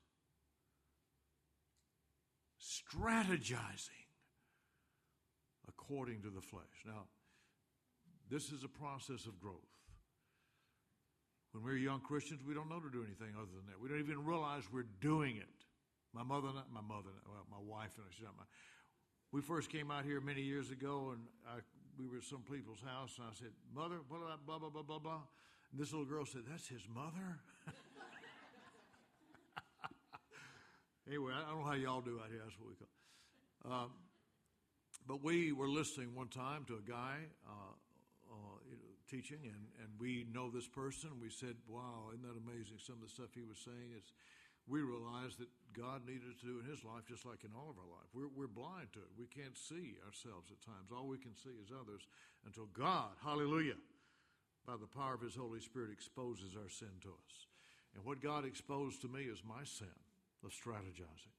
strategizing 2.91 4.07
according 5.69 6.23
to 6.23 6.31
the 6.31 6.41
flesh. 6.41 6.85
Now, 6.87 7.05
this 8.31 8.51
is 8.51 8.65
a 8.65 8.69
process 8.69 9.27
of 9.27 9.39
growth. 9.41 9.57
When 11.53 11.63
we're 11.65 11.77
young 11.77 12.01
Christians, 12.01 12.41
we 12.47 12.55
don't 12.55 12.71
know 12.71 12.81
to 12.81 12.91
do 12.91 13.05
anything 13.05 13.37
other 13.37 13.53
than 13.53 13.67
that. 13.69 13.81
We 13.81 13.89
don't 13.89 14.01
even 14.01 14.25
realize 14.25 14.65
we're 14.73 14.89
doing 15.01 15.37
it. 15.37 15.67
My 16.15 16.23
mother, 16.23 16.49
my 16.73 16.81
mother, 16.81 17.13
well, 17.29 17.45
my 17.51 17.61
wife, 17.61 17.93
and 17.97 18.07
I, 18.09 18.13
she's 18.13 18.25
not 18.25 18.35
my, 18.37 18.45
we 19.33 19.41
first 19.41 19.71
came 19.71 19.91
out 19.91 20.05
here 20.05 20.21
many 20.21 20.43
years 20.43 20.71
ago, 20.71 21.13
and 21.13 21.21
I, 21.49 21.61
we 21.99 22.07
were 22.07 22.19
at 22.19 22.25
some 22.25 22.43
people's 22.51 22.81
house, 22.85 23.17
and 23.19 23.27
I 23.27 23.33
said, 23.33 23.53
"Mother, 23.75 24.01
blah 24.09 24.19
blah 24.19 24.59
blah 24.59 24.69
blah 24.69 24.83
blah 24.83 24.99
blah." 24.99 25.21
And 25.71 25.81
this 25.81 25.93
little 25.93 26.07
girl 26.07 26.27
said, 26.27 26.43
"That's 26.49 26.69
his 26.69 26.83
mother." 26.95 27.41
anyway, 31.07 31.33
I 31.35 31.51
don't 31.51 31.61
know 31.61 31.67
how 31.67 31.75
y'all 31.75 32.01
do 32.01 32.21
out 32.23 32.31
here. 32.31 32.41
That's 32.43 32.59
what 32.59 32.69
we 32.69 32.77
call. 32.77 32.93
Um, 33.65 33.91
but 35.07 35.23
we 35.23 35.53
were 35.53 35.69
listening 35.69 36.15
one 36.15 36.29
time 36.29 36.65
to 36.69 36.75
a 36.75 36.85
guy 36.89 37.19
uh, 37.47 37.75
uh, 38.31 38.59
teaching, 39.11 39.39
and, 39.43 39.63
and 39.83 39.89
we 39.99 40.27
know 40.33 40.51
this 40.51 40.69
person. 40.69 41.11
We 41.21 41.31
said, 41.31 41.57
"Wow, 41.67 42.11
isn't 42.15 42.23
that 42.23 42.39
amazing?" 42.39 42.79
Some 42.79 42.97
of 43.03 43.03
the 43.03 43.13
stuff 43.13 43.35
he 43.35 43.43
was 43.43 43.59
saying 43.59 43.95
is 43.97 44.13
we 44.69 44.81
realized 44.81 45.39
that 45.39 45.51
God 45.75 46.07
needed 46.07 46.39
to 46.39 46.47
do 46.47 46.61
in 46.63 46.67
his 46.71 46.85
life 46.85 47.03
just 47.09 47.27
like 47.27 47.43
in 47.43 47.51
all 47.57 47.71
of 47.71 47.79
our 47.83 47.91
life. 47.91 48.07
We're, 48.15 48.31
we're 48.31 48.53
blind 48.53 48.93
to 48.95 49.01
it. 49.01 49.11
We 49.19 49.27
can't 49.27 49.59
see 49.59 49.99
ourselves 50.07 50.53
at 50.53 50.63
times. 50.63 50.95
All 50.95 51.09
we 51.09 51.19
can 51.19 51.35
see 51.35 51.57
is 51.59 51.75
others 51.75 52.07
until 52.47 52.71
God, 52.71 53.19
hallelujah, 53.25 53.81
by 54.67 54.75
the 54.79 54.87
power 54.87 55.15
of 55.15 55.23
his 55.23 55.35
Holy 55.35 55.59
Spirit 55.59 55.91
exposes 55.91 56.55
our 56.55 56.71
sin 56.71 56.95
to 57.03 57.11
us. 57.11 57.51
And 57.95 58.05
what 58.05 58.23
God 58.23 58.45
exposed 58.45 59.03
to 59.03 59.09
me 59.09 59.27
is 59.27 59.43
my 59.43 59.65
sin 59.65 59.99
of 60.45 60.51
strategizing. 60.51 61.35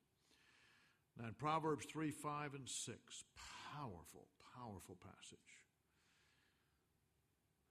Now 1.20 1.28
in 1.28 1.34
Proverbs 1.34 1.86
3, 1.86 2.12
5, 2.12 2.54
and 2.56 2.68
6, 2.68 3.24
powerful, 3.74 4.28
powerful 4.56 4.98
passage. 5.02 5.40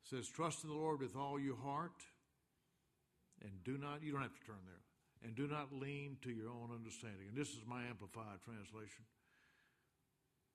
It 0.05 0.09
says, 0.17 0.29
Trust 0.29 0.65
in 0.65 0.71
the 0.71 0.77
Lord 0.77 1.01
with 1.01 1.17
all 1.17 1.41
your 1.41 1.57
heart 1.57 2.03
and 3.43 3.53
do 3.65 3.79
not, 3.79 4.03
you 4.03 4.13
don't 4.13 4.23
have 4.23 4.39
to 4.39 4.47
turn 4.47 4.63
there 4.65 4.83
and 5.25 5.35
do 5.35 5.47
not 5.47 5.73
lean 5.73 6.17
to 6.23 6.31
your 6.31 6.51
own 6.51 6.71
understanding. 6.75 7.29
And 7.29 7.37
this 7.37 7.51
is 7.51 7.63
my 7.67 7.85
amplified 7.85 8.43
translation. 8.45 9.05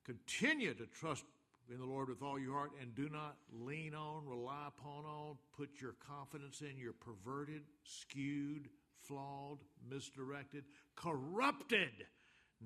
Continue 0.05 0.73
to 0.73 0.85
trust 0.85 1.25
in 1.69 1.79
the 1.79 1.85
Lord 1.85 2.09
with 2.09 2.21
all 2.21 2.39
your 2.39 2.53
heart 2.53 2.71
and 2.81 2.95
do 2.95 3.09
not 3.09 3.35
lean 3.51 3.93
on, 3.93 4.25
rely 4.25 4.67
upon 4.67 5.05
on, 5.05 5.37
put 5.55 5.81
your 5.81 5.95
confidence 6.05 6.61
in 6.61 6.77
your 6.77 6.93
perverted, 6.93 7.63
skewed, 7.83 8.69
flawed, 9.07 9.59
misdirected, 9.89 10.63
corrupted, 10.95 12.05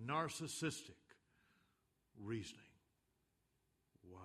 narcissistic 0.07 0.95
reasoning. 2.19 2.61
Wow. 4.11 4.19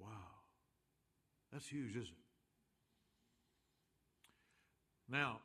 Wow. 0.00 0.08
That's 1.52 1.66
huge, 1.66 1.90
isn't 1.90 2.02
it? 2.02 2.26
Now, 5.08 5.40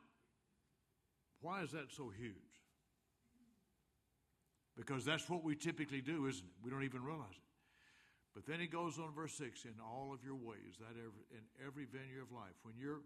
why 1.41 1.61
is 1.61 1.71
that 1.71 1.91
so 1.91 2.09
huge? 2.09 2.36
Because 4.75 5.05
that's 5.05 5.29
what 5.29 5.43
we 5.43 5.55
typically 5.55 6.01
do, 6.01 6.27
isn't 6.27 6.43
it? 6.43 6.51
We 6.63 6.71
don't 6.71 6.84
even 6.84 7.03
realize 7.03 7.29
it. 7.32 7.51
But 8.34 8.47
then 8.47 8.59
he 8.59 8.67
goes 8.67 8.97
on, 8.97 9.11
verse 9.13 9.34
6 9.36 9.65
in 9.65 9.75
all 9.84 10.15
of 10.15 10.23
your 10.23 10.39
ways, 10.39 10.79
that 10.79 10.95
every, 10.95 11.23
in 11.36 11.43
every 11.59 11.84
venue 11.84 12.23
of 12.23 12.32
life. 12.32 12.55
When 12.63 12.75
you're 12.79 13.03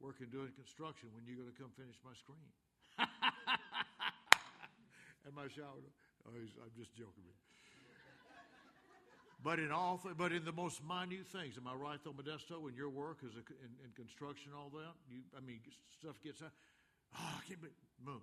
working 0.00 0.28
doing 0.28 0.52
construction, 0.52 1.08
when 1.16 1.24
you're 1.24 1.40
going 1.40 1.48
to 1.48 1.56
come 1.56 1.72
finish 1.72 1.96
my 2.04 2.12
screen. 2.12 2.52
and 5.24 5.32
my 5.32 5.48
shower. 5.48 5.80
Oh, 6.28 6.36
I'm 6.36 6.72
just 6.76 6.92
joking. 6.92 7.24
But 9.44 9.58
in 9.58 9.70
all, 9.70 10.00
th- 10.02 10.16
but 10.16 10.32
in 10.32 10.44
the 10.44 10.52
most 10.52 10.80
minute 10.82 11.28
things, 11.28 11.58
am 11.58 11.68
I 11.68 11.74
right 11.74 11.98
though, 12.02 12.12
Modesto? 12.16 12.66
In 12.68 12.74
your 12.74 12.88
work 12.88 13.18
a, 13.22 13.28
in, 13.28 13.72
in 13.84 13.90
construction, 13.94 14.52
all 14.56 14.70
that, 14.70 14.96
you, 15.06 15.20
I 15.36 15.40
mean, 15.40 15.60
stuff 16.00 16.16
gets 16.24 16.40
out. 16.40 16.52
Oh, 17.14 17.40
I 17.40 17.46
can't 17.46 17.60
be, 17.60 17.68
boom. 18.00 18.22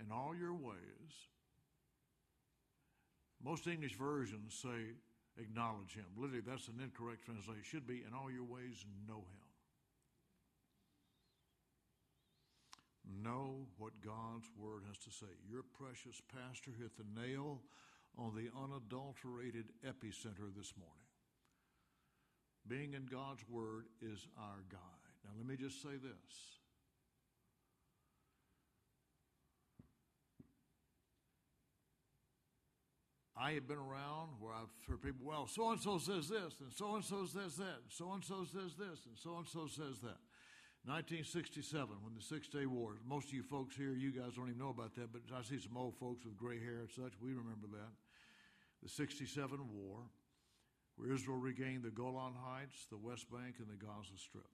In 0.00 0.10
all 0.10 0.34
your 0.34 0.54
ways, 0.54 1.12
most 3.46 3.66
English 3.68 3.94
versions 3.94 4.58
say 4.60 4.98
acknowledge 5.38 5.94
him. 5.94 6.06
Literally, 6.16 6.42
that's 6.44 6.66
an 6.66 6.80
incorrect 6.82 7.24
translation. 7.24 7.62
It 7.62 7.66
should 7.66 7.86
be 7.86 8.02
in 8.06 8.12
all 8.12 8.30
your 8.30 8.44
ways 8.44 8.84
know 9.06 9.22
him. 9.22 9.46
Know 13.22 13.68
what 13.78 13.92
God's 14.04 14.50
word 14.58 14.82
has 14.88 14.98
to 14.98 15.10
say. 15.10 15.30
Your 15.48 15.62
precious 15.62 16.20
pastor 16.26 16.72
hit 16.76 16.96
the 16.98 17.06
nail 17.14 17.62
on 18.18 18.34
the 18.34 18.50
unadulterated 18.58 19.66
epicenter 19.86 20.50
this 20.56 20.72
morning. 20.74 21.06
Being 22.66 22.94
in 22.94 23.06
God's 23.06 23.44
Word 23.48 23.86
is 24.02 24.26
our 24.36 24.64
guide. 24.70 25.14
Now, 25.24 25.30
let 25.38 25.46
me 25.46 25.56
just 25.56 25.80
say 25.82 25.94
this. 26.02 26.65
I 33.36 33.52
have 33.52 33.68
been 33.68 33.76
around 33.76 34.40
where 34.40 34.54
I've 34.54 34.72
heard 34.88 35.02
people, 35.02 35.26
well, 35.26 35.46
so 35.46 35.70
and 35.70 35.80
so 35.80 35.98
says 35.98 36.28
this, 36.28 36.56
and 36.60 36.72
so 36.72 36.96
and 36.96 37.04
so 37.04 37.26
says 37.26 37.56
that, 37.56 37.84
and 37.84 37.92
so 37.92 38.12
and 38.12 38.24
so 38.24 38.44
says 38.44 38.72
this, 38.80 39.04
and 39.04 39.16
so 39.16 39.36
and 39.36 39.46
so 39.46 39.66
says 39.66 40.00
that. 40.00 40.16
1967, 40.86 41.66
when 42.00 42.14
the 42.14 42.22
Six 42.22 42.48
Day 42.48 42.64
War, 42.64 42.94
most 43.04 43.28
of 43.28 43.34
you 43.34 43.42
folks 43.42 43.74
here, 43.74 43.92
you 43.92 44.14
guys 44.14 44.38
don't 44.38 44.48
even 44.48 44.62
know 44.62 44.70
about 44.70 44.94
that, 44.94 45.12
but 45.12 45.20
I 45.34 45.42
see 45.42 45.58
some 45.58 45.76
old 45.76 45.98
folks 45.98 46.24
with 46.24 46.38
gray 46.38 46.62
hair 46.62 46.86
and 46.86 46.90
such. 46.90 47.12
We 47.20 47.34
remember 47.34 47.66
that. 47.74 47.92
The 48.82 48.88
67 48.88 49.50
War, 49.74 49.98
where 50.94 51.12
Israel 51.12 51.36
regained 51.36 51.82
the 51.82 51.90
Golan 51.90 52.38
Heights, 52.38 52.86
the 52.88 52.96
West 52.96 53.28
Bank, 53.30 53.56
and 53.58 53.66
the 53.66 53.76
Gaza 53.76 54.16
Strip. 54.16 54.46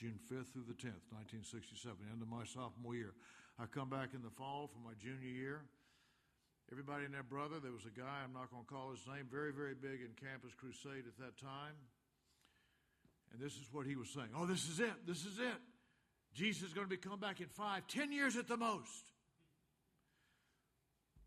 June 0.00 0.18
5th 0.32 0.52
through 0.52 0.68
the 0.68 0.76
10th, 0.76 1.04
1967, 1.12 1.96
end 2.10 2.20
of 2.20 2.28
my 2.28 2.44
sophomore 2.44 2.96
year. 2.96 3.14
I 3.60 3.64
come 3.64 3.88
back 3.88 4.12
in 4.14 4.20
the 4.20 4.32
fall 4.32 4.68
for 4.68 4.80
my 4.80 4.92
junior 4.98 5.28
year. 5.28 5.60
Everybody 6.72 7.06
and 7.06 7.14
their 7.14 7.22
brother, 7.22 7.62
there 7.62 7.70
was 7.70 7.86
a 7.86 7.94
guy, 7.94 8.26
I'm 8.26 8.34
not 8.34 8.50
going 8.50 8.66
to 8.66 8.70
call 8.70 8.90
his 8.90 9.06
name, 9.06 9.30
very, 9.30 9.54
very 9.54 9.74
big 9.74 10.02
in 10.02 10.10
Campus 10.18 10.50
Crusade 10.58 11.06
at 11.06 11.14
that 11.22 11.38
time. 11.38 11.78
And 13.30 13.38
this 13.38 13.54
is 13.54 13.70
what 13.70 13.86
he 13.86 13.94
was 13.94 14.10
saying. 14.10 14.34
Oh, 14.34 14.46
this 14.46 14.66
is 14.66 14.80
it. 14.80 15.06
This 15.06 15.22
is 15.22 15.38
it. 15.38 15.60
Jesus 16.34 16.68
is 16.68 16.74
going 16.74 16.86
to 16.86 16.90
be 16.90 16.98
coming 16.98 17.22
back 17.22 17.40
in 17.40 17.46
five, 17.46 17.86
ten 17.86 18.10
years 18.10 18.36
at 18.36 18.50
the 18.50 18.58
most. 18.58 19.14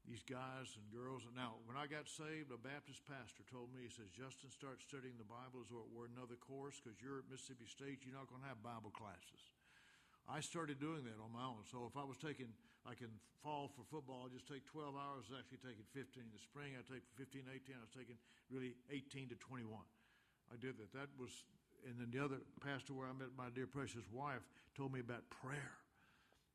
These 0.03 0.25
guys 0.25 0.67
and 0.75 0.89
girls. 0.91 1.23
And 1.23 1.37
Now, 1.37 1.61
when 1.69 1.77
I 1.77 1.87
got 1.87 2.09
saved, 2.09 2.51
a 2.51 2.57
Baptist 2.59 3.05
pastor 3.05 3.45
told 3.47 3.71
me, 3.71 3.85
he 3.87 3.93
says, 3.93 4.09
Justin, 4.11 4.49
start 4.51 4.81
studying 4.81 5.15
the 5.21 5.27
Bible 5.29 5.63
as 5.63 5.69
though 5.69 5.85
it 5.85 5.93
were 5.93 6.09
another 6.09 6.35
course 6.35 6.81
because 6.81 6.97
you're 6.99 7.21
at 7.21 7.29
Mississippi 7.29 7.69
State, 7.69 8.03
you're 8.03 8.17
not 8.17 8.27
going 8.27 8.41
to 8.41 8.49
have 8.49 8.59
Bible 8.59 8.91
classes. 8.91 9.39
I 10.25 10.41
started 10.41 10.81
doing 10.81 11.05
that 11.05 11.17
on 11.21 11.29
my 11.29 11.45
own. 11.45 11.61
So 11.69 11.85
if 11.85 11.97
I 11.97 12.05
was 12.05 12.17
taking, 12.17 12.53
like 12.89 13.05
can 13.05 13.13
fall 13.45 13.69
for 13.69 13.85
football, 13.85 14.25
I 14.25 14.33
just 14.33 14.49
take 14.49 14.65
12 14.65 14.97
hours. 14.97 15.29
I 15.29 15.37
actually 15.37 15.61
taking 15.61 15.85
15. 15.93 16.25
In 16.25 16.33
the 16.33 16.41
spring, 16.41 16.73
I 16.73 16.81
take 16.89 17.05
15, 17.21 17.45
18. 17.45 17.77
I 17.77 17.85
was 17.85 17.93
taking 17.93 18.17
really 18.49 18.73
18 18.89 19.29
to 19.29 19.37
21. 19.37 19.69
I 20.49 20.57
did 20.57 20.81
that. 20.81 20.89
That 20.97 21.13
was 21.21 21.45
and 21.87 21.95
then 21.95 22.11
the 22.11 22.19
other 22.19 22.43
pastor 22.59 22.91
where 22.91 23.07
I 23.07 23.13
met 23.13 23.29
my 23.37 23.47
dear 23.55 23.67
precious 23.67 24.03
wife 24.11 24.43
told 24.75 24.91
me 24.91 24.99
about 24.99 25.23
prayer. 25.29 25.79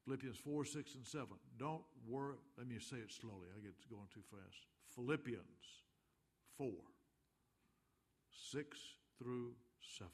Philippians 0.05 0.37
4, 0.37 0.67
6, 0.67 0.95
and 0.97 1.07
7. 1.07 1.29
Don't 1.57 1.81
worry. 2.07 2.37
Let 2.59 2.69
me 2.69 2.77
say 2.79 2.99
it 2.99 3.09
slowly. 3.09 3.49
I 3.57 3.61
get 3.65 3.73
going 3.89 4.05
too 4.13 4.21
fast. 4.29 4.69
Philippians 4.95 5.65
4, 6.59 6.69
6 8.53 8.79
through 9.19 9.53
7. 9.97 10.13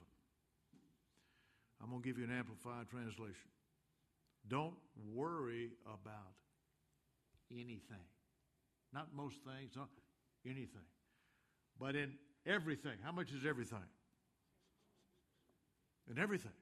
I'm 1.82 1.90
going 1.90 2.02
to 2.02 2.06
give 2.06 2.18
you 2.18 2.24
an 2.24 2.38
amplified 2.38 2.88
translation. 2.88 3.50
Don't 4.48 4.74
worry 5.12 5.70
about 5.86 6.34
anything. 7.50 8.06
Not 8.92 9.08
most 9.14 9.36
things, 9.44 9.72
not 9.76 9.88
anything. 10.44 10.88
But 11.78 11.96
in 11.96 12.14
everything. 12.46 12.98
How 13.02 13.12
much 13.12 13.32
is 13.32 13.46
everything? 13.46 13.84
in 16.10 16.18
everything 16.18 16.52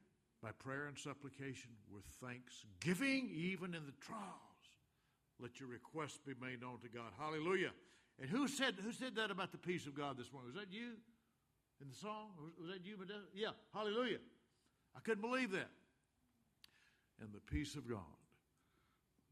by 0.41 0.51
prayer 0.51 0.87
and 0.87 0.97
supplication 0.97 1.71
with 1.91 2.05
thanksgiving, 2.21 3.29
even 3.33 3.73
in 3.73 3.85
the 3.85 3.97
trials. 3.99 4.23
Let 5.39 5.59
your 5.59 5.69
requests 5.69 6.19
be 6.25 6.33
made 6.39 6.61
known 6.61 6.79
to 6.81 6.89
God. 6.89 7.11
Hallelujah. 7.17 7.71
And 8.21 8.29
who 8.29 8.47
said 8.47 8.75
who 8.83 8.91
said 8.91 9.15
that 9.15 9.31
about 9.31 9.51
the 9.51 9.57
peace 9.57 9.87
of 9.87 9.95
God 9.95 10.17
this 10.17 10.31
morning? 10.31 10.51
Was 10.53 10.61
that 10.61 10.71
you 10.73 10.99
in 11.81 11.87
the 11.87 11.95
song? 11.95 12.31
Was 12.59 12.69
that 12.69 12.85
you? 12.85 12.97
Yeah. 13.33 13.51
Hallelujah. 13.73 14.17
I 14.95 14.99
couldn't 14.99 15.21
believe 15.21 15.51
that. 15.51 15.69
And 17.21 17.33
the 17.33 17.39
peace 17.39 17.75
of 17.75 17.89
God 17.89 17.99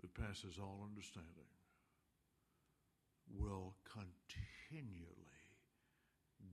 that 0.02 0.14
passes 0.14 0.58
all 0.60 0.86
understanding 0.86 1.32
will 3.34 3.74
continually 3.92 5.16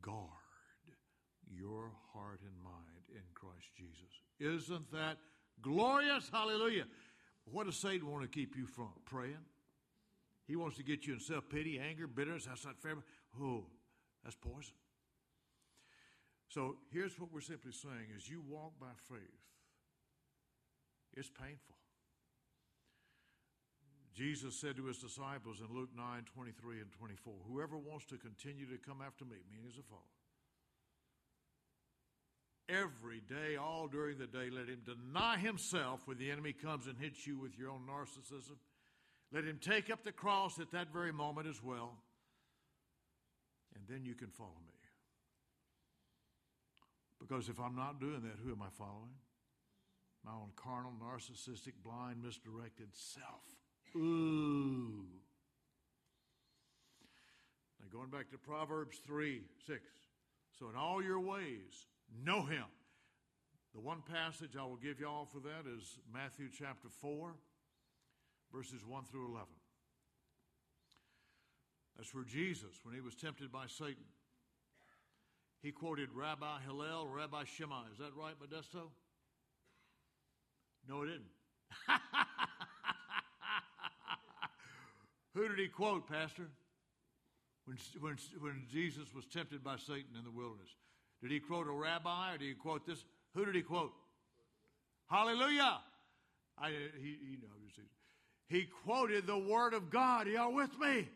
guard 0.00 0.28
your 1.50 1.90
heart 2.12 2.40
and 2.42 2.62
mind 2.62 3.04
in 3.10 3.22
Christ 3.34 3.66
Jesus. 3.76 4.10
Isn't 4.40 4.90
that 4.92 5.18
glorious? 5.60 6.28
Hallelujah. 6.32 6.84
What 7.44 7.66
does 7.66 7.76
Satan 7.76 8.10
want 8.10 8.22
to 8.22 8.28
keep 8.28 8.56
you 8.56 8.66
from? 8.66 8.90
Praying? 9.04 9.44
He 10.46 10.56
wants 10.56 10.76
to 10.76 10.82
get 10.82 11.06
you 11.06 11.14
in 11.14 11.20
self 11.20 11.48
pity, 11.48 11.78
anger, 11.78 12.06
bitterness. 12.06 12.46
That's 12.46 12.64
not 12.64 12.80
fair. 12.80 12.94
Oh, 13.40 13.64
that's 14.22 14.36
poison. 14.36 14.74
So 16.48 16.76
here's 16.92 17.18
what 17.18 17.32
we're 17.32 17.40
simply 17.40 17.72
saying 17.72 18.12
as 18.16 18.28
you 18.28 18.42
walk 18.46 18.72
by 18.80 18.92
faith, 19.08 19.18
it's 21.16 21.30
painful. 21.30 21.76
Jesus 24.14 24.54
said 24.60 24.76
to 24.76 24.86
his 24.86 24.98
disciples 24.98 25.60
in 25.60 25.74
Luke 25.74 25.90
9 25.96 26.24
23 26.32 26.80
and 26.80 26.92
24, 26.92 27.34
Whoever 27.48 27.76
wants 27.76 28.06
to 28.06 28.16
continue 28.16 28.66
to 28.66 28.78
come 28.78 29.02
after 29.04 29.24
me, 29.24 29.36
meaning 29.50 29.66
as 29.68 29.78
a 29.78 29.82
follower, 29.82 30.02
every 32.68 33.20
day, 33.20 33.56
all 33.56 33.88
during 33.88 34.18
the 34.18 34.26
day. 34.26 34.50
Let 34.50 34.68
him 34.68 34.82
deny 34.84 35.36
himself 35.36 36.02
when 36.06 36.18
the 36.18 36.30
enemy 36.30 36.52
comes 36.52 36.86
and 36.86 36.96
hits 36.98 37.26
you 37.26 37.38
with 37.38 37.58
your 37.58 37.70
own 37.70 37.82
narcissism. 37.88 38.56
Let 39.32 39.44
him 39.44 39.58
take 39.60 39.90
up 39.90 40.04
the 40.04 40.12
cross 40.12 40.58
at 40.60 40.70
that 40.72 40.92
very 40.92 41.12
moment 41.12 41.48
as 41.48 41.62
well. 41.62 41.94
And 43.74 43.84
then 43.88 44.04
you 44.04 44.14
can 44.14 44.28
follow 44.28 44.60
me. 44.64 44.72
Because 47.20 47.48
if 47.48 47.58
I'm 47.58 47.74
not 47.74 48.00
doing 48.00 48.22
that, 48.22 48.38
who 48.44 48.52
am 48.52 48.62
I 48.62 48.68
following? 48.78 49.10
My 50.24 50.32
own 50.32 50.50
carnal, 50.56 50.92
narcissistic, 51.02 51.72
blind, 51.84 52.22
misdirected 52.22 52.88
self. 52.92 53.44
Ooh. 53.96 55.04
Now, 57.80 57.86
going 57.92 58.10
back 58.10 58.30
to 58.30 58.38
Proverbs 58.38 59.00
3 59.06 59.42
6. 59.66 59.80
So, 60.58 60.68
in 60.70 60.76
all 60.76 61.02
your 61.02 61.20
ways, 61.20 61.86
Know 62.22 62.42
him. 62.44 62.64
The 63.74 63.80
one 63.80 64.02
passage 64.02 64.56
I 64.58 64.62
will 64.62 64.76
give 64.76 65.00
y'all 65.00 65.24
for 65.24 65.40
that 65.40 65.68
is 65.68 65.98
Matthew 66.12 66.48
chapter 66.56 66.88
4, 66.88 67.34
verses 68.52 68.84
1 68.86 69.04
through 69.10 69.28
11. 69.30 69.46
That's 71.96 72.14
where 72.14 72.24
Jesus, 72.24 72.80
when 72.84 72.94
he 72.94 73.00
was 73.00 73.14
tempted 73.14 73.50
by 73.50 73.66
Satan, 73.66 74.04
he 75.60 75.72
quoted 75.72 76.10
Rabbi 76.14 76.60
Hillel, 76.64 77.08
Rabbi 77.08 77.44
Shammai. 77.44 77.84
Is 77.92 77.98
that 77.98 78.12
right, 78.16 78.34
Modesto? 78.38 78.90
No, 80.88 81.02
it 81.02 81.06
didn't. 81.06 81.24
Who 85.34 85.48
did 85.48 85.58
he 85.58 85.68
quote, 85.68 86.08
Pastor? 86.08 86.48
When, 87.64 87.76
when, 88.00 88.16
when 88.40 88.62
Jesus 88.70 89.14
was 89.14 89.24
tempted 89.26 89.64
by 89.64 89.76
Satan 89.76 90.16
in 90.18 90.24
the 90.24 90.30
wilderness. 90.30 90.68
Did 91.22 91.30
he 91.30 91.40
quote 91.40 91.66
a 91.66 91.72
rabbi 91.72 92.34
or 92.34 92.38
did 92.38 92.48
he 92.48 92.54
quote 92.54 92.86
this? 92.86 93.02
Who 93.34 93.46
did 93.46 93.54
he 93.54 93.62
quote? 93.62 93.92
Hallelujah. 95.08 95.78
I, 96.58 96.70
he, 97.00 97.16
he, 97.20 97.38
he 98.48 98.66
quoted 98.84 99.26
the 99.26 99.38
word 99.38 99.74
of 99.74 99.90
God. 99.90 100.26
Are 100.26 100.30
y'all 100.30 100.54
with 100.54 100.78
me? 100.78 101.08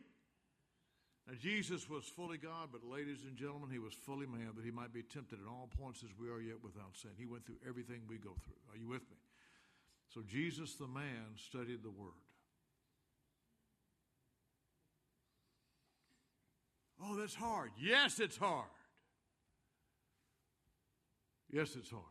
Now, 1.26 1.34
Jesus 1.38 1.90
was 1.90 2.04
fully 2.04 2.38
God, 2.38 2.70
but 2.72 2.82
ladies 2.82 3.24
and 3.28 3.36
gentlemen, 3.36 3.68
he 3.70 3.78
was 3.78 3.92
fully 3.92 4.26
man 4.26 4.52
that 4.56 4.64
he 4.64 4.70
might 4.70 4.94
be 4.94 5.02
tempted 5.02 5.38
at 5.38 5.46
all 5.46 5.68
points 5.78 6.02
as 6.02 6.08
we 6.18 6.30
are 6.30 6.40
yet 6.40 6.64
without 6.64 6.96
sin. 6.96 7.10
He 7.18 7.26
went 7.26 7.44
through 7.44 7.58
everything 7.68 8.00
we 8.08 8.16
go 8.16 8.34
through. 8.44 8.56
Are 8.72 8.78
you 8.78 8.88
with 8.88 9.02
me? 9.10 9.16
So, 10.18 10.24
Jesus 10.28 10.74
the 10.74 10.88
man 10.88 11.36
studied 11.36 11.84
the 11.84 11.90
word. 11.90 12.10
Oh, 17.00 17.14
that's 17.14 17.36
hard. 17.36 17.70
Yes, 17.80 18.18
it's 18.18 18.36
hard. 18.36 18.66
Yes, 21.52 21.76
it's 21.76 21.90
hard. 21.90 22.02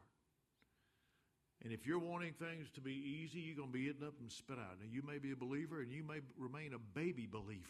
And 1.65 1.73
if 1.73 1.85
you're 1.85 1.99
wanting 1.99 2.31
things 2.31 2.69
to 2.75 2.81
be 2.81 2.93
easy, 2.93 3.39
you're 3.39 3.57
going 3.57 3.73
to 3.73 3.77
be 3.77 3.89
eaten 3.89 4.07
up 4.07 4.13
and 4.21 4.31
spit 4.31 4.57
out. 4.57 4.77
Now, 4.79 4.87
you 4.89 5.01
may 5.05 5.17
be 5.17 5.33
a 5.33 5.35
believer 5.35 5.81
and 5.81 5.91
you 5.91 6.05
may 6.05 6.19
remain 6.37 6.73
a 6.73 6.79
baby 6.79 7.27
believer. 7.29 7.67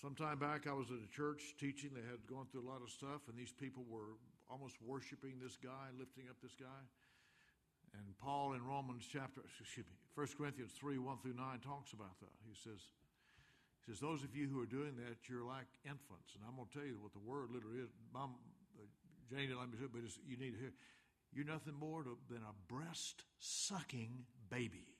Some 0.00 0.14
time 0.14 0.38
back, 0.38 0.66
I 0.66 0.72
was 0.72 0.86
at 0.90 0.96
a 1.04 1.14
church 1.14 1.42
teaching. 1.60 1.90
They 1.92 2.00
had 2.00 2.26
gone 2.26 2.46
through 2.50 2.62
a 2.62 2.70
lot 2.70 2.80
of 2.82 2.88
stuff, 2.88 3.28
and 3.28 3.36
these 3.36 3.52
people 3.52 3.84
were 3.90 4.16
almost 4.50 4.76
worshiping 4.82 5.38
this 5.38 5.56
guy, 5.56 5.94
lifting 5.96 6.26
up 6.28 6.36
this 6.42 6.58
guy. 6.58 6.82
And 7.94 8.04
Paul 8.18 8.52
in 8.52 8.62
Romans 8.62 9.06
chapter, 9.06 9.40
excuse 9.46 9.86
me, 9.86 9.96
1 10.14 10.26
Corinthians 10.36 10.74
3 10.74 10.98
1 10.98 11.18
through 11.22 11.34
9 11.34 11.58
talks 11.62 11.92
about 11.94 12.18
that. 12.20 12.34
He 12.46 12.54
says, 12.54 12.82
he 13.80 13.90
says, 13.90 14.00
Those 14.00 14.22
of 14.22 14.34
you 14.34 14.50
who 14.50 14.60
are 14.60 14.68
doing 14.68 14.94
that, 14.98 15.30
you're 15.30 15.46
like 15.46 15.66
infants. 15.86 16.34
And 16.34 16.42
I'm 16.46 16.54
going 16.58 16.68
to 16.68 16.74
tell 16.74 16.86
you 16.86 16.98
what 17.00 17.14
the 17.14 17.22
word 17.22 17.50
literally 17.50 17.78
is. 17.78 17.90
Mom, 18.12 18.34
uh, 18.78 18.86
Jane 19.30 19.48
didn't 19.48 19.58
let 19.58 19.70
me 19.70 19.78
do 19.78 19.86
it, 19.86 19.94
but 19.94 20.02
you 20.26 20.36
need 20.36 20.54
to 20.54 20.60
hear. 20.60 20.74
You're 21.32 21.46
nothing 21.46 21.74
more 21.78 22.02
to, 22.02 22.18
than 22.28 22.42
a 22.42 22.54
breast 22.66 23.22
sucking 23.38 24.26
baby. 24.50 24.98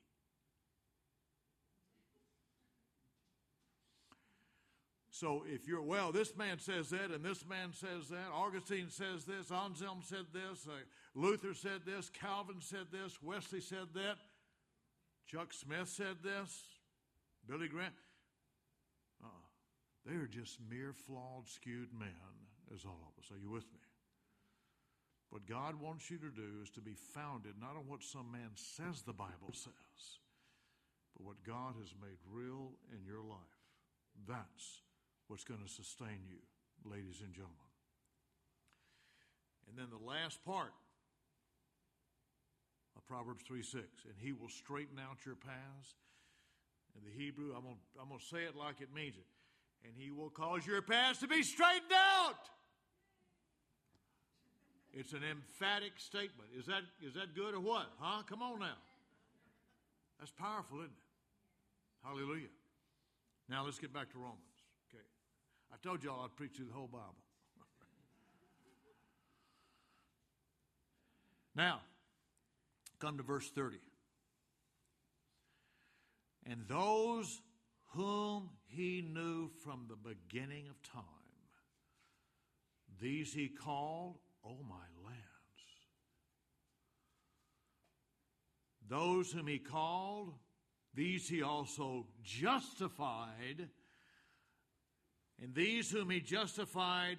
So 5.21 5.45
if 5.47 5.69
you're, 5.69 5.83
well, 5.83 6.13
this 6.13 6.35
man 6.35 6.59
says 6.59 6.89
that, 6.91 7.11
and 7.11 7.23
this 7.23 7.45
man 7.47 7.75
says 7.75 8.09
that, 8.09 8.33
Augustine 8.33 8.89
says 8.89 9.27
this, 9.27 9.53
Anselm 9.53 10.01
said 10.03 10.25
this, 10.33 10.67
uh, 10.67 10.73
Luther 11.15 11.53
said 11.53 11.83
this, 11.85 12.09
Calvin 12.09 12.63
said 12.63 12.87
this, 12.91 13.23
Wesley 13.23 13.61
said 13.61 13.93
that, 13.93 14.17
Chuck 15.27 15.53
Smith 15.53 15.91
said 15.91 16.17
this, 16.25 16.63
Billy 17.47 17.69
Graham. 17.69 17.93
They 20.07 20.15
are 20.15 20.27
just 20.27 20.57
mere 20.71 20.95
flawed, 20.95 21.47
skewed 21.47 21.93
men, 21.93 22.09
as 22.75 22.87
all 22.87 23.13
of 23.13 23.23
us. 23.23 23.31
Are 23.31 23.39
you 23.39 23.51
with 23.51 23.71
me? 23.75 23.81
What 25.29 25.47
God 25.47 25.75
wants 25.79 26.11
you 26.11 26.17
to 26.17 26.31
do 26.31 26.63
is 26.63 26.71
to 26.71 26.81
be 26.81 26.95
founded 26.95 27.53
not 27.61 27.77
on 27.77 27.87
what 27.87 28.03
some 28.03 28.33
man 28.33 28.53
says 28.55 29.03
the 29.03 29.13
Bible 29.13 29.53
says, 29.53 30.19
but 31.15 31.27
what 31.27 31.45
God 31.45 31.75
has 31.79 31.93
made 32.01 32.17
real 32.33 32.73
in 32.91 33.05
your 33.05 33.23
life. 33.23 33.37
That's 34.27 34.81
what's 35.31 35.45
going 35.45 35.63
to 35.63 35.71
sustain 35.71 36.27
you, 36.27 36.43
ladies 36.83 37.23
and 37.23 37.31
gentlemen. 37.33 37.71
And 39.71 39.79
then 39.79 39.87
the 39.95 40.05
last 40.05 40.45
part 40.45 40.75
of 42.97 43.07
Proverbs 43.07 43.45
3 43.47 43.63
6, 43.63 43.79
and 44.11 44.15
he 44.19 44.33
will 44.33 44.49
straighten 44.49 44.99
out 44.99 45.25
your 45.25 45.37
paths. 45.37 45.95
In 46.99 47.07
the 47.07 47.15
Hebrew, 47.15 47.55
I'm 47.55 47.63
going 47.63 47.79
I'm 48.03 48.11
to 48.11 48.19
say 48.19 48.43
it 48.43 48.57
like 48.59 48.81
it 48.81 48.91
means 48.93 49.15
it. 49.15 49.31
And 49.87 49.95
he 49.97 50.11
will 50.11 50.31
cause 50.31 50.67
your 50.67 50.83
paths 50.83 51.21
to 51.21 51.29
be 51.29 51.45
straightened 51.45 51.95
out. 51.95 52.51
It's 54.93 55.13
an 55.13 55.23
emphatic 55.23 55.93
statement. 55.99 56.51
Is 56.59 56.67
that, 56.67 56.83
is 57.07 57.15
that 57.15 57.37
good 57.37 57.55
or 57.55 57.61
what? 57.61 57.87
Huh? 58.01 58.25
Come 58.29 58.43
on 58.43 58.59
now. 58.59 58.83
That's 60.19 60.33
powerful, 60.33 60.79
isn't 60.79 60.91
it? 60.91 62.05
Hallelujah. 62.05 62.51
Now 63.49 63.65
let's 63.65 63.79
get 63.79 63.95
back 63.95 64.11
to 64.11 64.19
Romans. 64.19 64.50
I 65.73 65.77
told 65.83 66.03
y'all 66.03 66.25
I'd 66.25 66.37
preach 66.37 66.59
you 66.59 66.67
the 66.67 66.73
whole 66.73 66.89
Bible. 66.89 67.15
now, 71.55 71.81
come 72.99 73.17
to 73.17 73.23
verse 73.23 73.51
30. 73.51 73.79
And 76.47 76.67
those 76.69 77.41
whom 77.95 78.51
he 78.67 79.03
knew 79.03 79.49
from 79.65 79.87
the 79.89 79.97
beginning 79.97 80.69
of 80.69 80.83
time, 80.83 81.05
these 83.01 83.33
he 83.33 83.49
called, 83.49 84.19
O 84.45 84.57
my 84.69 84.87
lands. 85.05 85.21
Those 88.89 89.33
whom 89.33 89.47
he 89.47 89.59
called, 89.59 90.35
these 90.95 91.29
he 91.29 91.43
also 91.43 92.07
justified. 92.23 93.69
And 95.43 95.55
these 95.55 95.91
whom 95.91 96.11
he 96.11 96.21
justified, 96.21 97.19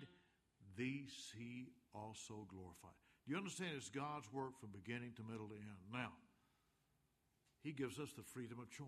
these 0.77 1.11
he 1.37 1.69
also 1.93 2.45
glorified. 2.49 2.91
Do 3.25 3.31
you 3.31 3.37
understand 3.37 3.71
it's 3.75 3.89
God's 3.89 4.31
work 4.31 4.59
from 4.59 4.69
beginning 4.71 5.13
to 5.17 5.23
middle 5.23 5.47
to 5.47 5.55
end? 5.55 5.77
Now, 5.91 6.11
he 7.63 7.71
gives 7.71 7.99
us 7.99 8.09
the 8.15 8.23
freedom 8.23 8.59
of 8.59 8.69
choice. 8.69 8.87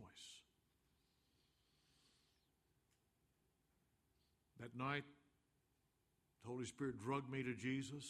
That 4.60 4.76
night, 4.76 5.04
the 6.44 6.50
Holy 6.50 6.66
Spirit 6.66 7.00
drugged 7.00 7.30
me 7.30 7.44
to 7.44 7.54
Jesus, 7.54 8.06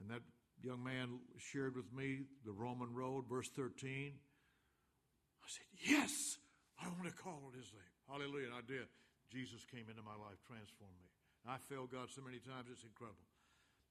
and 0.00 0.10
that 0.10 0.22
young 0.62 0.82
man 0.82 1.18
shared 1.38 1.76
with 1.76 1.92
me 1.92 2.22
the 2.44 2.52
Roman 2.52 2.94
road, 2.94 3.24
verse 3.28 3.48
13. 3.48 4.12
I 5.42 5.48
said, 5.48 5.66
Yes, 5.88 6.38
I 6.80 6.88
want 6.88 7.04
to 7.04 7.22
call 7.22 7.42
on 7.46 7.52
his 7.56 7.70
name. 7.72 7.96
Hallelujah. 8.08 8.46
And 8.46 8.54
I 8.54 8.60
did. 8.66 8.86
Jesus 9.30 9.66
came 9.66 9.90
into 9.90 10.02
my 10.02 10.14
life, 10.14 10.38
transformed 10.46 10.98
me. 11.02 11.10
And 11.44 11.54
I 11.54 11.58
failed 11.70 11.94
God 11.94 12.10
so 12.10 12.22
many 12.22 12.38
times, 12.42 12.70
it's 12.70 12.86
incredible. 12.86 13.26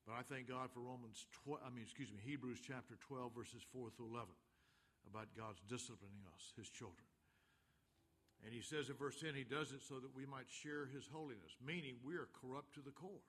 But 0.06 0.20
I 0.20 0.24
thank 0.28 0.46
God 0.46 0.70
for 0.70 0.86
Romans 0.86 1.26
12, 1.44 1.66
I 1.66 1.74
mean, 1.74 1.82
excuse 1.82 2.14
me, 2.14 2.22
Hebrews 2.22 2.62
chapter 2.62 2.94
12, 3.10 3.34
verses 3.34 3.66
4 3.74 3.90
through 3.98 4.14
11, 4.14 4.30
about 5.10 5.34
God's 5.34 5.66
disciplining 5.66 6.22
us, 6.30 6.54
his 6.54 6.70
children. 6.70 7.06
And 8.46 8.54
he 8.54 8.62
says 8.62 8.94
in 8.94 9.00
verse 9.02 9.18
10, 9.18 9.34
he 9.34 9.48
does 9.48 9.74
it 9.74 9.82
so 9.82 9.98
that 9.98 10.14
we 10.14 10.30
might 10.30 10.46
share 10.46 10.86
his 10.86 11.10
holiness, 11.10 11.58
meaning 11.58 11.98
we 12.06 12.14
are 12.14 12.30
corrupt 12.38 12.78
to 12.78 12.86
the 12.86 12.94
core. 12.94 13.26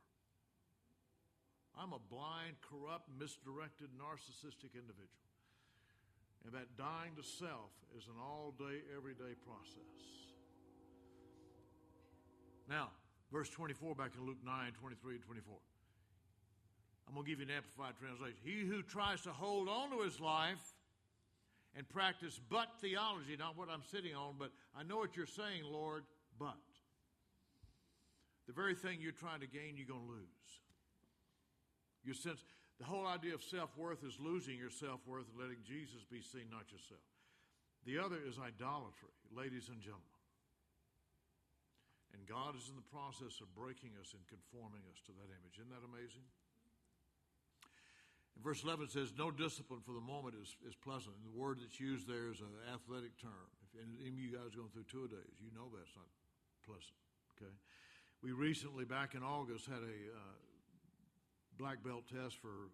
I'm 1.73 1.97
a 1.97 2.03
blind, 2.13 2.61
corrupt, 2.61 3.09
misdirected, 3.09 3.93
narcissistic 3.97 4.77
individual. 4.77 5.25
And 6.45 6.53
that 6.53 6.77
dying 6.77 7.17
to 7.17 7.25
self 7.25 7.73
is 7.97 8.09
an 8.09 8.21
all 8.21 8.53
day, 8.57 8.85
everyday 8.93 9.33
process. 9.45 10.26
Now, 12.69 12.91
verse 13.33 13.49
24 13.51 13.95
back 13.95 14.13
in 14.19 14.27
Luke 14.27 14.43
9 14.45 14.73
23 14.81 15.15
and 15.15 15.25
24. 15.25 15.55
I'm 17.09 17.15
going 17.15 17.25
to 17.25 17.31
give 17.31 17.39
you 17.39 17.47
an 17.47 17.55
amplified 17.55 17.95
translation. 17.99 18.37
He 18.43 18.67
who 18.67 18.83
tries 18.83 19.23
to 19.23 19.31
hold 19.31 19.69
on 19.69 19.91
to 19.91 20.03
his 20.03 20.21
life 20.21 20.59
and 21.77 21.89
practice 21.89 22.41
but 22.51 22.69
theology, 22.81 23.37
not 23.39 23.57
what 23.57 23.69
I'm 23.71 23.85
sitting 23.93 24.15
on, 24.15 24.35
but 24.39 24.51
I 24.77 24.83
know 24.83 24.97
what 24.97 25.17
you're 25.17 25.27
saying, 25.27 25.63
Lord, 25.71 26.03
but. 26.39 26.59
The 28.47 28.53
very 28.53 28.75
thing 28.75 28.99
you're 29.01 29.13
trying 29.13 29.41
to 29.41 29.47
gain, 29.47 29.77
you're 29.77 29.87
going 29.87 30.07
to 30.07 30.13
lose. 30.13 30.51
You 32.05 32.15
sense 32.15 32.43
the 32.79 32.85
whole 32.85 33.07
idea 33.07 33.35
of 33.35 33.43
self 33.43 33.71
worth 33.77 34.05
is 34.05 34.19
losing 34.21 34.57
your 34.59 34.71
self 34.71 35.01
worth 35.07 35.27
and 35.33 35.41
letting 35.41 35.63
Jesus 35.67 36.05
be 36.11 36.23
seen, 36.23 36.51
not 36.51 36.71
yourself. 36.71 37.03
The 37.85 37.99
other 37.99 38.19
is 38.23 38.39
idolatry, 38.39 39.15
ladies 39.35 39.69
and 39.69 39.81
gentlemen. 39.81 40.16
And 42.17 42.25
God 42.25 42.57
is 42.57 42.73
in 42.73 42.77
the 42.81 42.89
process 42.89 43.45
of 43.45 43.53
breaking 43.53 43.93
us 44.01 44.17
and 44.17 44.25
conforming 44.25 44.81
us 44.89 45.05
to 45.05 45.13
that 45.21 45.29
image. 45.29 45.61
Isn't 45.61 45.69
that 45.69 45.85
amazing? 45.85 46.25
And 48.33 48.41
verse 48.41 48.65
11 48.65 48.89
says, 48.89 49.13
No 49.13 49.29
discipline 49.29 49.85
for 49.85 49.93
the 49.93 50.01
moment 50.01 50.33
is, 50.41 50.57
is 50.65 50.73
pleasant. 50.73 51.13
And 51.21 51.29
the 51.29 51.37
word 51.37 51.61
that's 51.61 51.77
used 51.77 52.09
there 52.09 52.33
is 52.33 52.41
an 52.41 52.57
athletic 52.73 53.21
term. 53.21 53.49
If 53.61 53.77
any 54.01 54.17
of 54.17 54.17
you 54.17 54.33
guys 54.33 54.57
going 54.57 54.73
through 54.73 54.89
two 54.89 55.13
days, 55.13 55.37
you 55.45 55.53
know 55.53 55.69
that's 55.69 55.93
not 55.93 56.09
pleasant. 56.65 56.97
Okay? 57.37 57.53
We 58.25 58.33
recently, 58.33 58.85
back 58.85 59.15
in 59.15 59.23
August, 59.23 59.69
had 59.69 59.85
a 59.85 60.01
uh, 60.17 60.37
black 61.59 61.85
belt 61.85 62.05
test 62.09 62.41
for 62.41 62.73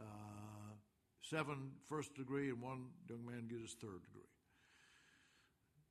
uh, 0.00 0.72
seven 1.22 1.72
first 1.88 2.14
degree, 2.14 2.50
and 2.50 2.60
one 2.60 2.92
young 3.08 3.24
man 3.24 3.48
get 3.48 3.60
his 3.60 3.72
third 3.72 4.04
degree. 4.04 4.31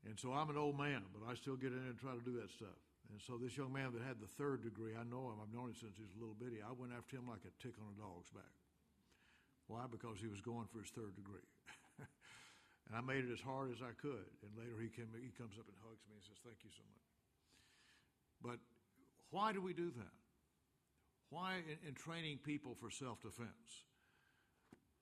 And 0.05 0.17
so 0.17 0.33
I'm 0.33 0.49
an 0.49 0.57
old 0.57 0.77
man, 0.77 1.05
but 1.13 1.29
I 1.29 1.37
still 1.37 1.55
get 1.55 1.71
in 1.71 1.85
and 1.85 1.97
try 1.97 2.17
to 2.17 2.25
do 2.25 2.41
that 2.41 2.49
stuff. 2.49 2.77
And 3.11 3.19
so 3.21 3.37
this 3.37 3.53
young 3.53 3.69
man 3.75 3.93
that 3.93 4.01
had 4.01 4.17
the 4.17 4.31
third 4.39 4.63
degree, 4.63 4.95
I 4.95 5.03
know 5.03 5.29
him. 5.29 5.43
I've 5.43 5.53
known 5.53 5.75
him 5.75 5.77
since 5.77 5.99
he 5.99 6.07
was 6.07 6.15
a 6.15 6.21
little 6.21 6.37
bitty. 6.37 6.63
I 6.63 6.73
went 6.73 6.95
after 6.95 7.19
him 7.19 7.27
like 7.27 7.43
a 7.43 7.53
tick 7.59 7.75
on 7.77 7.91
a 7.91 7.97
dog's 7.99 8.31
back. 8.31 8.55
Why? 9.67 9.85
Because 9.85 10.17
he 10.17 10.31
was 10.31 10.41
going 10.41 10.65
for 10.71 10.81
his 10.81 10.89
third 10.95 11.13
degree. 11.13 11.45
and 12.87 12.93
I 12.95 13.03
made 13.03 13.27
it 13.27 13.31
as 13.35 13.43
hard 13.43 13.69
as 13.69 13.83
I 13.83 13.93
could. 13.99 14.31
And 14.41 14.51
later 14.55 14.79
he, 14.79 14.89
came, 14.89 15.11
he 15.19 15.29
comes 15.35 15.59
up 15.59 15.67
and 15.67 15.77
hugs 15.83 16.01
me 16.07 16.17
and 16.17 16.23
says, 16.23 16.39
Thank 16.41 16.63
you 16.63 16.71
so 16.71 16.87
much. 16.87 17.07
But 18.41 18.59
why 19.29 19.51
do 19.51 19.61
we 19.61 19.75
do 19.75 19.91
that? 19.91 20.15
Why 21.29 21.61
in, 21.63 21.91
in 21.91 21.93
training 21.95 22.39
people 22.43 22.75
for 22.79 22.89
self 22.89 23.21
defense? 23.21 23.85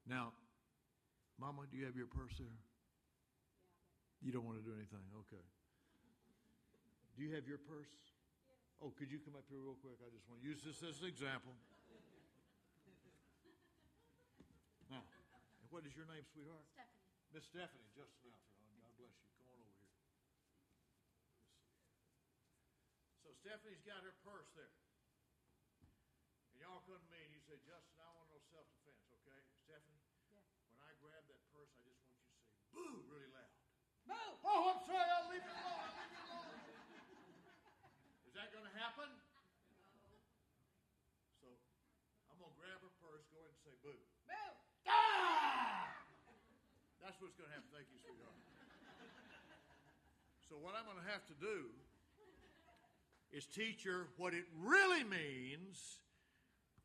Now, 0.05 0.33
Mama, 1.39 1.69
do 1.71 1.77
you 1.77 1.85
have 1.85 1.95
your 1.95 2.09
purse 2.09 2.33
there? 2.37 2.57
You 4.19 4.35
don't 4.35 4.43
want 4.43 4.59
to 4.59 4.65
do 4.65 4.75
anything? 4.75 4.99
Okay. 5.27 5.43
Do 7.15 7.23
you 7.23 7.31
have 7.35 7.47
your 7.47 7.57
purse? 7.59 7.87
Yes. 8.47 8.59
Oh, 8.83 8.91
could 8.95 9.11
you 9.11 9.19
come 9.23 9.35
up 9.35 9.47
here 9.47 9.59
real 9.59 9.75
quick? 9.79 9.99
I 10.03 10.09
just 10.11 10.27
want 10.27 10.41
to 10.43 10.47
use 10.47 10.61
this 10.63 10.83
as 10.83 10.99
an 10.99 11.07
example. 11.07 11.55
now, 14.91 15.03
what 15.71 15.85
is 15.87 15.95
your 15.95 16.05
name, 16.07 16.23
sweetheart? 16.31 16.65
Stephanie. 16.75 16.99
Miss 17.31 17.45
Stephanie, 17.47 17.87
just 17.93 18.15
an 18.23 18.31
outfit 18.31 18.59
on. 18.63 18.71
God 18.81 18.95
bless 18.99 19.13
you. 19.19 19.27
Come 19.39 19.47
on 19.53 19.59
over 19.61 19.75
here. 19.79 19.93
So 23.23 23.29
Stephanie's 23.39 23.83
got 23.85 24.03
her 24.03 24.13
purse 24.25 24.49
there. 24.55 24.71
And 26.55 26.61
y'all 26.63 26.81
come 26.89 26.99
to 26.99 27.09
me 27.13 27.21
and 27.23 27.31
you 27.31 27.39
say, 27.45 27.55
Justin, 27.63 28.01
I 28.01 28.09
want 28.17 28.27
to 28.27 28.33
know 28.35 28.41
self-defense, 28.49 29.05
okay? 29.21 29.39
Stephanie? 29.63 30.01
Yes. 30.33 30.43
When 30.73 30.81
I 30.83 30.91
grab 31.03 31.23
that 31.29 31.43
purse, 31.53 31.69
I 31.77 31.81
just 31.85 32.01
want 32.01 32.09
you 32.17 32.23
to 32.25 32.33
say, 32.33 32.41
boo, 32.73 33.05
Boo! 34.09 34.17
Oh, 34.41 34.73
I'm 34.73 34.81
sorry. 34.89 35.05
I'll 35.05 35.29
leave 35.29 35.45
it 35.45 35.53
alone. 35.53 35.85
I'll 35.85 35.93
leave 36.01 36.09
it 36.09 36.25
alone. 36.25 36.57
Is 38.25 38.33
that 38.33 38.49
going 38.49 38.65
to 38.65 38.73
happen? 38.73 39.05
So 41.37 41.45
I'm 42.33 42.41
going 42.41 42.49
to 42.49 42.57
grab 42.57 42.81
her 42.81 42.93
purse, 42.97 43.29
go 43.29 43.37
ahead 43.37 43.53
and 43.53 43.61
say 43.61 43.77
boo. 43.85 43.93
Boo! 44.25 44.49
Ah! 44.89 45.93
That's 47.05 47.21
what's 47.21 47.37
going 47.37 47.53
to 47.53 47.55
happen. 47.55 47.69
Thank 47.69 47.87
you, 47.93 48.01
sweetheart. 48.01 48.33
So 50.49 50.57
what 50.57 50.73
I'm 50.73 50.89
going 50.89 50.97
to 50.97 51.05
have 51.05 51.21
to 51.29 51.37
do 51.37 51.69
is 53.29 53.45
teach 53.45 53.85
her 53.85 54.09
what 54.17 54.33
it 54.33 54.49
really 54.57 55.05
means 55.05 56.01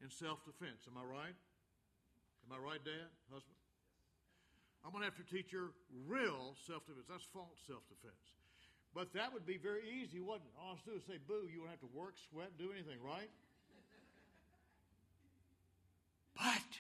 in 0.05 0.13
self-defense. 0.13 0.85
Am 0.85 1.01
I 1.01 1.05
right? 1.09 1.33
Am 2.45 2.53
I 2.53 2.61
right, 2.61 2.85
Dad? 2.85 3.09
Husband? 3.33 3.54
I'm 4.85 4.93
going 4.93 5.01
to 5.01 5.09
have 5.09 5.17
to 5.17 5.25
teach 5.25 5.51
her 5.57 5.73
real 6.05 6.55
self 6.69 6.85
defense. 6.85 7.09
That's 7.09 7.25
false 7.33 7.57
self 7.67 7.83
defense. 7.89 8.21
But 8.93 9.11
that 9.17 9.33
would 9.33 9.49
be 9.49 9.57
very 9.57 9.83
easy, 9.91 10.21
wouldn't 10.21 10.47
it? 10.47 10.55
All 10.61 10.71
I 10.71 10.79
have 10.79 10.85
to 10.85 10.91
do 10.93 10.97
is 11.01 11.05
say 11.09 11.19
boo. 11.19 11.49
You 11.51 11.65
wouldn't 11.65 11.81
have 11.81 11.83
to 11.83 11.91
work, 11.97 12.15
sweat, 12.31 12.55
do 12.61 12.71
anything, 12.71 13.01
right? 13.03 13.33
But 16.37 16.71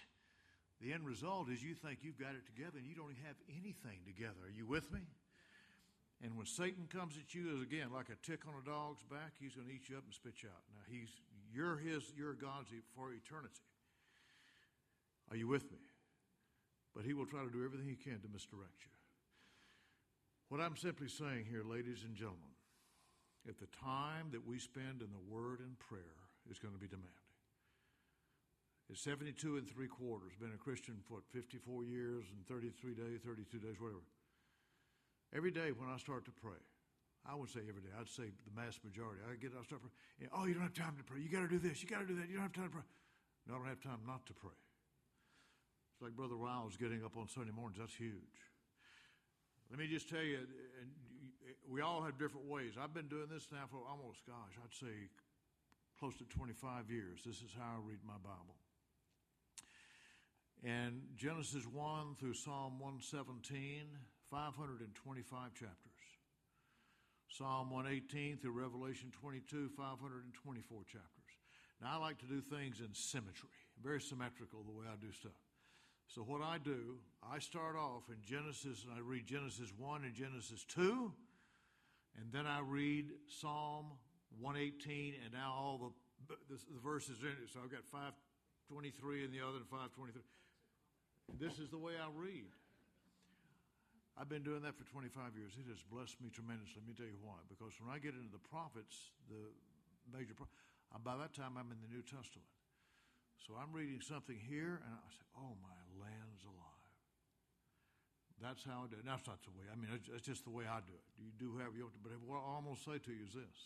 the 0.83 0.93
end 0.93 1.07
result 1.07 1.49
is 1.49 1.63
you 1.63 1.75
think 1.75 2.01
you've 2.03 2.19
got 2.19 2.37
it 2.37 2.47
together 2.47 2.79
and 2.79 2.87
you 2.87 2.95
don't 2.95 3.15
have 3.27 3.39
anything 3.49 4.05
together. 4.07 4.47
Are 4.47 4.55
you 4.55 4.67
with 4.67 4.93
me? 4.93 5.01
And 6.23 6.37
when 6.37 6.47
Satan 6.47 6.87
comes 6.87 7.17
at 7.19 7.35
you, 7.35 7.63
again 7.63 7.91
like 7.91 8.11
a 8.11 8.19
tick 8.23 8.47
on 8.47 8.55
a 8.55 8.65
dog's 8.65 9.03
back, 9.11 9.35
he's 9.41 9.55
going 9.55 9.67
to 9.67 9.75
eat 9.75 9.89
you 9.89 9.97
up 9.97 10.05
and 10.05 10.15
spit 10.15 10.43
you 10.43 10.49
out. 10.53 10.63
Now 10.71 10.85
he's 10.87 11.11
you're 11.55 11.77
his, 11.77 12.03
you're 12.17 12.35
God's 12.35 12.69
for 12.95 13.13
eternity. 13.13 13.63
Are 15.31 15.37
you 15.37 15.47
with 15.47 15.71
me? 15.71 15.79
But 16.95 17.05
he 17.05 17.13
will 17.13 17.27
try 17.27 17.43
to 17.43 17.51
do 17.51 17.65
everything 17.65 17.89
he 17.89 17.99
can 17.99 18.21
to 18.21 18.29
misdirect 18.33 18.87
you. 18.87 18.95
What 20.49 20.61
I'm 20.61 20.77
simply 20.77 21.09
saying 21.09 21.47
here, 21.51 21.65
ladies 21.67 22.05
and 22.07 22.15
gentlemen, 22.15 22.55
if 23.45 23.59
the 23.59 23.69
time 23.83 24.31
that 24.33 24.47
we 24.47 24.59
spend 24.59 25.03
in 25.03 25.11
the 25.11 25.27
Word 25.29 25.61
and 25.61 25.79
prayer 25.79 26.31
is 26.51 26.59
going 26.59 26.75
to 26.75 26.81
be 26.81 26.87
demanding. 26.87 27.25
It's 28.91 29.01
72 29.01 29.57
and 29.57 29.67
three 29.67 29.89
quarters, 29.89 30.33
been 30.39 30.53
a 30.55 30.61
Christian 30.61 31.01
for 31.09 31.25
54 31.33 31.85
years 31.85 32.27
and 32.31 32.47
33 32.47 32.95
days, 32.95 33.21
32 33.25 33.59
days, 33.59 33.81
whatever. 33.81 34.05
Every 35.35 35.51
day 35.51 35.73
when 35.73 35.89
I 35.89 35.97
start 35.97 36.25
to 36.27 36.31
pray, 36.31 36.61
I 37.25 37.35
would 37.35 37.49
say 37.49 37.61
every 37.65 37.81
day, 37.81 37.89
I'd 37.99 38.09
say 38.09 38.29
the 38.45 38.55
mass 38.55 38.79
majority. 38.85 39.25
I 39.25 39.35
get, 39.41 39.53
I 39.59 39.65
start 39.65 39.81
praying. 39.81 40.31
Oh, 40.37 40.45
you 40.45 40.53
don't 40.53 40.63
have 40.63 40.77
time 40.77 40.95
to 41.01 41.05
pray. 41.05 41.21
You 41.21 41.33
got 41.33 41.41
to 41.41 41.49
do 41.49 41.59
this. 41.59 41.83
You 41.83 41.89
got 41.89 42.05
to 42.05 42.07
do 42.07 42.17
that. 42.21 42.29
You 42.29 42.37
don't 42.37 42.45
have 42.45 42.53
time 42.53 42.69
to 42.69 42.77
pray. 42.77 42.89
No, 43.49 43.55
I 43.55 43.59
don't 43.59 43.69
have 43.69 43.81
time 43.81 44.05
not 44.07 44.27
to 44.27 44.35
pray. 44.37 44.57
It's 45.95 46.03
like 46.03 46.17
Brother 46.17 46.35
Riles 46.35 46.77
getting 46.77 47.05
up 47.05 47.17
on 47.17 47.29
Sunday 47.29 47.53
mornings. 47.55 47.79
That's 47.79 47.95
huge. 47.95 48.43
Let 49.71 49.79
me 49.79 49.87
just 49.87 50.09
tell 50.09 50.23
you, 50.23 50.39
and 50.83 50.91
we 51.71 51.83
all 51.83 52.03
have 52.03 52.19
different 52.19 52.51
ways. 52.51 52.75
I've 52.75 52.93
been 52.93 53.07
doing 53.07 53.29
this 53.31 53.47
now 53.53 53.71
for 53.71 53.79
almost, 53.89 54.27
gosh, 54.27 54.59
I'd 54.59 54.75
say 54.75 55.07
close 56.01 56.17
to 56.17 56.25
25 56.25 56.91
years. 56.91 57.21
This 57.25 57.37
is 57.37 57.55
how 57.57 57.79
I 57.79 57.89
read 57.89 58.01
my 58.05 58.19
Bible. 58.25 58.59
And 60.65 61.03
Genesis 61.15 61.65
1 61.65 62.17
through 62.19 62.35
Psalm 62.35 62.81
117, 62.81 63.87
525 64.31 65.55
chapters. 65.55 65.79
Psalm 67.29 67.71
118 67.71 68.39
through 68.39 68.51
Revelation 68.51 69.13
22, 69.13 69.69
524 69.77 70.83
chapters. 70.91 71.31
Now, 71.81 71.95
I 71.95 71.97
like 71.99 72.19
to 72.19 72.27
do 72.27 72.41
things 72.41 72.81
in 72.81 72.93
symmetry, 72.95 73.55
very 73.83 74.01
symmetrical 74.01 74.65
the 74.65 74.73
way 74.73 74.87
I 74.91 74.97
do 74.99 75.13
stuff. 75.13 75.39
So, 76.07 76.23
what 76.23 76.43
I 76.43 76.59
do, 76.59 76.97
I 77.23 77.39
start 77.39 77.77
off 77.77 78.05
in 78.09 78.17
Genesis 78.23 78.85
and 78.85 78.93
I 78.95 79.01
read 79.01 79.27
Genesis 79.27 79.73
1 79.77 80.05
and 80.05 80.15
Genesis 80.15 80.65
2, 80.69 81.13
and 82.21 82.33
then 82.33 82.47
I 82.47 82.61
read 82.61 83.07
Psalm 83.27 83.87
118, 84.41 85.15
and 85.25 85.33
now 85.33 85.55
all 85.57 85.93
the, 86.29 86.37
the, 86.49 86.61
the 86.73 86.81
verses 86.81 87.23
in 87.23 87.35
it. 87.43 87.51
So, 87.53 87.61
I've 87.65 87.73
got 87.73 87.85
523 87.91 89.25
and 89.25 89.33
the 89.33 89.41
other 89.41 89.65
523. 89.71 90.23
This 91.41 91.59
is 91.59 91.71
the 91.71 91.79
way 91.79 91.95
I 91.99 92.07
read. 92.15 92.53
I've 94.15 94.31
been 94.31 94.47
doing 94.47 94.63
that 94.63 94.79
for 94.79 94.87
25 94.87 95.35
years. 95.35 95.59
It 95.59 95.67
has 95.67 95.83
blessed 95.83 96.23
me 96.23 96.31
tremendously. 96.31 96.79
Let 96.79 96.87
me 96.87 96.95
tell 96.95 97.11
you 97.11 97.19
why. 97.19 97.43
Because 97.51 97.75
when 97.83 97.91
I 97.91 97.99
get 97.99 98.15
into 98.15 98.31
the 98.31 98.45
prophets, 98.47 99.11
the 99.27 99.51
major, 100.07 100.39
uh, 100.39 101.03
by 101.03 101.19
that 101.19 101.35
time 101.35 101.59
I'm 101.59 101.75
in 101.75 101.83
the 101.83 101.91
New 101.91 102.07
Testament. 102.07 102.47
So 103.43 103.59
I'm 103.59 103.75
reading 103.75 103.99
something 103.99 104.39
here, 104.39 104.81
and 104.87 104.93
I 104.95 105.09
say, 105.11 105.27
"Oh, 105.37 105.59
my 105.61 105.74
land's 106.01 106.45
alive." 106.45 106.75
That's 108.43 108.65
how 108.65 108.85
I 108.85 108.87
do 108.91 109.01
it. 109.01 109.07
That's 109.07 109.27
not 109.27 109.41
the 109.47 109.55
way. 109.57 109.65
I 109.73 109.77
mean, 109.79 109.89
it's 109.95 110.27
just 110.27 110.45
the 110.45 110.53
way 110.53 110.69
I 110.69 110.85
do 110.85 110.93
it. 110.93 111.07
You 111.17 111.33
do 111.39 111.57
however 111.57 111.77
you 111.81 111.89
want 111.89 111.97
to. 111.97 112.03
But 112.03 112.13
what 112.27 112.45
I 112.45 112.55
almost 112.59 112.85
say 112.85 112.99
to 112.99 113.13
you 113.13 113.25
is 113.25 113.33
this: 113.33 113.59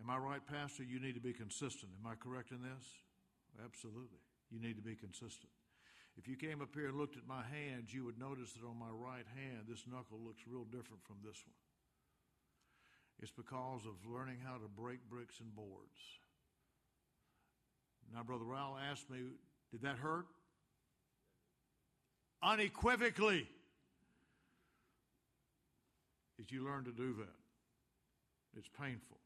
Am 0.00 0.10
I 0.10 0.18
right, 0.18 0.44
Pastor? 0.44 0.84
You 0.84 1.00
need 1.00 1.14
to 1.16 1.24
be 1.24 1.32
consistent. 1.32 1.90
Am 1.98 2.06
I 2.06 2.14
correct 2.14 2.52
in 2.52 2.62
this? 2.62 2.84
Absolutely. 3.64 4.20
You 4.52 4.60
need 4.60 4.76
to 4.76 4.84
be 4.84 4.94
consistent. 4.94 5.50
If 6.16 6.28
you 6.28 6.36
came 6.36 6.62
up 6.62 6.72
here 6.72 6.88
and 6.88 6.96
looked 6.96 7.16
at 7.16 7.26
my 7.26 7.42
hands, 7.44 7.92
you 7.92 8.04
would 8.04 8.18
notice 8.18 8.52
that 8.52 8.64
on 8.64 8.78
my 8.78 8.92
right 8.92 9.26
hand, 9.36 9.68
this 9.68 9.84
knuckle 9.90 10.20
looks 10.20 10.46
real 10.48 10.64
different 10.64 11.04
from 11.04 11.16
this 11.20 11.36
one. 11.44 11.60
It's 13.20 13.32
because 13.32 13.84
of 13.84 13.96
learning 14.08 14.38
how 14.44 14.56
to 14.56 14.68
break 14.68 15.00
bricks 15.08 15.40
and 15.40 15.54
boards. 15.54 15.98
Now, 18.14 18.22
Brother 18.22 18.44
Rowell 18.44 18.78
asked 18.78 19.10
me, 19.10 19.18
Did 19.72 19.82
that 19.82 19.96
hurt? 19.96 20.26
Unequivocally. 22.42 23.48
Did 26.36 26.52
you 26.52 26.64
learn 26.64 26.84
to 26.84 26.92
do 26.92 27.14
that? 27.14 27.36
It's 28.56 28.68
painful. 28.68 29.18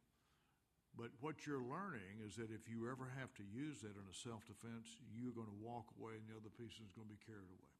But 0.97 1.11
what 1.21 1.47
you're 1.47 1.63
learning 1.63 2.23
is 2.27 2.37
that 2.37 2.51
if 2.51 2.69
you 2.69 2.91
ever 2.91 3.09
have 3.19 3.33
to 3.39 3.45
use 3.47 3.81
that 3.81 3.95
in 3.95 4.07
a 4.11 4.17
self 4.17 4.47
defense, 4.47 4.99
you're 5.15 5.35
going 5.35 5.47
to 5.47 5.61
walk 5.63 5.87
away 5.99 6.19
and 6.19 6.27
the 6.27 6.37
other 6.37 6.51
person 6.51 6.83
is 6.85 6.93
going 6.93 7.07
to 7.07 7.15
be 7.15 7.23
carried 7.27 7.51
away. 7.51 7.75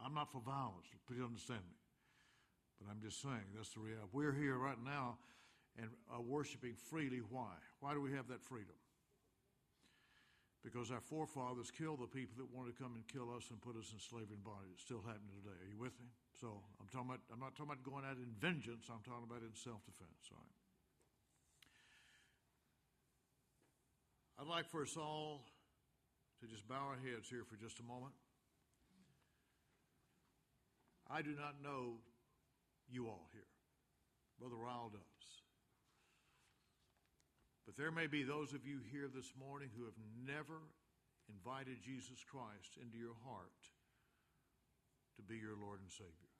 I'm 0.00 0.14
not 0.14 0.32
for 0.32 0.40
violence, 0.40 0.88
please 1.06 1.22
understand 1.22 1.62
me. 1.62 1.78
But 2.80 2.90
I'm 2.90 3.00
just 3.00 3.22
saying 3.22 3.54
that's 3.54 3.70
the 3.76 3.80
reality. 3.80 4.10
We're 4.12 4.34
here 4.34 4.56
right 4.56 4.80
now 4.82 5.18
and 5.78 5.88
are 6.10 6.20
worshiping 6.20 6.74
freely. 6.74 7.20
Why? 7.30 7.54
Why 7.80 7.94
do 7.94 8.00
we 8.00 8.12
have 8.12 8.26
that 8.28 8.42
freedom? 8.42 8.74
Because 10.62 10.94
our 10.94 11.02
forefathers 11.02 11.74
killed 11.74 11.98
the 11.98 12.06
people 12.06 12.38
that 12.38 12.46
wanted 12.54 12.78
to 12.78 12.78
come 12.78 12.94
and 12.94 13.02
kill 13.10 13.34
us 13.34 13.50
and 13.50 13.58
put 13.58 13.74
us 13.74 13.90
in 13.90 13.98
slavery 13.98 14.38
and 14.38 14.46
bondage. 14.46 14.78
It's 14.78 14.86
still 14.86 15.02
happening 15.02 15.34
today. 15.42 15.58
Are 15.58 15.66
you 15.66 15.78
with 15.78 15.98
me? 15.98 16.06
So 16.38 16.62
I'm 16.78 16.86
talking 16.86 17.10
about 17.10 17.22
I'm 17.34 17.42
not 17.42 17.58
talking 17.58 17.74
about 17.74 17.82
going 17.82 18.06
out 18.06 18.14
in 18.14 18.30
vengeance, 18.38 18.86
I'm 18.86 19.02
talking 19.02 19.26
about 19.26 19.42
in 19.42 19.50
self 19.58 19.82
defense. 19.82 20.30
All 20.30 20.38
right. 20.38 20.62
I'd 24.38 24.50
like 24.50 24.70
for 24.70 24.82
us 24.82 24.96
all 24.96 25.42
to 26.40 26.46
just 26.46 26.66
bow 26.66 26.94
our 26.94 26.98
heads 26.98 27.28
here 27.28 27.42
for 27.42 27.58
just 27.58 27.78
a 27.78 27.86
moment. 27.86 28.14
I 31.10 31.22
do 31.22 31.34
not 31.34 31.58
know 31.62 31.98
you 32.88 33.06
all 33.06 33.28
here. 33.32 33.50
Brother 34.38 34.56
Ryle 34.56 34.90
does. 34.90 35.41
But 37.72 37.80
there 37.80 38.04
may 38.04 38.04
be 38.04 38.20
those 38.20 38.52
of 38.52 38.68
you 38.68 38.84
here 38.92 39.08
this 39.08 39.32
morning 39.32 39.72
who 39.72 39.88
have 39.88 39.96
never 40.28 40.60
invited 41.24 41.80
Jesus 41.80 42.20
Christ 42.20 42.76
into 42.76 43.00
your 43.00 43.16
heart 43.24 43.64
to 45.16 45.24
be 45.24 45.40
your 45.40 45.56
Lord 45.56 45.80
and 45.80 45.88
Savior. 45.88 46.36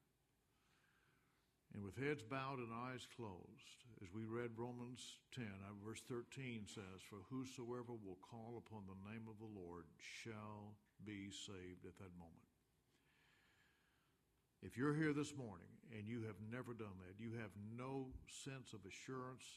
And 1.73 1.81
with 1.81 1.97
heads 1.97 2.21
bowed 2.21 2.61
and 2.61 2.69
eyes 2.69 3.09
closed, 3.17 3.81
as 4.05 4.13
we 4.13 4.29
read 4.29 4.61
Romans 4.61 5.01
10, 5.33 5.49
uh, 5.49 5.73
verse 5.81 6.05
13 6.05 6.69
says, 6.69 7.01
For 7.01 7.25
whosoever 7.33 7.97
will 7.97 8.21
call 8.21 8.61
upon 8.61 8.85
the 8.85 9.01
name 9.09 9.25
of 9.25 9.41
the 9.41 9.49
Lord 9.49 9.89
shall 9.97 10.77
be 11.01 11.33
saved 11.33 11.89
at 11.89 11.97
that 11.97 12.13
moment. 12.21 12.53
If 14.61 14.77
you're 14.77 14.93
here 14.93 15.17
this 15.17 15.33
morning 15.33 15.73
and 15.97 16.05
you 16.05 16.29
have 16.29 16.37
never 16.53 16.77
done 16.77 17.01
that, 17.09 17.17
you 17.17 17.41
have 17.41 17.57
no 17.57 18.13
sense 18.29 18.77
of 18.77 18.85
assurance. 18.85 19.49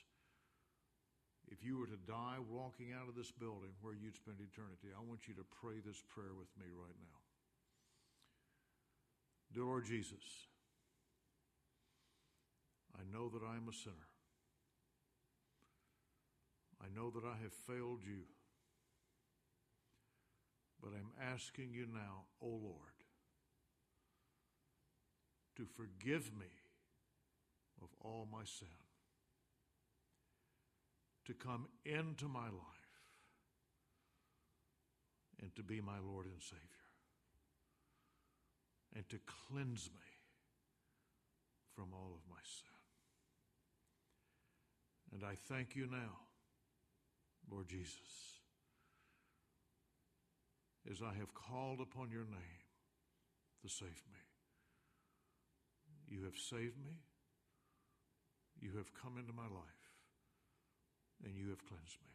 If 1.52 1.64
you 1.64 1.78
were 1.78 1.88
to 1.88 1.98
die 2.08 2.38
walking 2.50 2.94
out 2.94 3.08
of 3.08 3.16
this 3.16 3.32
building 3.32 3.72
where 3.82 3.94
you'd 3.94 4.16
spend 4.16 4.38
eternity, 4.42 4.90
I 4.96 5.02
want 5.06 5.28
you 5.28 5.34
to 5.36 5.46
pray 5.62 5.78
this 5.86 6.02
prayer 6.10 6.34
with 6.34 6.50
me 6.58 6.66
right 6.74 6.98
now. 7.00 7.22
Dear 9.54 9.66
Lord 9.66 9.86
Jesus, 9.86 10.26
I 12.98 13.04
know 13.12 13.30
that 13.30 13.42
I 13.46 13.56
am 13.56 13.70
a 13.70 13.74
sinner. 13.74 14.10
I 16.82 16.88
know 16.94 17.10
that 17.12 17.24
I 17.24 17.42
have 17.42 17.54
failed 17.54 18.02
you. 18.06 18.24
But 20.82 20.92
I'm 20.94 21.12
asking 21.34 21.74
you 21.74 21.88
now, 21.92 22.26
O 22.42 22.48
oh 22.48 22.60
Lord, 22.62 23.00
to 25.56 25.66
forgive 25.66 26.32
me 26.38 26.52
of 27.82 27.90
all 28.02 28.28
my 28.32 28.44
sin, 28.44 28.68
to 31.26 31.34
come 31.34 31.68
into 31.86 32.28
my 32.28 32.46
life, 32.46 32.52
and 35.42 35.56
to 35.56 35.64
be 35.64 35.82
my 35.82 36.00
Lord 36.00 36.26
and 36.26 36.42
Savior, 36.42 36.62
and 38.96 39.08
to 39.10 39.20
cleanse 39.26 39.90
me 39.94 40.02
from 41.76 41.94
all 41.94 42.14
of 42.14 42.30
my 42.30 42.42
sin. 42.44 42.70
And 45.14 45.24
I 45.24 45.36
thank 45.48 45.76
you 45.76 45.88
now, 45.88 46.20
Lord 47.52 47.68
Jesus, 47.68 48.40
as 50.90 51.02
I 51.02 51.14
have 51.18 51.34
called 51.34 51.80
upon 51.82 52.12
your 52.12 52.26
name 52.26 52.66
to 53.62 53.70
save 53.70 54.04
me. 54.12 54.22
You 56.08 56.24
have 56.26 56.38
saved 56.38 56.78
me. 56.86 57.00
You 58.60 58.78
have 58.78 58.94
come 58.94 59.18
into 59.18 59.34
my 59.34 59.44
life. 59.44 59.85
And 61.26 61.36
you 61.36 61.50
have 61.50 61.66
cleansed 61.66 61.98
me. 62.06 62.14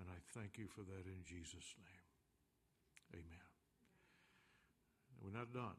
And 0.00 0.08
I 0.08 0.18
thank 0.38 0.56
you 0.56 0.66
for 0.68 0.80
that 0.80 1.04
in 1.04 1.20
Jesus' 1.24 1.76
name. 1.76 2.06
Amen. 3.12 3.48
We're 5.20 5.36
not 5.36 5.52
done. 5.52 5.76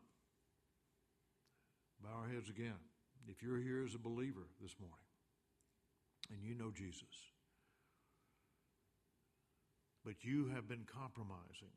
Bow 2.03 2.23
our 2.23 2.29
heads 2.29 2.49
again. 2.49 2.79
If 3.27 3.41
you're 3.41 3.59
here 3.59 3.83
as 3.83 3.95
a 3.95 3.99
believer 3.99 4.47
this 4.61 4.75
morning, 4.79 5.09
and 6.31 6.43
you 6.43 6.53
know 6.53 6.71
Jesus. 6.71 7.33
But 10.05 10.23
you 10.23 10.49
have 10.53 10.67
been 10.67 10.85
compromising 10.85 11.73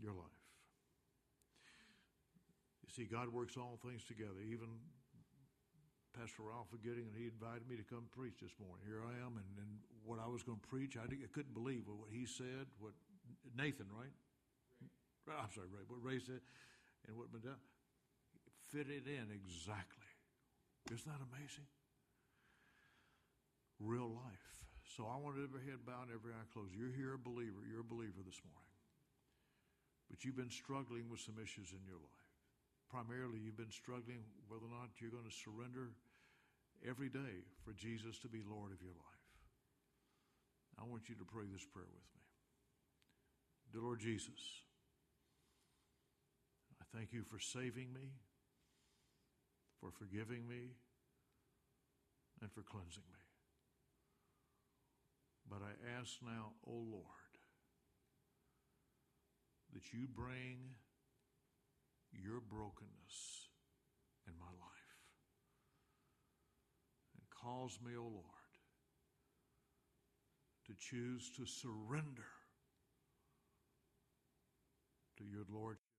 your 0.00 0.12
life. 0.12 0.44
You 2.84 2.90
see, 2.90 3.04
God 3.04 3.32
works 3.32 3.56
all 3.56 3.78
things 3.84 4.02
together. 4.04 4.40
Even 4.42 4.68
Pastor 6.16 6.42
Ralph 6.46 6.68
forgetting, 6.70 7.06
and 7.06 7.16
he 7.16 7.30
invited 7.30 7.66
me 7.70 7.78
to 7.78 7.86
come 7.86 8.10
preach 8.10 8.42
this 8.42 8.54
morning. 8.58 8.82
Here 8.82 9.00
I 9.00 9.14
am, 9.22 9.38
and, 9.38 9.50
and 9.62 9.70
what 10.02 10.18
I 10.18 10.26
was 10.26 10.42
going 10.42 10.58
to 10.58 10.68
preach, 10.68 10.98
I, 10.98 11.06
I 11.06 11.30
couldn't 11.30 11.54
believe 11.54 11.86
what 11.86 12.10
he 12.10 12.26
said, 12.26 12.66
what 12.82 12.92
Nathan, 13.54 13.86
right? 13.94 14.12
Right, 15.28 15.38
I'm 15.38 15.52
sorry, 15.54 15.70
Ray. 15.70 15.86
What 15.86 16.02
Ray 16.02 16.18
said 16.18 16.42
and 17.06 17.14
what 17.14 17.30
been 17.30 17.46
done 17.46 17.62
fit 18.70 18.86
it 18.86 19.10
in 19.10 19.26
exactly. 19.34 20.06
Isn't 20.94 21.06
that 21.10 21.22
amazing? 21.34 21.66
Real 23.82 24.10
life. 24.10 24.46
So 24.96 25.06
I 25.06 25.18
want 25.18 25.38
every 25.42 25.62
head 25.66 25.82
bowed 25.86 26.10
and 26.10 26.14
every 26.14 26.32
eye 26.32 26.46
closed. 26.54 26.74
You're 26.74 26.94
here 26.94 27.14
a 27.14 27.18
believer. 27.18 27.66
You're 27.66 27.82
a 27.82 27.86
believer 27.86 28.22
this 28.22 28.38
morning. 28.46 28.74
But 30.10 30.24
you've 30.24 30.38
been 30.38 30.50
struggling 30.50 31.10
with 31.10 31.20
some 31.20 31.38
issues 31.38 31.70
in 31.70 31.82
your 31.86 31.98
life. 31.98 32.19
Primarily, 32.90 33.38
you've 33.38 33.56
been 33.56 33.70
struggling 33.70 34.26
whether 34.48 34.66
or 34.66 34.74
not 34.74 34.90
you're 34.98 35.14
going 35.14 35.28
to 35.28 35.30
surrender 35.30 35.94
every 36.82 37.08
day 37.08 37.46
for 37.64 37.72
Jesus 37.72 38.18
to 38.18 38.28
be 38.28 38.42
Lord 38.42 38.72
of 38.72 38.82
your 38.82 38.98
life. 38.98 39.26
I 40.74 40.82
want 40.84 41.08
you 41.08 41.14
to 41.14 41.24
pray 41.24 41.44
this 41.46 41.64
prayer 41.64 41.86
with 41.86 42.10
me. 42.18 42.26
Dear 43.72 43.82
Lord 43.82 44.00
Jesus, 44.00 44.42
I 46.80 46.84
thank 46.96 47.12
you 47.12 47.22
for 47.22 47.38
saving 47.38 47.92
me, 47.94 48.10
for 49.80 49.90
forgiving 49.92 50.48
me, 50.48 50.74
and 52.42 52.50
for 52.50 52.62
cleansing 52.62 53.06
me. 53.12 53.22
But 55.48 55.62
I 55.62 56.00
ask 56.00 56.18
now, 56.22 56.52
O 56.66 56.72
oh 56.72 56.84
Lord, 56.90 57.34
that 59.74 59.92
you 59.92 60.08
bring 60.12 60.74
your 62.12 62.40
brokenness 62.40 63.48
in 64.26 64.34
my 64.38 64.46
life. 64.46 64.96
And 67.14 67.24
cause 67.30 67.78
me, 67.84 67.96
O 67.96 68.00
oh 68.00 68.10
Lord, 68.10 68.52
to 70.66 70.72
choose 70.78 71.30
to 71.36 71.46
surrender 71.46 72.30
to 75.18 75.24
your 75.24 75.44
lordship 75.50 75.89